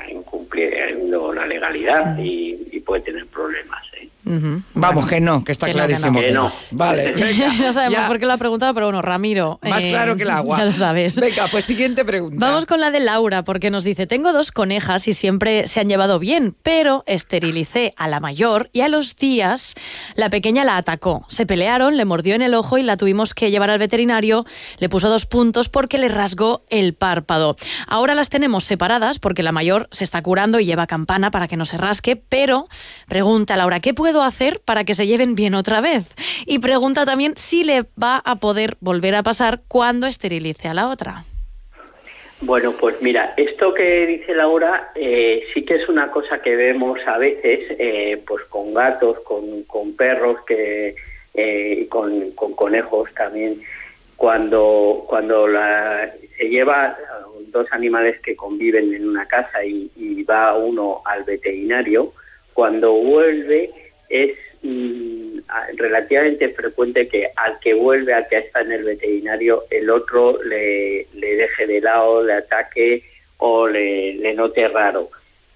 incumpliendo 0.10 1.34
la 1.34 1.46
legalidad 1.46 2.18
y, 2.18 2.58
y 2.72 2.80
puede 2.80 3.02
tener 3.04 3.26
problemas 3.28 3.84
Vamos, 4.74 5.08
que 5.08 5.20
no, 5.20 5.44
que 5.44 5.52
está 5.52 5.68
Que 5.68 5.74
no, 5.74 5.80
que 5.82 5.86
clarísimo. 5.88 6.20
no. 6.20 6.26
Que 6.26 6.32
no. 6.32 6.52
Vale, 6.72 7.12
venga. 7.18 7.54
no 7.54 7.74
sabemos 7.74 7.98
ya. 7.98 8.08
por 8.08 8.20
qué 8.20 8.26
lo 8.26 8.34
ha 8.34 8.38
preguntado, 8.38 8.74
pero 8.74 8.88
bueno, 8.88 9.02
Ramiro. 9.02 9.60
Más 9.62 9.84
eh, 9.84 9.90
claro 9.90 10.16
que 10.16 10.24
el 10.24 10.30
agua. 10.32 10.58
Ya 10.66 10.66
lo 10.66 10.74
sabes. 10.74 11.16
Venga, 11.16 11.46
pues 11.52 11.66
siguiente 11.66 12.04
pregunta. 12.06 12.38
Vamos 12.46 12.66
con 12.66 12.80
la 12.80 12.92
de 12.92 13.00
Laura, 13.00 13.44
porque 13.44 13.70
nos 13.70 13.84
dice, 13.84 14.08
tengo 14.08 14.34
dos 14.34 14.52
conejas 14.52 15.08
y 15.08 15.14
siempre 15.14 15.68
se 15.68 15.80
han 15.80 15.90
llevado 15.90 16.18
bien, 16.20 16.56
pero 16.64 17.04
esterilicé 17.08 17.94
a 17.98 18.08
la 18.08 18.20
mayor 18.20 18.70
y 18.74 18.82
a 18.82 18.90
los 18.90 19.16
días 19.16 19.76
la 20.16 20.30
pequeña 20.30 20.64
la 20.64 20.78
atacó. 20.78 21.26
Se 21.30 21.46
pelearon, 21.46 21.98
le 21.98 22.06
mordió 22.06 22.36
en 22.36 22.42
el 22.42 22.54
ojo 22.54 22.78
y 22.78 22.84
la 22.84 22.98
tuvimos 22.98 23.34
que 23.34 23.52
llevar 23.52 23.70
al 23.70 23.80
veterinario, 23.80 24.46
le 24.80 24.90
puso 24.90 25.10
dos 25.10 25.26
puntos 25.26 25.70
porque 25.70 25.98
le 25.98 26.08
rasgó 26.08 26.64
el 26.70 26.94
párpado. 26.94 27.56
Ahora 27.88 28.16
las 28.16 28.30
tenemos 28.30 28.64
separadas 28.64 29.20
porque 29.20 29.44
la 29.44 29.52
mayor 29.52 29.88
se 29.92 30.04
está 30.04 30.22
curando 30.22 30.60
y 30.60 30.66
lleva 30.66 30.88
campana 30.88 31.32
para 31.32 31.48
que 31.48 31.58
no 31.58 31.66
se 31.66 31.78
rasque, 31.78 32.16
pero 32.16 32.68
pregunta 33.08 33.58
Laura, 33.58 33.80
¿qué 33.80 33.94
puedo 33.94 34.15
hacer 34.22 34.62
para 34.64 34.84
que 34.84 34.94
se 34.94 35.08
lleven 35.08 35.36
bien 35.36 35.56
otra 35.56 35.82
vez? 35.82 36.06
Y 36.46 36.60
pregunta 36.60 37.06
también 37.06 37.34
si 37.36 37.64
le 37.64 37.84
va 38.02 38.22
a 38.26 38.36
poder 38.38 38.78
volver 38.80 39.16
a 39.16 39.24
pasar 39.24 39.62
cuando 39.68 40.08
esterilice 40.08 40.68
a 40.68 40.74
la 40.74 40.88
otra. 40.88 41.26
Bueno, 42.42 42.74
pues 42.74 43.02
mira, 43.02 43.34
esto 43.38 43.74
que 43.74 44.06
dice 44.06 44.36
Laura 44.36 44.92
eh, 44.94 45.46
sí 45.54 45.64
que 45.64 45.76
es 45.76 45.88
una 45.88 46.12
cosa 46.12 46.42
que 46.42 46.56
vemos 46.56 47.00
a 47.08 47.18
veces, 47.18 47.76
eh, 47.80 48.22
pues 48.28 48.44
con 48.46 48.74
gatos, 48.74 49.20
con, 49.22 49.64
con 49.64 49.96
perros, 49.96 50.42
que 50.46 50.96
eh, 51.34 51.80
y 51.82 51.86
con, 51.88 52.32
con 52.32 52.54
conejos 52.54 53.14
también, 53.14 53.62
cuando 54.18 55.06
cuando 55.08 55.48
la, 55.48 56.12
se 56.38 56.50
lleva 56.50 56.98
dos 57.48 57.68
animales 57.72 58.20
que 58.22 58.36
conviven 58.36 58.94
en 58.94 59.08
una 59.08 59.26
casa 59.26 59.64
y 59.64 60.24
va 60.24 60.56
uno 60.56 61.02
al 61.06 61.24
veterinario, 61.24 62.14
cuando 62.54 62.94
vuelve 62.94 63.85
es 64.10 64.38
mm, 64.62 65.40
relativamente 65.76 66.50
frecuente 66.50 67.08
que 67.08 67.28
al 67.36 67.60
que 67.60 67.74
vuelve, 67.74 68.14
al 68.14 68.28
que 68.28 68.38
está 68.38 68.62
en 68.62 68.72
el 68.72 68.84
veterinario, 68.84 69.64
el 69.70 69.90
otro 69.90 70.42
le, 70.44 71.08
le 71.14 71.36
deje 71.36 71.68
de 71.68 71.82
lado, 71.82 72.24
le 72.24 72.34
ataque 72.34 73.04
o 73.38 73.68
le, 73.68 74.14
le 74.16 74.34
note 74.34 74.68
raro. 74.68 75.10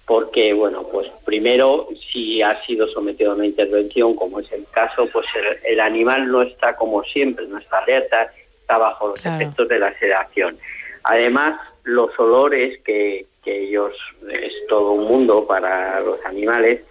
Porque, 0.06 0.52
bueno, 0.52 0.84
pues 0.90 1.06
primero, 1.24 1.86
si 2.10 2.42
ha 2.42 2.60
sido 2.64 2.88
sometido 2.88 3.30
a 3.30 3.34
una 3.36 3.46
intervención, 3.46 4.16
como 4.16 4.40
es 4.40 4.50
el 4.52 4.64
caso, 4.72 5.08
pues 5.12 5.24
el, 5.36 5.72
el 5.74 5.80
animal 5.80 6.30
no 6.30 6.42
está 6.42 6.74
como 6.74 7.04
siempre, 7.04 7.46
no 7.46 7.58
está 7.58 7.78
alerta, 7.78 8.32
está 8.60 8.76
bajo 8.78 9.08
los 9.08 9.20
Claro. 9.20 9.36
efectos 9.40 9.68
de 9.68 9.78
la 9.78 9.96
sedación. 10.00 10.58
Además, 11.04 11.60
los 11.84 12.10
olores, 12.18 12.80
que, 12.82 13.26
que 13.44 13.64
ellos 13.68 13.92
es 14.32 14.52
todo 14.68 14.92
un 14.92 15.04
mundo 15.06 15.46
para 15.46 16.00
los 16.00 16.24
animales, 16.24 16.82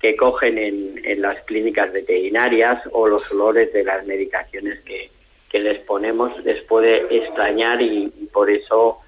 que 0.00 0.16
cogen 0.16 0.58
en, 0.58 1.00
en 1.04 1.22
las 1.22 1.42
clínicas 1.42 1.92
veterinarias 1.92 2.82
o 2.92 3.08
los 3.08 3.30
olores 3.32 3.72
de 3.72 3.84
las 3.84 4.06
medicaciones 4.06 4.80
que, 4.80 5.10
que 5.50 5.58
les 5.58 5.78
ponemos 5.80 6.44
les 6.44 6.62
puede 6.62 7.16
extrañar 7.16 7.82
y, 7.82 8.12
y 8.16 8.26
por 8.26 8.50
eso 8.50 8.98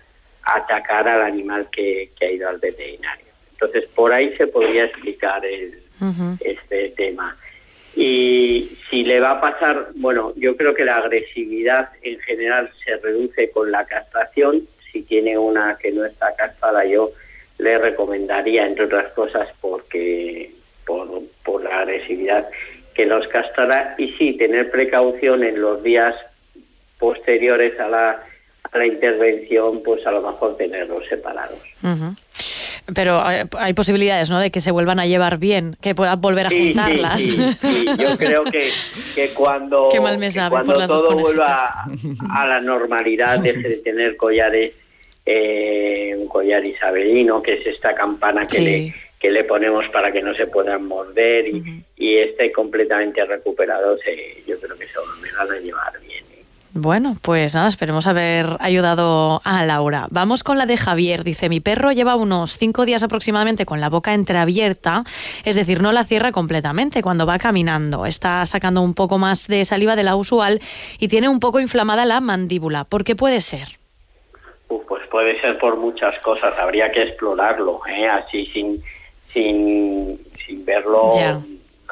atacar 0.42 1.06
al 1.08 1.22
animal 1.22 1.68
que, 1.70 2.10
que 2.18 2.26
ha 2.26 2.30
ido 2.30 2.48
al 2.48 2.58
veterinario. 2.58 3.26
Entonces, 3.52 3.84
por 3.90 4.12
ahí 4.12 4.34
se 4.36 4.46
podría 4.46 4.86
explicar 4.86 5.44
el, 5.44 5.78
este 6.40 6.88
tema. 6.90 7.36
Y 7.94 8.78
si 8.88 9.02
le 9.02 9.20
va 9.20 9.32
a 9.32 9.40
pasar, 9.40 9.90
bueno, 9.96 10.32
yo 10.36 10.56
creo 10.56 10.72
que 10.72 10.84
la 10.84 10.96
agresividad 10.96 11.90
en 12.02 12.18
general 12.20 12.72
se 12.84 12.96
reduce 12.96 13.50
con 13.50 13.70
la 13.70 13.84
castración. 13.84 14.62
Si 14.90 15.02
tiene 15.02 15.36
una 15.36 15.76
que 15.76 15.92
no 15.92 16.04
está 16.04 16.34
castrada, 16.34 16.84
yo 16.86 17.10
le 17.58 17.78
recomendaría, 17.78 18.66
entre 18.66 18.86
otras 18.86 19.12
cosas, 19.12 19.48
porque 19.60 20.50
por, 20.86 21.08
por 21.44 21.62
la 21.62 21.80
agresividad, 21.80 22.46
que 22.94 23.06
los 23.06 23.26
castrara. 23.28 23.94
Y 23.98 24.12
sí, 24.12 24.36
tener 24.36 24.70
precaución 24.70 25.44
en 25.44 25.60
los 25.60 25.82
días 25.82 26.14
posteriores 26.98 27.78
a 27.80 27.88
la, 27.88 28.22
a 28.72 28.78
la 28.78 28.86
intervención, 28.86 29.82
pues 29.82 30.06
a 30.06 30.10
lo 30.10 30.20
mejor 30.22 30.56
tenerlos 30.56 31.04
separados. 31.08 31.58
Pero 32.94 33.20
hay, 33.22 33.42
hay 33.58 33.72
posibilidades, 33.72 34.30
¿no? 34.30 34.40
De 34.40 34.50
que 34.50 34.60
se 34.60 34.70
vuelvan 34.72 34.98
a 34.98 35.06
llevar 35.06 35.38
bien, 35.38 35.76
que 35.80 35.94
puedan 35.94 36.20
volver 36.20 36.46
a 36.46 36.50
Sí, 36.50 36.72
juntarlas. 36.74 37.20
sí, 37.20 37.36
sí. 37.60 37.86
Yo 37.98 38.16
creo 38.18 38.44
que, 38.44 38.68
que 39.14 39.28
cuando, 39.30 39.88
Qué 39.92 40.00
mal 40.00 40.18
me 40.18 40.26
que 40.26 40.32
sabe 40.32 40.50
cuando 40.50 40.86
todo 40.86 41.16
vuelva 41.16 41.56
a, 41.56 42.42
a 42.42 42.46
la 42.46 42.60
normalidad, 42.60 43.38
de 43.40 43.52
tener 43.84 44.16
collares, 44.16 44.72
eh, 45.24 46.14
un 46.18 46.26
collar 46.26 46.64
isabelino, 46.64 47.40
que 47.42 47.54
es 47.54 47.66
esta 47.66 47.94
campana 47.94 48.44
que, 48.44 48.60
le, 48.60 48.94
que 49.20 49.30
le 49.30 49.44
ponemos 49.44 49.86
para 49.90 50.10
que 50.10 50.22
no 50.22 50.34
se 50.34 50.46
puedan 50.46 50.86
morder 50.86 51.46
y, 51.46 51.84
y 51.96 52.16
esté 52.16 52.50
completamente 52.50 53.22
recuperado, 53.24 53.96
se- 53.98 54.42
yo 54.48 54.58
creo 54.58 54.76
que 54.78 54.86
se 54.86 54.98
volverán 54.98 55.50
a 55.52 55.60
llevar 55.60 55.92
bien. 56.00 56.24
Bueno, 56.72 57.16
pues 57.20 57.54
nada, 57.56 57.68
esperemos 57.68 58.06
haber 58.06 58.46
ayudado 58.60 59.42
a 59.44 59.66
Laura. 59.66 60.06
Vamos 60.10 60.44
con 60.44 60.56
la 60.56 60.66
de 60.66 60.76
Javier. 60.76 61.24
Dice, 61.24 61.48
mi 61.48 61.58
perro 61.58 61.90
lleva 61.90 62.14
unos 62.14 62.56
cinco 62.58 62.86
días 62.86 63.02
aproximadamente 63.02 63.66
con 63.66 63.80
la 63.80 63.88
boca 63.90 64.14
entreabierta, 64.14 65.02
es 65.44 65.56
decir, 65.56 65.82
no 65.82 65.90
la 65.90 66.04
cierra 66.04 66.30
completamente 66.30 67.02
cuando 67.02 67.26
va 67.26 67.38
caminando. 67.40 68.06
Está 68.06 68.46
sacando 68.46 68.82
un 68.82 68.94
poco 68.94 69.18
más 69.18 69.48
de 69.48 69.64
saliva 69.64 69.96
de 69.96 70.04
la 70.04 70.14
usual 70.14 70.60
y 71.00 71.08
tiene 71.08 71.28
un 71.28 71.40
poco 71.40 71.58
inflamada 71.58 72.06
la 72.06 72.20
mandíbula. 72.20 72.84
¿Por 72.84 73.02
qué 73.02 73.16
puede 73.16 73.40
ser? 73.40 73.66
Pues 74.88 75.02
puede 75.08 75.40
ser 75.40 75.58
por 75.58 75.76
muchas 75.76 76.16
cosas, 76.20 76.54
habría 76.56 76.92
que 76.92 77.02
explorarlo, 77.02 77.80
¿eh? 77.88 78.06
así 78.06 78.46
sin, 78.46 78.80
sin, 79.32 80.18
sin 80.46 80.64
verlo. 80.64 81.12
Ya, 81.14 81.34
no 81.34 81.42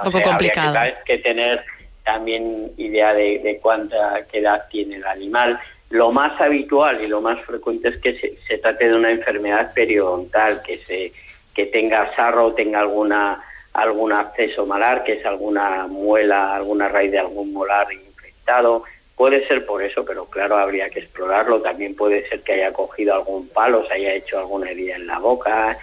poco 0.04 0.18
sé, 0.18 0.24
habría 0.24 0.30
complicado. 0.30 0.74
Que, 1.04 1.16
que 1.16 1.22
tener 1.22 1.64
también 2.04 2.72
idea 2.76 3.12
de, 3.14 3.38
de 3.40 3.58
cuánta 3.58 4.26
qué 4.30 4.38
edad 4.38 4.64
tiene 4.70 4.96
el 4.96 5.06
animal. 5.06 5.58
Lo 5.90 6.12
más 6.12 6.40
habitual 6.40 7.02
y 7.02 7.06
lo 7.06 7.20
más 7.20 7.40
frecuente 7.44 7.88
es 7.88 7.96
que 7.98 8.12
se, 8.18 8.36
se 8.46 8.58
trate 8.58 8.88
de 8.88 8.94
una 8.94 9.10
enfermedad 9.10 9.72
periodontal, 9.72 10.62
que 10.62 10.78
se 10.78 11.12
que 11.54 11.66
tenga 11.66 12.14
sarro 12.14 12.46
o 12.46 12.52
tenga 12.52 12.78
alguna 12.78 13.42
algún 13.72 14.12
acceso 14.12 14.66
malar, 14.66 15.04
que 15.04 15.14
es 15.14 15.26
alguna 15.26 15.86
muela, 15.86 16.54
alguna 16.54 16.88
raíz 16.88 17.12
de 17.12 17.18
algún 17.18 17.52
molar 17.52 17.92
infectado. 17.92 18.84
Puede 19.16 19.46
ser 19.46 19.66
por 19.66 19.82
eso, 19.82 20.04
pero 20.04 20.26
claro, 20.26 20.56
habría 20.56 20.88
que 20.90 21.00
explorarlo. 21.00 21.60
También 21.60 21.94
puede 21.94 22.28
ser 22.28 22.42
que 22.42 22.54
haya 22.54 22.72
cogido 22.72 23.14
algún 23.14 23.48
palo, 23.48 23.84
se 23.86 23.94
haya 23.94 24.14
hecho 24.14 24.38
alguna 24.38 24.70
herida 24.70 24.96
en 24.96 25.06
la 25.06 25.18
boca. 25.18 25.76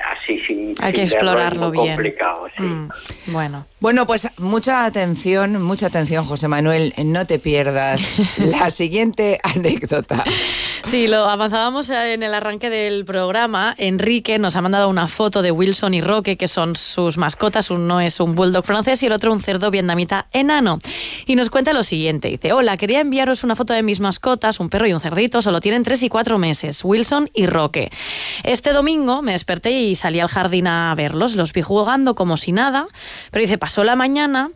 Así 0.00 0.40
sin, 0.40 0.74
Hay 0.80 0.92
que 0.92 1.06
sin 1.06 1.18
verlo 1.18 1.30
es 1.30 1.36
explorarlo 1.46 1.68
muy 1.68 1.78
bien. 1.78 1.94
complicado, 1.94 2.46
sí. 2.56 2.62
Mm, 2.62 2.88
bueno. 3.32 3.66
Bueno, 3.80 4.06
pues 4.06 4.28
mucha 4.36 4.84
atención, 4.84 5.62
mucha 5.62 5.86
atención, 5.86 6.24
José 6.26 6.48
Manuel. 6.48 6.92
No 6.98 7.26
te 7.26 7.38
pierdas 7.38 8.02
la 8.36 8.70
siguiente 8.70 9.38
anécdota. 9.42 10.22
Sí, 10.84 11.06
lo 11.08 11.28
avanzábamos 11.28 11.88
en 11.90 12.22
el 12.22 12.34
arranque 12.34 12.68
del 12.68 13.04
programa. 13.04 13.74
Enrique 13.78 14.38
nos 14.38 14.56
ha 14.56 14.60
mandado 14.60 14.88
una 14.88 15.08
foto 15.08 15.40
de 15.40 15.50
Wilson 15.50 15.94
y 15.94 16.00
Roque, 16.00 16.36
que 16.36 16.48
son 16.48 16.76
sus 16.76 17.16
mascotas. 17.16 17.70
Uno 17.70 18.00
es 18.00 18.20
un 18.20 18.34
bulldog 18.34 18.64
francés 18.64 19.02
y 19.02 19.06
el 19.06 19.12
otro 19.12 19.32
un 19.32 19.40
cerdo 19.40 19.70
vietnamita 19.70 20.26
enano. 20.32 20.78
Y 21.26 21.36
nos 21.36 21.48
cuenta 21.48 21.72
lo 21.72 21.82
siguiente. 21.82 22.28
Dice, 22.28 22.52
hola, 22.52 22.76
quería 22.76 23.00
enviaros 23.00 23.44
una 23.44 23.56
foto 23.56 23.72
de 23.72 23.82
mis 23.82 24.00
mascotas, 24.00 24.60
un 24.60 24.68
perro 24.68 24.86
y 24.88 24.92
un 24.92 25.00
cerdito. 25.00 25.40
Solo 25.42 25.60
tienen 25.60 25.84
tres 25.84 26.02
y 26.02 26.08
cuatro 26.08 26.38
meses, 26.38 26.84
Wilson 26.84 27.30
y 27.34 27.46
Roque. 27.46 27.90
Este 28.42 28.72
domingo 28.72 29.22
me 29.22 29.32
desperté 29.32 29.70
y 29.70 29.89
salí 29.94 30.20
al 30.20 30.28
jardín 30.28 30.66
a 30.66 30.94
verlos. 30.94 31.36
Los 31.36 31.52
vi 31.52 31.62
jugando 31.62 32.14
como 32.14 32.36
si 32.36 32.52
nada. 32.52 32.86
Pero 33.30 33.42
dice, 33.42 33.58
pasó 33.58 33.84
la 33.84 33.96
mañana 33.96 34.50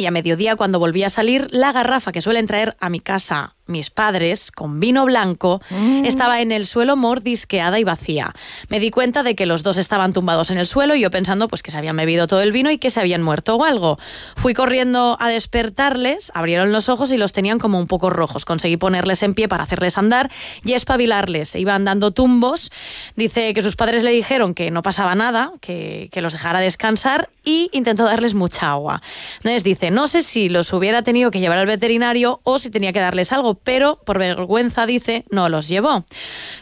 y 0.00 0.06
a 0.06 0.10
mediodía, 0.10 0.56
cuando 0.56 0.78
volví 0.78 1.02
a 1.02 1.10
salir, 1.10 1.48
la 1.50 1.72
garrafa 1.72 2.10
que 2.10 2.22
suelen 2.22 2.46
traer 2.46 2.74
a 2.80 2.88
mi 2.88 3.00
casa 3.00 3.56
mis 3.70 3.90
padres, 3.90 4.52
con 4.52 4.80
vino 4.80 5.04
blanco, 5.04 5.60
estaba 6.04 6.40
en 6.40 6.52
el 6.52 6.66
suelo 6.66 6.96
mordisqueada 6.96 7.78
y 7.78 7.84
vacía. 7.84 8.34
Me 8.68 8.80
di 8.80 8.90
cuenta 8.90 9.22
de 9.22 9.34
que 9.34 9.46
los 9.46 9.62
dos 9.62 9.78
estaban 9.78 10.12
tumbados 10.12 10.50
en 10.50 10.58
el 10.58 10.66
suelo 10.66 10.94
y 10.94 11.00
yo 11.00 11.10
pensando 11.10 11.48
pues 11.48 11.62
que 11.62 11.70
se 11.70 11.78
habían 11.78 11.96
bebido 11.96 12.26
todo 12.26 12.42
el 12.42 12.52
vino 12.52 12.70
y 12.70 12.78
que 12.78 12.90
se 12.90 13.00
habían 13.00 13.22
muerto 13.22 13.56
o 13.56 13.64
algo. 13.64 13.98
Fui 14.36 14.54
corriendo 14.54 15.16
a 15.20 15.28
despertarles, 15.28 16.32
abrieron 16.34 16.72
los 16.72 16.88
ojos 16.88 17.12
y 17.12 17.16
los 17.16 17.32
tenían 17.32 17.58
como 17.58 17.78
un 17.78 17.86
poco 17.86 18.10
rojos. 18.10 18.44
Conseguí 18.44 18.76
ponerles 18.76 19.22
en 19.22 19.34
pie 19.34 19.48
para 19.48 19.64
hacerles 19.64 19.98
andar 19.98 20.30
y 20.64 20.72
espabilarles. 20.72 21.50
Se 21.50 21.60
iban 21.60 21.84
dando 21.84 22.10
tumbos. 22.10 22.70
Dice 23.16 23.54
que 23.54 23.62
sus 23.62 23.76
padres 23.76 24.02
le 24.02 24.10
dijeron 24.10 24.54
que 24.54 24.70
no 24.70 24.82
pasaba 24.82 25.14
nada, 25.14 25.52
que, 25.60 26.08
que 26.12 26.20
los 26.20 26.32
dejara 26.32 26.60
descansar 26.60 27.30
y 27.44 27.70
intentó 27.72 28.04
darles 28.04 28.34
mucha 28.34 28.70
agua. 28.70 29.02
Entonces 29.36 29.64
dice, 29.64 29.90
no 29.90 30.08
sé 30.08 30.22
si 30.22 30.48
los 30.48 30.72
hubiera 30.72 31.02
tenido 31.02 31.30
que 31.30 31.40
llevar 31.40 31.58
al 31.58 31.66
veterinario 31.66 32.40
o 32.44 32.58
si 32.58 32.70
tenía 32.70 32.92
que 32.92 33.00
darles 33.00 33.32
algo, 33.32 33.54
pero 33.64 33.98
por 34.04 34.18
vergüenza 34.18 34.86
dice, 34.86 35.24
no 35.30 35.48
los 35.48 35.68
llevó. 35.68 36.04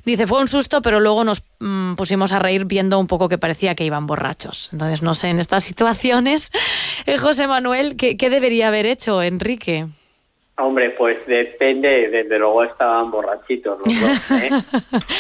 Dice, 0.05 0.27
fue 0.27 0.41
un 0.41 0.49
susto, 0.49 0.83
pero 0.83 1.01
luego 1.01 1.25
nos 1.25 1.43
mm, 1.61 1.95
pusimos 1.95 2.33
a 2.33 2.39
reír 2.39 2.65
viendo 2.65 2.99
un 2.99 3.07
poco 3.07 3.29
que 3.29 3.39
parecía 3.39 3.75
que 3.75 3.85
iban 3.85 4.07
borrachos. 4.07 4.71
Entonces, 4.73 5.03
no 5.03 5.15
sé, 5.15 5.29
en 5.29 5.41
estas 5.41 5.65
situaciones, 5.65 6.51
eh, 7.07 7.19
José 7.19 7.47
Manuel, 7.47 7.97
¿qué, 7.97 8.17
qué 8.17 8.31
debería 8.31 8.69
haber 8.69 8.87
hecho 8.87 9.23
Enrique? 9.23 9.87
Hombre, 10.61 10.91
pues 10.91 11.25
depende, 11.25 12.09
desde 12.09 12.37
luego 12.37 12.65
estaban 12.65 13.13
borrachitos 13.13 13.79
los 13.79 14.01
dos. 14.01 14.31
¿eh? 14.43 14.51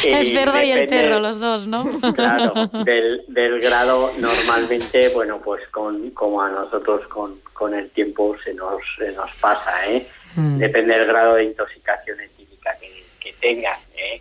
el 0.06 0.26
cerdo 0.26 0.60
y 0.60 0.72
el 0.72 0.86
perro, 0.86 1.20
los 1.20 1.38
dos, 1.38 1.68
¿no? 1.68 1.84
Claro, 2.14 2.66
del, 2.84 3.22
del 3.28 3.60
grado 3.60 4.10
normalmente, 4.18 5.10
bueno, 5.10 5.38
pues 5.38 5.62
con 5.68 6.10
como 6.10 6.42
a 6.42 6.50
nosotros 6.50 7.06
con, 7.06 7.36
con 7.52 7.72
el 7.72 7.88
tiempo 7.90 8.36
se 8.42 8.52
nos, 8.52 8.82
se 8.98 9.12
nos 9.12 9.30
pasa, 9.36 9.86
¿eh? 9.86 10.08
Mm. 10.38 10.58
Depende 10.58 10.96
del 10.96 11.08
grado 11.08 11.34
de 11.34 11.44
intoxicación 11.44 12.20
etílica 12.20 12.76
que, 12.80 13.02
que 13.18 13.32
tengan, 13.40 13.76
¿eh? 13.96 14.20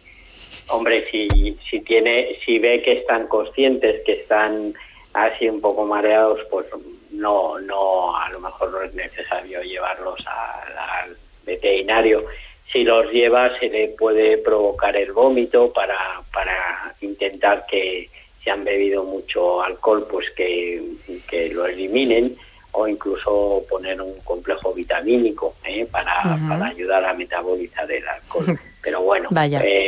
Hombre, 0.69 1.05
si, 1.05 1.55
si 1.69 1.81
tiene, 1.81 2.39
si 2.43 2.57
ve 2.57 2.81
que 2.81 2.93
están 2.93 3.27
conscientes, 3.27 4.01
que 4.03 4.13
están 4.13 4.73
así 5.13 5.47
un 5.47 5.61
poco 5.61 5.85
mareados, 5.85 6.39
pues 6.49 6.65
no, 7.11 7.59
no, 7.59 8.17
a 8.17 8.29
lo 8.31 8.39
mejor 8.39 8.71
no 8.71 8.81
es 8.81 8.93
necesario 8.95 9.61
llevarlos 9.61 10.19
al 10.25 11.15
veterinario. 11.45 12.25
Si 12.71 12.83
los 12.83 13.11
lleva, 13.11 13.57
se 13.59 13.69
le 13.69 13.89
puede 13.89 14.39
provocar 14.39 14.97
el 14.97 15.11
vómito 15.11 15.71
para, 15.71 16.21
para 16.33 16.95
intentar 16.99 17.65
que 17.67 18.09
si 18.43 18.49
han 18.49 18.63
bebido 18.63 19.03
mucho 19.03 19.61
alcohol, 19.61 20.07
pues 20.09 20.31
que, 20.31 20.81
que 21.29 21.49
lo 21.49 21.67
eliminen 21.67 22.35
o 22.71 22.87
incluso 22.87 23.63
poner 23.69 23.99
un 24.01 24.19
complejo 24.19 24.73
vitamínico 24.73 25.55
¿eh? 25.65 25.87
para, 25.89 26.37
para 26.47 26.67
ayudar 26.67 27.03
a 27.05 27.13
metabolizar 27.13 27.91
el 27.91 28.07
alcohol. 28.07 28.57
Pero 28.83 29.01
bueno, 29.01 29.27
Vaya. 29.31 29.59
eh, 29.63 29.85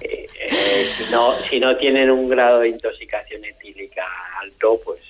eh, 0.00 0.26
eh, 0.40 0.86
si, 0.96 1.10
no, 1.10 1.34
si 1.50 1.60
no 1.60 1.76
tienen 1.76 2.10
un 2.10 2.28
grado 2.28 2.60
de 2.60 2.68
intoxicación 2.68 3.44
etílica 3.44 4.04
alto, 4.40 4.80
pues, 4.84 5.00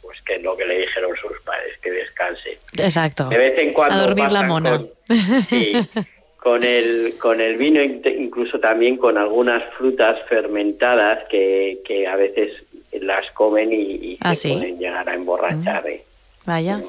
pues 0.00 0.20
que 0.22 0.36
es 0.36 0.42
lo 0.42 0.56
que 0.56 0.64
le 0.64 0.78
dijeron 0.80 1.10
sus 1.20 1.38
padres, 1.42 1.76
que 1.82 1.90
descanse. 1.90 2.58
Exacto. 2.78 3.28
De 3.28 3.36
vez 3.36 3.58
en 3.58 3.72
cuando 3.72 3.96
a 3.96 4.02
dormir 4.02 4.30
la 4.32 4.42
mona. 4.44 4.70
con- 4.78 4.90
sí, 5.48 5.72
con 6.38 6.62
el, 6.62 7.16
con 7.18 7.40
el 7.40 7.56
vino, 7.56 7.82
incluso 7.82 8.58
también 8.60 8.96
con 8.96 9.18
algunas 9.18 9.62
frutas 9.74 10.18
fermentadas 10.28 11.24
que, 11.28 11.80
que 11.84 12.06
a 12.06 12.16
veces 12.16 12.52
las 12.92 13.30
comen 13.32 13.72
y, 13.72 13.76
y 13.82 14.18
¿Ah, 14.20 14.34
se 14.34 14.48
sí? 14.48 14.54
pueden 14.54 14.78
llegar 14.78 15.08
a 15.08 15.14
emborrachar. 15.14 15.86
¿eh? 15.88 16.02
Vaya. 16.50 16.80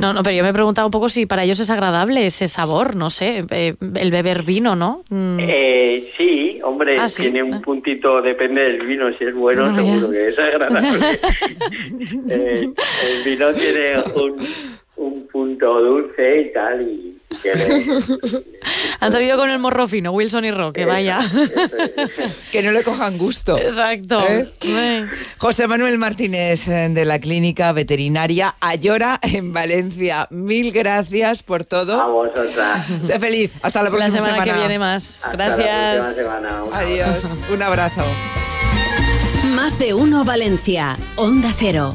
No, 0.00 0.12
no, 0.12 0.22
pero 0.24 0.36
yo 0.36 0.42
me 0.42 0.48
he 0.50 0.52
preguntado 0.52 0.86
un 0.88 0.90
poco 0.90 1.08
si 1.08 1.26
para 1.26 1.44
ellos 1.44 1.58
es 1.60 1.70
agradable 1.70 2.26
ese 2.26 2.46
sabor, 2.48 2.94
no 2.96 3.08
sé, 3.10 3.44
eh, 3.50 3.74
el 3.96 4.10
beber 4.10 4.42
vino, 4.42 4.74
¿no? 4.76 5.04
Mm, 5.08 5.38
Eh, 5.40 6.12
sí, 6.16 6.58
hombre, 6.64 6.96
Ah, 6.98 7.08
sí. 7.08 7.22
tiene 7.22 7.42
un 7.44 7.60
puntito, 7.62 8.20
depende 8.22 8.62
del 8.62 8.84
vino, 8.86 9.10
si 9.16 9.24
es 9.24 9.34
bueno, 9.34 9.68
No, 9.68 9.76
ya. 9.76 9.84
seguro 9.84 10.10
que 10.10 10.28
es 10.28 10.38
agradable. 10.38 11.18
Eh, 12.30 12.68
el 13.08 13.24
vino 13.24 13.52
tiene 13.52 13.96
un, 14.14 14.46
un 14.96 15.26
punto 15.28 15.80
dulce 15.80 16.42
y 16.42 16.52
tal, 16.52 16.82
y 16.82 17.15
que 17.42 17.54
le- 17.54 18.42
Han 19.00 19.12
salido 19.12 19.36
con 19.36 19.50
el 19.50 19.58
morro 19.58 19.86
fino, 19.88 20.10
Wilson 20.12 20.44
y 20.44 20.50
Roque, 20.50 20.84
vaya. 20.84 21.20
que 22.52 22.62
no 22.62 22.72
le 22.72 22.82
cojan 22.82 23.18
gusto. 23.18 23.58
Exacto. 23.58 24.22
¿Eh? 24.28 25.08
José 25.38 25.66
Manuel 25.66 25.98
Martínez 25.98 26.66
eh, 26.68 26.88
de 26.90 27.04
la 27.04 27.18
Clínica 27.18 27.72
Veterinaria 27.72 28.56
Ayora 28.60 29.18
en 29.22 29.52
Valencia. 29.52 30.26
Mil 30.30 30.72
gracias 30.72 31.42
por 31.42 31.64
todo. 31.64 32.00
A 32.00 32.06
vosotras. 32.06 32.86
Sé 33.02 33.18
feliz. 33.18 33.52
Hasta 33.62 33.82
la 33.82 33.90
próxima 33.90 34.16
La 34.20 34.24
semana, 34.26 34.44
que 34.44 34.52
viene 34.52 34.78
más. 34.78 35.24
Hasta 35.24 35.32
Gracias. 35.36 35.66
la 35.66 35.92
próxima 36.00 36.22
semana. 36.22 36.64
Un 36.64 36.74
Adiós. 36.74 37.24
Un 37.52 37.62
abrazo. 37.62 38.02
Más 39.54 39.78
de 39.78 39.94
uno 39.94 40.24
Valencia. 40.24 40.96
Onda 41.16 41.50
Cero. 41.56 41.94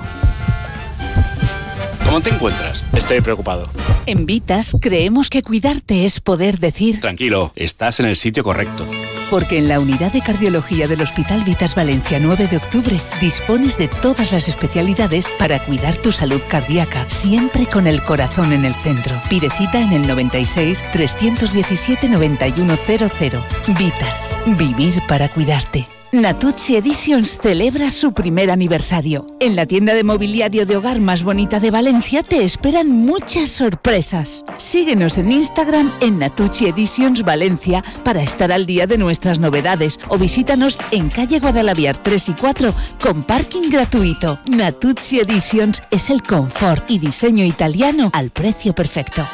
¿Cómo 2.12 2.20
te 2.20 2.30
encuentras? 2.30 2.84
Estoy 2.94 3.22
preocupado. 3.22 3.70
En 4.06 4.26
Vitas 4.26 4.76
creemos 4.82 5.30
que 5.30 5.44
cuidarte 5.44 6.04
es 6.04 6.20
poder 6.20 6.60
decir. 6.60 7.00
Tranquilo, 7.00 7.54
estás 7.56 8.02
en 8.02 8.06
el 8.06 8.18
sitio 8.18 8.44
correcto. 8.44 8.86
Porque 9.30 9.58
en 9.58 9.70
la 9.70 9.80
unidad 9.80 10.12
de 10.12 10.20
cardiología 10.20 10.90
del 10.90 11.04
Hospital 11.04 11.42
Vitas 11.46 11.74
Valencia 11.74 12.20
9 12.20 12.48
de 12.48 12.58
octubre 12.58 13.00
dispones 13.22 13.78
de 13.78 13.88
todas 13.88 14.34
las 14.34 14.50
especialidades 14.50 15.30
para 15.40 15.64
cuidar 15.64 15.96
tu 15.96 16.12
salud 16.12 16.42
cardíaca, 16.50 17.10
siempre 17.10 17.66
con 17.66 17.88
el 17.88 18.04
corazón 18.04 18.52
en 18.52 18.66
el 18.66 18.76
centro. 18.76 19.16
Pide 19.30 19.50
cita 19.50 19.80
en 19.80 19.94
el 19.94 20.06
96 20.06 20.84
317 20.92 22.10
9100. 22.10 23.40
Vitas, 23.80 24.36
vivir 24.58 25.02
para 25.08 25.30
cuidarte. 25.30 25.88
Natucci 26.14 26.76
Editions 26.76 27.40
celebra 27.42 27.90
su 27.90 28.12
primer 28.12 28.52
aniversario. 28.52 29.26
En 29.40 29.56
la 29.56 29.66
tienda 29.66 29.94
de 29.94 30.04
mobiliario 30.04 30.66
de 30.66 30.76
hogar 30.76 31.00
más 31.00 31.24
bonita 31.24 31.62
de 31.62 31.72
Valencia 31.72 32.22
te 32.22 32.44
esperan 32.44 32.92
muchas 32.92 33.50
sorpresas. 33.50 34.44
Síguenos 34.58 35.18
en 35.18 35.32
Instagram 35.32 35.90
en 36.02 36.20
Natucci 36.20 36.66
Editions 36.66 37.24
Valencia 37.24 37.82
para 38.04 38.22
estar 38.22 38.52
al 38.52 38.66
día 38.66 38.88
de 38.88 38.98
nuestras 38.98 39.40
novedades 39.40 40.02
o 40.10 40.18
visítanos 40.18 40.78
en 40.92 41.08
calle 41.08 41.40
Guadalaviar 41.40 41.96
3 41.96 42.28
y 42.28 42.34
4 42.34 42.74
con 43.02 43.24
parking 43.24 43.70
gratuito. 43.72 44.38
Natucci 44.48 45.22
Editions 45.22 45.82
es 45.92 46.10
el 46.10 46.24
confort 46.24 46.92
y 46.92 47.00
diseño 47.00 47.46
italiano 47.46 48.10
al 48.12 48.32
precio 48.32 48.76
perfecto. 48.76 49.26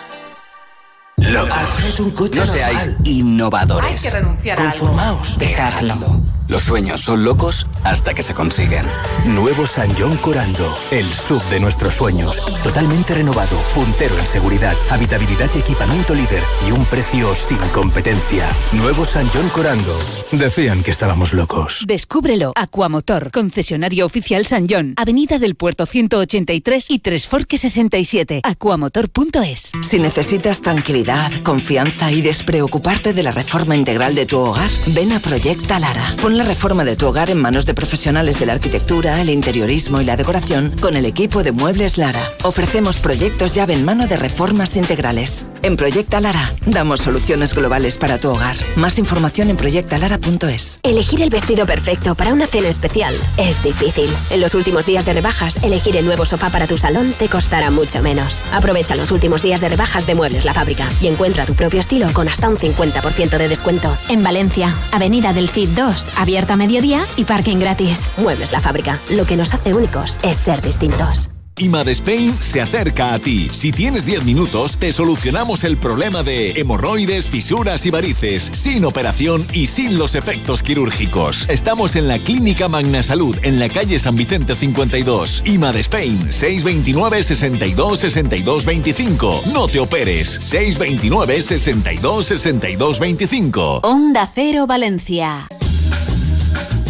No 1.17 2.45
seáis 2.45 2.91
innovadores. 3.03 4.13
renunciar 4.13 4.59
Conformaos. 4.59 5.39
Dejadlo. 5.39 6.36
Los 6.47 6.63
sueños 6.63 7.01
son 7.01 7.25
locos 7.25 7.65
hasta 7.83 8.13
que 8.13 8.23
se 8.23 8.33
consiguen. 8.33 8.85
Nuevo 9.25 9.67
San 9.67 9.93
John 9.99 10.15
Corando, 10.17 10.73
el 10.91 11.05
sub 11.05 11.43
de 11.49 11.59
nuestros 11.59 11.95
sueños. 11.95 12.41
Totalmente 12.63 13.15
renovado, 13.15 13.57
puntero 13.75 14.17
en 14.17 14.25
seguridad, 14.25 14.75
habitabilidad 14.89 15.49
y 15.55 15.59
equipamiento 15.59 16.15
líder 16.15 16.41
y 16.65 16.71
un 16.71 16.85
precio 16.85 17.35
sin 17.35 17.57
competencia. 17.73 18.47
Nuevo 18.71 19.05
San 19.05 19.27
John 19.33 19.49
Corando. 19.49 19.93
Decían 20.31 20.83
que 20.83 20.91
estábamos 20.91 21.33
locos. 21.33 21.83
Descúbrelo. 21.85 22.53
Aquamotor, 22.55 23.29
concesionario 23.31 24.05
oficial 24.05 24.45
San 24.45 24.67
John, 24.69 24.93
Avenida 24.95 25.39
del 25.39 25.55
Puerto 25.55 25.85
183 25.85 26.91
y 26.91 26.99
Tres 26.99 27.27
Forques 27.27 27.61
67. 27.61 28.41
Aquamotor.es. 28.43 29.71
Si 29.83 29.99
necesitas 29.99 30.61
tranquilidad, 30.61 31.31
confianza 31.43 32.09
y 32.11 32.21
despreocuparte 32.21 33.13
de 33.13 33.23
la 33.23 33.31
reforma 33.31 33.75
integral 33.75 34.15
de 34.15 34.25
tu 34.25 34.37
hogar, 34.37 34.69
ven 34.87 35.11
a 35.11 35.19
Proyecta 35.19 35.79
Lara. 35.79 36.15
Pon 36.21 36.36
la 36.37 36.43
reforma 36.43 36.85
de 36.85 36.95
tu 36.95 37.07
hogar 37.07 37.29
en 37.29 37.39
manos 37.39 37.65
de 37.65 37.73
profesionales 37.73 38.39
de 38.39 38.45
la 38.45 38.53
arquitectura, 38.53 39.19
el 39.21 39.29
interiorismo 39.29 40.01
y 40.01 40.05
la 40.05 40.15
decoración 40.15 40.73
con 40.79 40.95
el 40.95 41.05
equipo 41.05 41.43
de 41.43 41.51
Muebles 41.51 41.97
Lara. 41.97 42.21
Ofrecemos 42.43 42.97
proyectos 42.97 43.53
llave 43.53 43.73
en 43.73 43.83
mano 43.83 44.07
de 44.07 44.17
reformas 44.17 44.77
integrales. 44.77 45.47
En 45.63 45.75
Proyecta 45.75 46.21
Lara 46.21 46.53
damos 46.65 47.01
soluciones 47.01 47.55
globales 47.55 47.97
para 47.97 48.19
tu 48.19 48.29
hogar. 48.29 48.55
Más 48.75 48.99
información 48.99 49.49
en 49.49 49.57
proyectalara.es. 49.57 50.79
Elegir 50.83 51.21
el 51.21 51.29
vestido 51.29 51.65
perfecto 51.65 52.13
para 52.13 52.33
una 52.33 52.45
cena 52.45 52.67
especial 52.67 53.15
es 53.37 53.63
difícil. 53.63 54.09
En 54.29 54.39
los 54.39 54.53
últimos 54.53 54.85
días 54.85 55.05
de 55.05 55.13
rebajas, 55.13 55.63
elegir 55.63 55.95
el 55.95 56.05
nuevo 56.05 56.25
sofá 56.25 56.49
para 56.49 56.67
tu 56.67 56.77
salón 56.77 57.13
te 57.17 57.27
costará 57.27 57.71
mucho 57.71 58.01
menos. 58.01 58.43
Aprovecha 58.53 58.95
los 58.95 59.11
últimos 59.11 59.41
días 59.41 59.59
de 59.59 59.69
rebajas 59.69 60.05
de 60.05 60.13
Muebles 60.13 60.45
La 60.45 60.53
Fábrica 60.53 60.87
y 61.01 61.07
encuentra 61.07 61.45
tu 61.45 61.55
propio 61.55 61.79
estilo 61.79 62.07
con 62.13 62.29
hasta 62.29 62.47
un 62.47 62.57
50% 62.57 63.37
de 63.37 63.47
descuento. 63.47 63.97
En 64.09 64.23
Valencia, 64.23 64.73
Avenida 64.91 65.33
del 65.33 65.49
Cid 65.49 65.69
2, 65.69 66.05
abierto 66.27 66.51
a 66.51 66.57
mediodía 66.57 67.05
y 67.15 67.23
parking 67.23 67.55
gratis. 67.55 68.01
Muebles 68.17 68.51
La 68.51 68.59
Fábrica. 68.59 68.99
Lo 69.11 69.23
que 69.25 69.37
nos 69.37 69.53
hace 69.53 69.73
únicos 69.73 70.19
es 70.23 70.35
ser 70.35 70.59
distintos. 70.61 71.29
IMAD 71.57 71.87
Spain 71.87 72.35
se 72.37 72.61
acerca 72.61 73.13
a 73.13 73.19
ti. 73.19 73.47
Si 73.49 73.71
tienes 73.71 74.05
10 74.05 74.25
minutos, 74.25 74.77
te 74.77 74.91
solucionamos 74.91 75.63
el 75.63 75.77
problema 75.77 76.21
de 76.21 76.51
hemorroides, 76.51 77.29
fisuras 77.29 77.85
y 77.85 77.91
varices, 77.91 78.51
sin 78.51 78.83
operación 78.83 79.43
y 79.53 79.67
sin 79.67 79.97
los 79.97 80.15
efectos 80.15 80.61
quirúrgicos. 80.61 81.47
Estamos 81.47 81.95
en 81.95 82.09
la 82.09 82.19
Clínica 82.19 82.67
Magna 82.67 83.01
Salud, 83.03 83.35
en 83.41 83.57
la 83.57 83.69
calle 83.69 83.97
San 83.97 84.17
Vicente 84.17 84.53
52. 84.53 85.43
IMAD 85.45 85.77
Spain, 85.77 86.31
629 86.31 87.23
62 87.23 87.99
62 88.01 88.65
25. 88.65 89.41
No 89.53 89.67
te 89.69 89.79
operes, 89.79 90.27
629 90.29 91.41
62 91.41 92.25
62 92.25 92.99
25. 92.99 93.79
Onda 93.83 94.29
Cero 94.35 94.67
Valencia. 94.67 95.47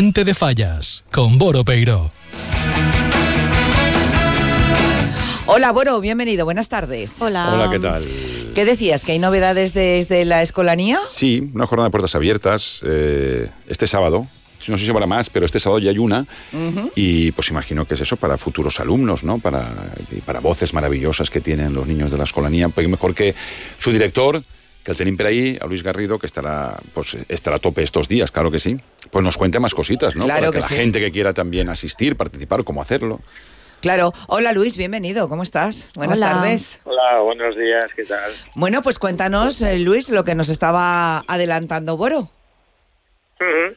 Gente 0.00 0.24
de 0.24 0.32
Fallas, 0.32 1.04
con 1.12 1.36
Boro 1.36 1.62
Peiro. 1.62 2.10
Hola, 5.44 5.72
Boro, 5.72 6.00
bienvenido, 6.00 6.46
buenas 6.46 6.70
tardes. 6.70 7.20
Hola. 7.20 7.52
Hola, 7.52 7.70
¿qué 7.70 7.78
tal? 7.78 8.02
¿Qué 8.54 8.64
decías? 8.64 9.04
¿Que 9.04 9.12
hay 9.12 9.18
novedades 9.18 9.74
desde 9.74 10.24
la 10.24 10.40
escolanía? 10.40 10.98
Sí, 11.06 11.50
una 11.54 11.66
jornada 11.66 11.88
de 11.88 11.90
puertas 11.90 12.14
abiertas 12.14 12.80
eh, 12.82 13.50
este 13.68 13.86
sábado. 13.86 14.26
No 14.68 14.78
sé 14.78 14.86
si 14.86 14.90
habrá 14.90 15.06
más, 15.06 15.28
pero 15.28 15.44
este 15.44 15.60
sábado 15.60 15.80
ya 15.80 15.90
hay 15.90 15.98
una. 15.98 16.26
Y 16.94 17.32
pues 17.32 17.50
imagino 17.50 17.86
que 17.86 17.92
es 17.92 18.00
eso 18.00 18.16
para 18.16 18.38
futuros 18.38 18.80
alumnos, 18.80 19.22
¿no? 19.22 19.38
Para, 19.38 19.68
y 20.10 20.22
para 20.22 20.40
voces 20.40 20.72
maravillosas 20.72 21.28
que 21.28 21.42
tienen 21.42 21.74
los 21.74 21.86
niños 21.86 22.10
de 22.10 22.16
la 22.16 22.24
escolanía. 22.24 22.70
Porque 22.70 22.88
mejor 22.88 23.14
que 23.14 23.34
su 23.78 23.92
director, 23.92 24.42
que 24.96 25.02
el 25.02 25.16
tenim 25.16 25.26
ahí, 25.26 25.58
a 25.60 25.66
Luis 25.66 25.82
Garrido, 25.82 26.18
que 26.18 26.26
estará, 26.26 26.76
pues, 26.94 27.16
estará 27.28 27.56
a 27.56 27.58
tope 27.60 27.82
estos 27.82 28.08
días, 28.08 28.32
claro 28.32 28.50
que 28.50 28.58
sí. 28.58 28.80
Pues 29.10 29.24
nos 29.24 29.36
cuente 29.36 29.60
más 29.60 29.74
cositas, 29.74 30.16
¿no? 30.16 30.24
Claro 30.24 30.40
para 30.40 30.50
que, 30.50 30.56
que 30.56 30.62
la 30.62 30.68
sí. 30.68 30.74
gente 30.74 31.00
que 31.00 31.12
quiera 31.12 31.32
también 31.32 31.68
asistir, 31.68 32.16
participar, 32.16 32.64
cómo 32.64 32.82
hacerlo. 32.82 33.20
Claro. 33.80 34.12
Hola, 34.26 34.52
Luis, 34.52 34.76
bienvenido. 34.76 35.28
¿Cómo 35.28 35.42
estás? 35.42 35.92
Buenas 35.94 36.18
Hola. 36.18 36.32
tardes. 36.32 36.80
Hola, 36.84 37.20
buenos 37.20 37.56
días, 37.56 37.86
¿qué 37.94 38.04
tal? 38.04 38.30
Bueno, 38.54 38.82
pues 38.82 38.98
cuéntanos, 38.98 39.62
eh, 39.62 39.78
Luis, 39.78 40.10
lo 40.10 40.24
que 40.24 40.34
nos 40.34 40.48
estaba 40.48 41.22
adelantando 41.26 41.96
Boro. 41.96 42.18
Ujú. 42.18 43.74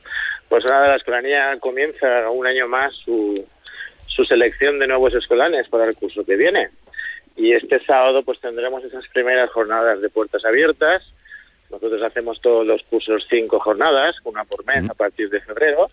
Pues 0.49 0.66
nada, 0.66 0.88
la 0.88 0.95
escolanía 0.97 1.57
comienza 1.59 2.30
un 2.30 2.45
año 2.45 2.68
más 2.68 2.93
su, 3.05 3.34
su 4.07 4.26
selección 4.26 4.78
de 4.80 4.88
nuevos 4.88 5.14
escolanes 5.14 5.68
para 5.70 5.86
el 5.86 5.95
curso 5.95 6.26
que 6.26 6.36
viene. 6.36 6.70
Y 7.36 7.53
este 7.53 7.79
sábado 7.79 8.23
pues 8.23 8.39
tendremos 8.39 8.84
esas 8.84 9.07
primeras 9.07 9.49
jornadas 9.51 10.01
de 10.01 10.09
puertas 10.09 10.43
abiertas. 10.45 11.03
Nosotros 11.71 12.03
hacemos 12.03 12.39
todos 12.39 12.67
los 12.67 12.84
cursos 12.84 13.25
cinco 13.29 13.59
jornadas, 13.59 14.15
una 14.25 14.43
por 14.43 14.63
mes 14.65 14.88
a 14.89 14.93
partir 14.93 15.29
de 15.31 15.41
febrero. 15.41 15.88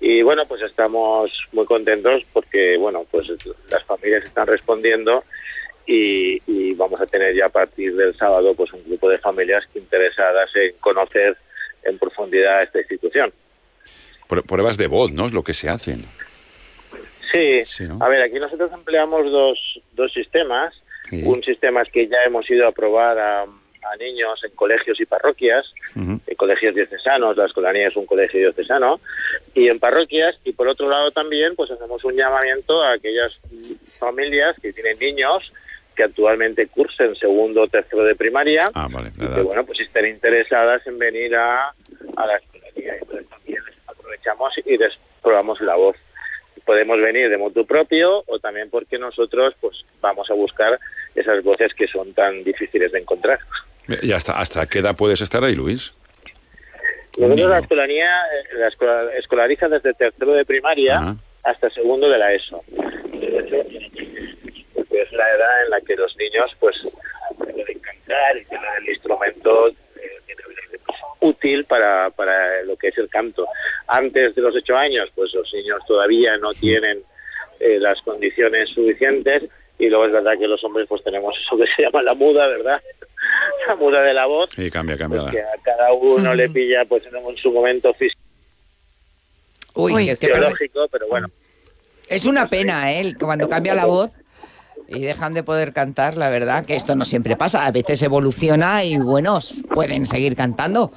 Y 0.00 0.20
bueno, 0.22 0.44
pues 0.46 0.60
estamos 0.62 1.30
muy 1.52 1.64
contentos 1.64 2.24
porque, 2.32 2.76
bueno, 2.76 3.06
pues 3.10 3.26
las 3.70 3.82
familias 3.84 4.24
están 4.24 4.46
respondiendo 4.46 5.24
y, 5.86 6.42
y 6.46 6.74
vamos 6.74 7.00
a 7.00 7.06
tener 7.06 7.34
ya 7.34 7.46
a 7.46 7.48
partir 7.48 7.96
del 7.96 8.14
sábado 8.18 8.54
pues 8.54 8.70
un 8.74 8.84
grupo 8.84 9.08
de 9.08 9.16
familias 9.18 9.64
interesadas 9.74 10.50
en 10.54 10.74
conocer 10.80 11.36
en 11.84 11.98
profundidad 11.98 12.62
esta 12.62 12.80
institución. 12.80 13.32
Prue- 14.28 14.44
Pruebas 14.46 14.76
de 14.76 14.88
voz, 14.88 15.10
¿no? 15.10 15.24
Es 15.26 15.32
lo 15.32 15.42
que 15.42 15.54
se 15.54 15.70
hacen. 15.70 16.04
Sí, 17.32 17.84
¿no? 17.84 17.98
a 18.02 18.08
ver, 18.08 18.22
aquí 18.22 18.38
nosotros 18.38 18.70
empleamos 18.72 19.30
dos, 19.30 19.80
dos 19.92 20.12
sistemas. 20.12 20.74
Sí. 21.10 21.22
Un 21.24 21.42
sistema 21.42 21.82
es 21.82 21.90
que 21.90 22.06
ya 22.06 22.18
hemos 22.26 22.48
ido 22.50 22.66
a 22.68 22.72
probar 22.72 23.18
a, 23.18 23.42
a 23.42 23.96
niños 23.98 24.42
en 24.44 24.50
colegios 24.52 25.00
y 25.00 25.06
parroquias, 25.06 25.64
en 25.96 26.20
colegios 26.36 26.74
diocesanos, 26.74 27.36
la 27.36 27.46
escolanía 27.46 27.88
es 27.88 27.96
un 27.96 28.04
colegio 28.04 28.40
diocesano, 28.40 29.00
y 29.54 29.68
en 29.68 29.78
parroquias, 29.78 30.36
y 30.44 30.52
por 30.52 30.68
otro 30.68 30.88
lado 30.88 31.10
también 31.10 31.54
pues 31.56 31.70
hacemos 31.70 32.04
un 32.04 32.14
llamamiento 32.14 32.82
a 32.82 32.92
aquellas 32.92 33.32
familias 33.98 34.56
que 34.60 34.72
tienen 34.72 34.98
niños 34.98 35.50
que 35.96 36.02
actualmente 36.04 36.66
cursen 36.68 37.16
segundo 37.16 37.62
o 37.62 37.68
tercero 37.68 38.04
de 38.04 38.14
primaria 38.14 38.68
Ah, 38.74 38.86
vale. 38.90 39.10
y 39.16 39.26
que 39.26 39.42
bueno 39.42 39.64
pues 39.64 39.80
estén 39.80 40.06
interesadas 40.06 40.86
en 40.86 40.98
venir 40.98 41.34
a, 41.34 41.70
a 42.16 42.26
la 42.26 42.36
escolanía. 42.36 42.96
Entonces 43.00 43.28
también 43.28 43.62
les 43.64 43.74
aprovechamos 43.88 44.52
y 44.64 44.76
les 44.76 44.92
probamos 45.22 45.60
la 45.60 45.74
voz. 45.76 45.96
Podemos 46.68 47.00
venir 47.00 47.30
de 47.30 47.38
motu 47.38 47.64
propio 47.64 48.22
o 48.26 48.38
también 48.40 48.68
porque 48.68 48.98
nosotros 48.98 49.54
pues 49.58 49.74
vamos 50.02 50.28
a 50.30 50.34
buscar 50.34 50.78
esas 51.14 51.42
voces 51.42 51.72
que 51.72 51.86
son 51.88 52.12
tan 52.12 52.44
difíciles 52.44 52.92
de 52.92 52.98
encontrar. 52.98 53.38
¿Y 54.02 54.12
hasta, 54.12 54.38
hasta 54.38 54.66
qué 54.66 54.80
edad 54.80 54.94
puedes 54.94 55.22
estar 55.22 55.42
ahí, 55.42 55.54
Luis? 55.54 55.94
Nosotros 57.16 57.48
la 57.48 57.58
escolanía 57.60 58.10
eh, 58.34 58.56
la 58.58 58.68
escola- 58.68 59.10
escolariza 59.16 59.66
desde 59.70 59.94
tercero 59.94 60.32
de 60.34 60.44
primaria 60.44 61.16
hasta 61.42 61.70
segundo 61.70 62.06
de 62.10 62.18
la 62.18 62.34
ESO. 62.34 62.62
Porque 64.74 65.00
es 65.02 65.12
la 65.12 65.24
edad 65.36 65.64
en 65.64 65.70
la 65.70 65.80
que 65.80 65.96
los 65.96 66.14
niños 66.18 66.50
pues 66.60 66.76
pueden 67.38 67.78
cantar 67.78 68.36
y 68.36 68.44
tienen 68.44 68.68
el 68.82 68.88
instrumento 68.90 69.68
eh, 69.68 69.74
útil 71.20 71.64
para, 71.64 72.10
para 72.10 72.62
lo 72.62 72.76
que 72.76 72.88
es 72.88 72.98
el 72.98 73.08
canto. 73.08 73.46
Antes 73.86 74.34
de 74.34 74.42
los 74.42 74.54
ocho 74.54 74.76
años, 74.76 75.08
pues 75.14 75.32
los 75.34 75.52
niños 75.52 75.80
todavía 75.86 76.36
no 76.38 76.50
tienen 76.52 77.02
eh, 77.60 77.78
las 77.80 78.00
condiciones 78.02 78.68
suficientes 78.70 79.44
y 79.78 79.88
luego 79.88 80.06
es 80.06 80.12
verdad 80.12 80.38
que 80.38 80.46
los 80.48 80.62
hombres 80.64 80.86
pues 80.88 81.02
tenemos 81.04 81.34
eso 81.44 81.56
que 81.56 81.66
se 81.74 81.82
llama 81.82 82.02
la 82.02 82.14
muda, 82.14 82.46
¿verdad? 82.48 82.80
La 83.66 83.74
muda 83.74 84.02
de 84.02 84.14
la 84.14 84.26
voz, 84.26 84.48
Sí, 84.54 84.70
cambia, 84.70 84.96
cambia. 84.96 85.28
que 85.30 85.40
a 85.40 85.48
cada 85.62 85.92
uno 85.92 86.34
le 86.34 86.48
pilla 86.48 86.84
pues 86.86 87.04
en, 87.06 87.16
en 87.16 87.36
su 87.36 87.50
momento 87.52 87.92
físico 87.92 88.20
Uy, 89.74 90.06
qué- 90.06 90.16
qué 90.16 90.28
perde- 90.28 90.38
biológico, 90.40 90.88
pero 90.90 91.08
bueno. 91.08 91.28
Es 92.08 92.24
una 92.26 92.48
pena, 92.48 92.90
¿eh? 92.92 93.12
Cuando 93.20 93.48
cambia 93.48 93.74
la 93.74 93.84
voz 93.86 94.18
y 94.88 95.02
dejan 95.02 95.34
de 95.34 95.42
poder 95.42 95.72
cantar, 95.74 96.16
la 96.16 96.30
verdad, 96.30 96.64
que 96.64 96.74
esto 96.74 96.94
no 96.96 97.04
siempre 97.04 97.36
pasa. 97.36 97.66
A 97.66 97.70
veces 97.72 98.02
evoluciona 98.02 98.82
y, 98.84 98.96
bueno, 98.98 99.38
pueden 99.70 100.06
seguir 100.06 100.34
cantando. 100.34 100.90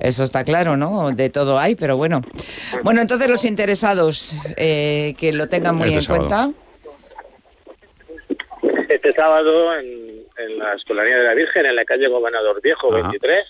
Eso 0.00 0.24
está 0.24 0.42
claro, 0.42 0.76
¿no? 0.76 1.12
De 1.12 1.30
todo 1.30 1.58
hay, 1.58 1.76
pero 1.76 1.96
bueno. 1.96 2.22
Bueno, 2.82 3.00
entonces 3.00 3.28
los 3.28 3.44
interesados 3.44 4.34
eh, 4.56 5.14
que 5.18 5.32
lo 5.32 5.48
tengan 5.48 5.76
muy 5.76 5.88
Este 5.88 5.98
en 5.98 6.02
sábado. 6.04 6.52
cuenta. 8.62 8.86
Este 8.88 9.12
sábado 9.12 9.78
en, 9.78 9.86
en 10.38 10.58
la 10.58 10.74
Escolanía 10.74 11.18
de 11.18 11.24
la 11.24 11.34
Virgen, 11.34 11.66
en 11.66 11.76
la 11.76 11.84
calle 11.84 12.08
Gobernador 12.08 12.60
Viejo, 12.60 12.90
23. 12.90 13.44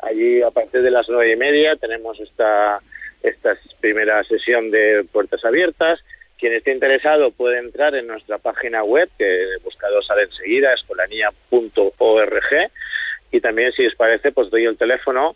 Allí, 0.00 0.42
a 0.42 0.50
partir 0.50 0.80
de 0.82 0.90
las 0.90 1.08
nueve 1.08 1.32
y 1.32 1.36
media, 1.36 1.76
tenemos 1.76 2.18
esta, 2.20 2.80
esta 3.22 3.56
primera 3.80 4.22
sesión 4.24 4.70
de 4.70 5.04
puertas 5.12 5.44
abiertas. 5.44 6.00
Quien 6.38 6.52
esté 6.52 6.72
interesado 6.72 7.30
puede 7.32 7.58
entrar 7.58 7.96
en 7.96 8.06
nuestra 8.06 8.38
página 8.38 8.84
web, 8.84 9.08
que 9.18 9.42
el 9.42 9.58
buscador 9.58 10.04
sale 10.04 10.22
enseguida, 10.22 10.72
escolanía.org. 10.72 12.70
Y 13.32 13.40
también, 13.40 13.72
si 13.72 13.84
os 13.86 13.96
parece, 13.96 14.30
pues 14.30 14.48
doy 14.48 14.64
el 14.64 14.78
teléfono. 14.78 15.34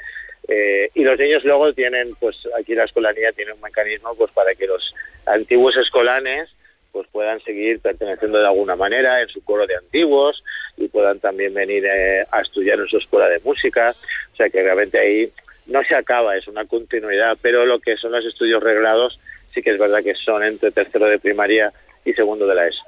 Eh, 0.48 0.90
y 0.94 1.02
los 1.02 1.18
niños 1.18 1.44
luego 1.44 1.72
tienen, 1.72 2.14
pues 2.20 2.36
aquí 2.58 2.74
la 2.74 2.84
escolanía 2.84 3.32
tiene 3.32 3.52
un 3.52 3.60
mecanismo 3.60 4.14
pues 4.14 4.30
para 4.32 4.54
que 4.54 4.66
los 4.66 4.94
antiguos 5.26 5.76
escolanes 5.76 6.48
pues 6.92 7.08
puedan 7.10 7.40
seguir 7.42 7.80
perteneciendo 7.80 8.38
de 8.38 8.46
alguna 8.46 8.76
manera 8.76 9.20
en 9.20 9.28
su 9.28 9.42
coro 9.42 9.66
de 9.66 9.76
antiguos 9.76 10.42
y 10.76 10.88
puedan 10.88 11.20
también 11.20 11.52
venir 11.52 11.84
eh, 11.84 12.24
a 12.30 12.40
estudiar 12.40 12.78
en 12.78 12.86
su 12.86 12.98
escuela 12.98 13.28
de 13.28 13.40
música. 13.40 13.94
O 14.32 14.36
sea 14.36 14.48
que 14.48 14.62
realmente 14.62 14.98
ahí 14.98 15.30
no 15.66 15.82
se 15.84 15.96
acaba, 15.96 16.36
es 16.36 16.46
una 16.46 16.64
continuidad, 16.64 17.36
pero 17.42 17.66
lo 17.66 17.80
que 17.80 17.96
son 17.96 18.12
los 18.12 18.24
estudios 18.24 18.62
reglados 18.62 19.18
sí 19.52 19.62
que 19.62 19.70
es 19.70 19.78
verdad 19.78 20.02
que 20.02 20.14
son 20.14 20.44
entre 20.44 20.70
tercero 20.70 21.06
de 21.06 21.18
primaria 21.18 21.72
y 22.04 22.12
segundo 22.12 22.46
de 22.46 22.54
la 22.54 22.68
ESO. 22.68 22.82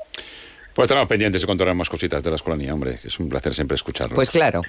Pues 0.79 0.85
estaremos 0.87 1.09
pendientes 1.09 1.43
y 1.43 1.47
contaremos 1.47 1.91
cositas 1.91 2.23
de 2.23 2.31
la 2.31 2.37
escolanía, 2.37 2.73
hombre, 2.73 3.01
que 3.03 3.09
es 3.09 3.19
un 3.19 3.29
placer 3.29 3.53
siempre 3.53 3.75
escucharlo. 3.75 4.15
Pues 4.15 4.31
claro. 4.31 4.63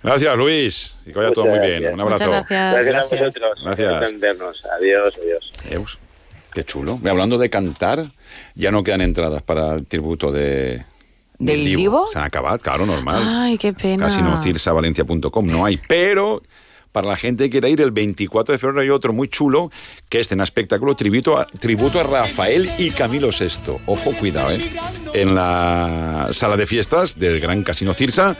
Gracias, 0.00 0.36
Luis. 0.36 0.94
Y 1.04 1.06
que 1.06 1.18
vaya 1.18 1.32
todo 1.32 1.46
muy 1.46 1.58
Muchas 1.58 1.66
bien. 1.66 1.82
gracias. 1.82 1.94
Un 1.94 2.00
abrazo. 2.00 2.46
Gracias, 2.48 2.94
a 2.94 3.02
vosotros 3.02 3.64
Gracias. 3.64 3.92
por 3.92 4.04
atendernos. 4.04 4.64
Adiós, 4.78 5.14
adiós. 5.20 5.52
Eus, 5.68 5.98
Qué 6.54 6.62
chulo. 6.62 7.00
Hablando 7.04 7.38
de 7.38 7.50
cantar, 7.50 8.06
ya 8.54 8.70
no 8.70 8.84
quedan 8.84 9.00
entradas 9.00 9.42
para 9.42 9.74
el 9.74 9.84
tributo 9.84 10.30
de... 10.30 10.84
¿Del 11.40 11.64
Divo? 11.64 12.06
Se 12.12 12.20
han 12.20 12.24
acabado, 12.26 12.60
claro, 12.60 12.86
normal. 12.86 13.24
Ay, 13.26 13.58
qué 13.58 13.72
pena. 13.72 14.06
casinocirsavalencia.com 14.06 15.46
no 15.46 15.64
hay, 15.64 15.76
pero 15.88 16.40
para 16.92 17.08
la 17.08 17.16
gente 17.16 17.44
que 17.44 17.50
quiera 17.50 17.68
ir 17.68 17.80
el 17.80 17.90
24 17.90 18.52
de 18.52 18.58
febrero 18.58 18.80
hay 18.82 18.90
otro 18.90 19.12
muy 19.12 19.28
chulo 19.28 19.70
que 20.08 20.20
es 20.20 20.30
en 20.30 20.40
espectáculo 20.42 20.94
tributo 20.94 21.38
a, 21.38 21.46
tributo 21.46 21.98
a 21.98 22.02
Rafael 22.02 22.70
y 22.78 22.90
Camilo 22.90 23.30
VI. 23.30 23.78
Ojo, 23.86 24.12
cuidado, 24.12 24.50
¿eh? 24.52 24.60
En 25.14 25.34
la 25.34 26.28
sala 26.32 26.56
de 26.56 26.66
fiestas 26.66 27.18
del 27.18 27.40
Gran 27.40 27.62
Casino 27.64 27.94
Cirsa. 27.94 28.36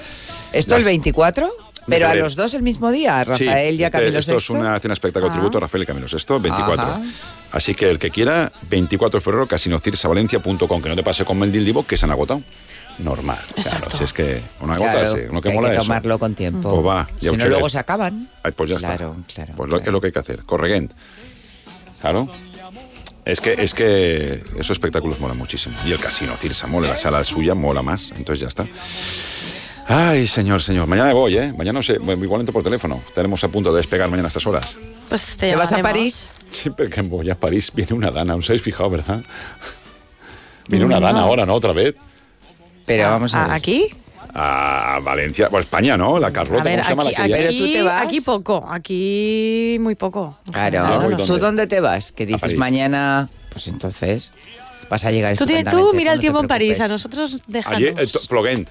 ¿Esto 0.52 0.76
el 0.76 0.84
24? 0.84 1.50
Pero 1.88 2.06
a 2.08 2.14
los 2.14 2.36
dos 2.36 2.54
el 2.54 2.62
mismo 2.62 2.92
día, 2.92 3.18
a 3.20 3.24
Sí, 3.36 3.44
Rafael 3.46 3.74
y 3.80 3.82
a 3.82 3.86
este- 3.86 3.98
Camilo 3.98 4.18
Esto 4.20 4.36
es 4.36 4.48
VI. 4.48 4.54
una 4.56 4.78
cena 4.78 4.94
espectáculo 4.94 5.30
Ah. 5.32 5.34
tributo 5.34 5.58
a 5.58 5.62
Rafael 5.62 5.82
y 5.82 5.86
Camilo 5.86 6.06
VI, 6.06 6.38
24. 6.38 6.84
Ajá. 6.86 7.02
Así 7.50 7.74
que 7.74 7.90
el 7.90 7.98
que 7.98 8.10
quiera, 8.10 8.52
24 8.70 9.18
de 9.18 9.24
febrero, 9.24 9.46
casinocirsavalencia.com, 9.46 10.80
que 10.82 10.88
no 10.88 10.94
te 10.96 11.02
pase 11.02 11.24
con 11.24 11.42
el 11.42 11.52
Divo, 11.52 11.84
que 11.86 11.96
se 11.96 12.04
han 12.04 12.10
agotado. 12.12 12.42
Normal. 12.98 13.38
Claro, 13.62 13.88
si 13.96 14.04
es 14.04 14.12
que 14.12 14.42
una 14.60 14.74
Claro, 14.76 14.98
gota, 15.08 15.12
sí, 15.20 15.26
uno 15.30 15.40
que 15.40 15.48
hay 15.50 15.54
mola 15.54 15.68
que 15.68 15.74
eso. 15.74 15.82
tomarlo 15.82 16.18
con 16.18 16.34
tiempo. 16.34 16.70
Pues 16.74 16.86
va, 16.86 17.06
ya 17.20 17.30
si 17.30 17.36
no, 17.36 17.46
luego 17.48 17.68
se 17.68 17.78
acaban. 17.78 18.28
Ay, 18.42 18.52
pues 18.52 18.70
ya 18.70 18.76
Claro, 18.76 19.16
está. 19.20 19.34
claro, 19.34 19.52
Pues 19.56 19.70
lo, 19.70 19.80
es 19.80 19.86
lo 19.86 20.00
que 20.00 20.06
hay 20.08 20.12
que 20.12 20.18
hacer. 20.18 20.42
Corregent. 20.44 20.92
Claro. 22.00 22.28
Es 23.24 23.40
que, 23.40 23.52
es 23.58 23.72
que 23.74 24.42
esos 24.54 24.70
espectáculos 24.70 25.20
molan 25.20 25.38
muchísimo. 25.38 25.76
Y 25.86 25.92
el 25.92 26.00
casino, 26.00 26.34
Cirsa, 26.36 26.66
mola. 26.66 26.88
La 26.88 26.96
sala 26.96 27.22
suya 27.24 27.54
mola 27.54 27.80
más. 27.82 28.10
Entonces 28.16 28.40
ya 28.40 28.48
está. 28.48 28.66
Ay, 29.86 30.26
señor, 30.26 30.62
señor. 30.62 30.86
Mañana 30.86 31.12
voy, 31.12 31.36
¿eh? 31.36 31.52
Mañana 31.56 31.78
no 31.78 31.82
sé, 31.82 31.94
igual 31.94 32.40
entro 32.40 32.52
por 32.52 32.62
teléfono. 32.62 33.00
Estaremos 33.08 33.42
a 33.44 33.48
punto 33.48 33.72
de 33.72 33.78
despegar 33.78 34.08
mañana 34.10 34.26
a 34.26 34.30
estas 34.30 34.46
horas. 34.46 34.76
Pues 35.08 35.36
te, 35.36 35.50
¿Te 35.50 35.56
vas 35.56 35.72
a. 35.72 35.78
París? 35.82 36.30
Siempre 36.50 36.88
que 36.90 37.00
voy 37.02 37.30
a 37.30 37.34
París 37.38 37.70
viene 37.74 37.92
una 37.94 38.10
dana. 38.10 38.34
¿Os 38.34 38.48
habéis 38.50 38.62
fijado, 38.62 38.90
verdad? 38.90 39.22
Viene 40.68 40.84
una 40.84 40.96
No. 41.00 41.06
dana 41.06 41.20
ahora, 41.22 41.46
¿no? 41.46 41.54
Otra 41.54 41.72
vez. 41.72 41.94
Pero 42.86 43.10
vamos 43.10 43.34
a 43.34 43.44
ver. 43.44 43.52
¿Aquí? 43.52 43.86
a 44.34 44.98
Valencia, 45.02 45.48
bueno, 45.48 45.62
España, 45.64 45.96
¿no? 45.98 46.18
La 46.18 46.32
Carlota, 46.32 46.62
A 46.62 46.64
ver, 46.64 46.80
¿cómo 46.80 46.84
se 46.84 46.90
llama 46.90 47.02
aquí, 47.02 47.14
la 47.20 47.26
que? 47.28 47.34
Pero 47.34 47.48
tú 47.50 47.64
aquí- 47.64 47.72
te 47.74 47.82
vas. 47.82 48.02
aquí 48.02 48.20
poco, 48.22 48.66
aquí 48.70 49.76
muy 49.80 49.94
poco. 49.94 50.38
Claro, 50.50 51.16
¿tú 51.26 51.36
dónde 51.38 51.66
te 51.66 51.80
vas? 51.80 52.12
Que 52.12 52.24
dices 52.24 52.40
París. 52.40 52.56
mañana, 52.56 53.28
pues 53.50 53.68
entonces 53.68 54.32
vas 54.88 55.04
a 55.04 55.10
llegar 55.10 55.36
Tú, 55.36 55.44
tú 55.44 55.52
estupendamente, 55.52 55.96
mira 55.98 56.12
el 56.12 56.16
no 56.16 56.20
te 56.20 56.22
tiempo 56.22 56.40
en 56.40 56.48
París, 56.48 56.80
a 56.80 56.86
preocupes. 56.86 57.04
nosotros 57.18 57.42
déjanos. 57.46 57.76
Allí, 57.76 57.86
eh, 57.88 58.06
to- 58.06 58.20
Ploguent. 58.28 58.70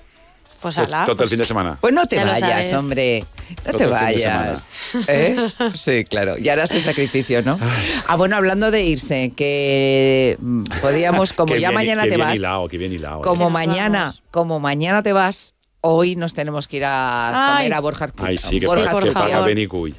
Pues 0.61 0.77
ala, 0.77 1.03
Todo 1.05 1.13
el 1.13 1.17
pues- 1.17 1.29
fin 1.29 1.39
de 1.39 1.45
semana. 1.45 1.77
Pues 1.81 1.93
no 1.93 2.05
te 2.05 2.15
Ya 2.17 2.25
vayas, 2.25 2.73
hombre. 2.73 3.25
No 3.65 3.71
Todo 3.71 3.77
te 3.77 3.85
vayas. 3.87 4.69
¿Eh? 5.07 5.35
Sí, 5.73 6.05
claro. 6.05 6.37
Y 6.37 6.47
harás 6.49 6.71
el 6.71 6.81
sacrificio, 6.81 7.41
¿no? 7.41 7.59
Ah, 8.07 8.15
bueno, 8.15 8.35
hablando 8.35 8.71
de 8.71 8.81
irse, 8.83 9.31
que 9.35 10.37
mm, 10.39 10.63
podíamos, 10.81 11.33
como 11.33 11.55
ya 11.55 11.69
bien- 11.69 11.73
mañana 11.73 12.03
te 12.03 12.09
bien 12.09 12.19
vas, 12.21 12.35
hilado, 12.35 12.67
bien 12.67 12.93
hilado, 12.93 13.19
eh. 13.19 13.23
como 13.23 13.45
nos 13.45 13.51
mañana, 13.51 13.99
vamos. 14.01 14.23
como 14.31 14.59
mañana 14.59 15.01
te 15.03 15.13
vas, 15.13 15.55
hoy 15.81 16.15
nos 16.15 16.33
tenemos 16.33 16.67
que 16.67 16.77
ir 16.77 16.85
a 16.85 17.29
Ay. 17.29 17.55
comer 17.65 17.73
a 17.73 17.79
Borja. 17.79 18.07
Ay, 18.19 18.37
sí, 18.37 18.59
que 18.59 18.67
Borja 18.67 18.99
que 18.99 19.11
paga. 19.11 19.41
Benicuy. 19.41 19.95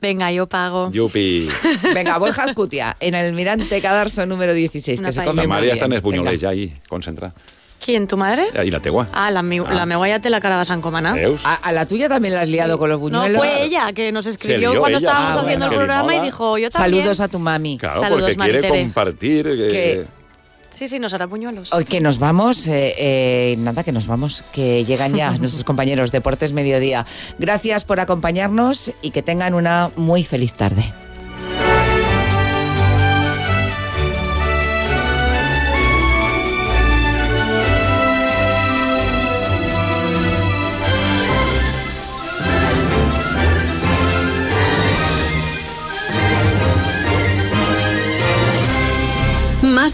Venga, 0.00 0.32
yo 0.32 0.48
pago. 0.48 0.90
Yupi. 0.90 1.46
Venga, 1.94 2.16
Borja 2.16 2.44
Azcutia, 2.44 2.96
en 3.00 3.14
el 3.14 3.34
Mirante 3.34 3.82
Cadarso 3.82 4.24
número 4.24 4.54
16, 4.54 5.00
Una 5.00 5.08
que 5.10 5.12
se 5.12 5.22
come 5.24 5.42
La 5.42 5.48
María 5.48 5.74
está 5.74 5.84
en 5.84 6.00
bien. 6.02 6.36
Ya 6.38 6.48
ahí, 6.48 6.80
concentrada. 6.88 7.34
¿Quién, 7.82 8.06
tu 8.06 8.16
madre? 8.18 8.46
Y 8.64 8.70
la 8.70 8.78
tegua. 8.80 9.08
Ah, 9.12 9.30
la, 9.30 9.42
mi- 9.42 9.58
la 9.58 9.86
megualla 9.86 10.20
te 10.20 10.28
la 10.28 10.38
carga 10.40 10.64
San 10.66 10.82
Comana. 10.82 11.16
¿A, 11.44 11.54
a 11.54 11.72
la 11.72 11.86
tuya 11.86 12.08
también 12.08 12.34
la 12.34 12.42
has 12.42 12.48
liado 12.48 12.78
con 12.78 12.90
los 12.90 12.98
No, 12.98 13.02
buñuelos? 13.20 13.38
fue 13.38 13.64
ella 13.64 13.90
que 13.94 14.12
nos 14.12 14.26
escribió 14.26 14.70
cuando 14.78 14.98
ella. 14.98 15.08
estábamos 15.08 15.36
Ah, 15.36 15.40
haciendo 15.40 15.66
bueno. 15.66 15.80
el 15.82 15.86
programa 15.86 16.16
y 16.16 16.20
dijo, 16.20 16.58
yo 16.58 16.68
también. 16.70 16.94
Saludos 17.02 17.20
a 17.20 17.28
tu 17.28 17.38
mami. 17.38 17.78
Claro, 17.78 18.00
Saludos, 18.00 18.20
porque 18.22 18.36
quiere 18.36 18.52
Maritere. 18.60 18.82
compartir. 18.82 19.46
eh, 19.46 19.68
Que- 19.68 20.20
Sí, 20.68 20.86
sí, 20.86 20.98
nos 21.00 21.12
hará 21.14 21.26
puñuelos. 21.26 21.72
Hoy 21.72 21.84
que 21.84 22.00
nos 22.00 22.18
vamos, 22.20 22.66
eh, 22.68 22.94
eh, 22.96 23.56
nada, 23.58 23.82
que 23.82 23.90
nos 23.92 24.06
vamos, 24.06 24.44
que 24.52 24.84
llegan 24.84 25.14
ya 25.14 25.30
nuestros 25.38 25.64
compañeros 25.64 26.12
Deportes 26.12 26.52
Mediodía. 26.52 27.04
Gracias 27.38 27.84
por 27.84 27.98
acompañarnos 27.98 28.92
y 29.02 29.10
que 29.10 29.22
tengan 29.22 29.54
una 29.54 29.90
muy 29.96 30.22
feliz 30.22 30.54
tarde. 30.54 30.84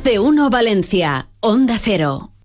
De 0.05 0.18
uno 0.18 0.51
Valencia, 0.51 1.28
Onda 1.40 1.78
Cero. 1.78 2.36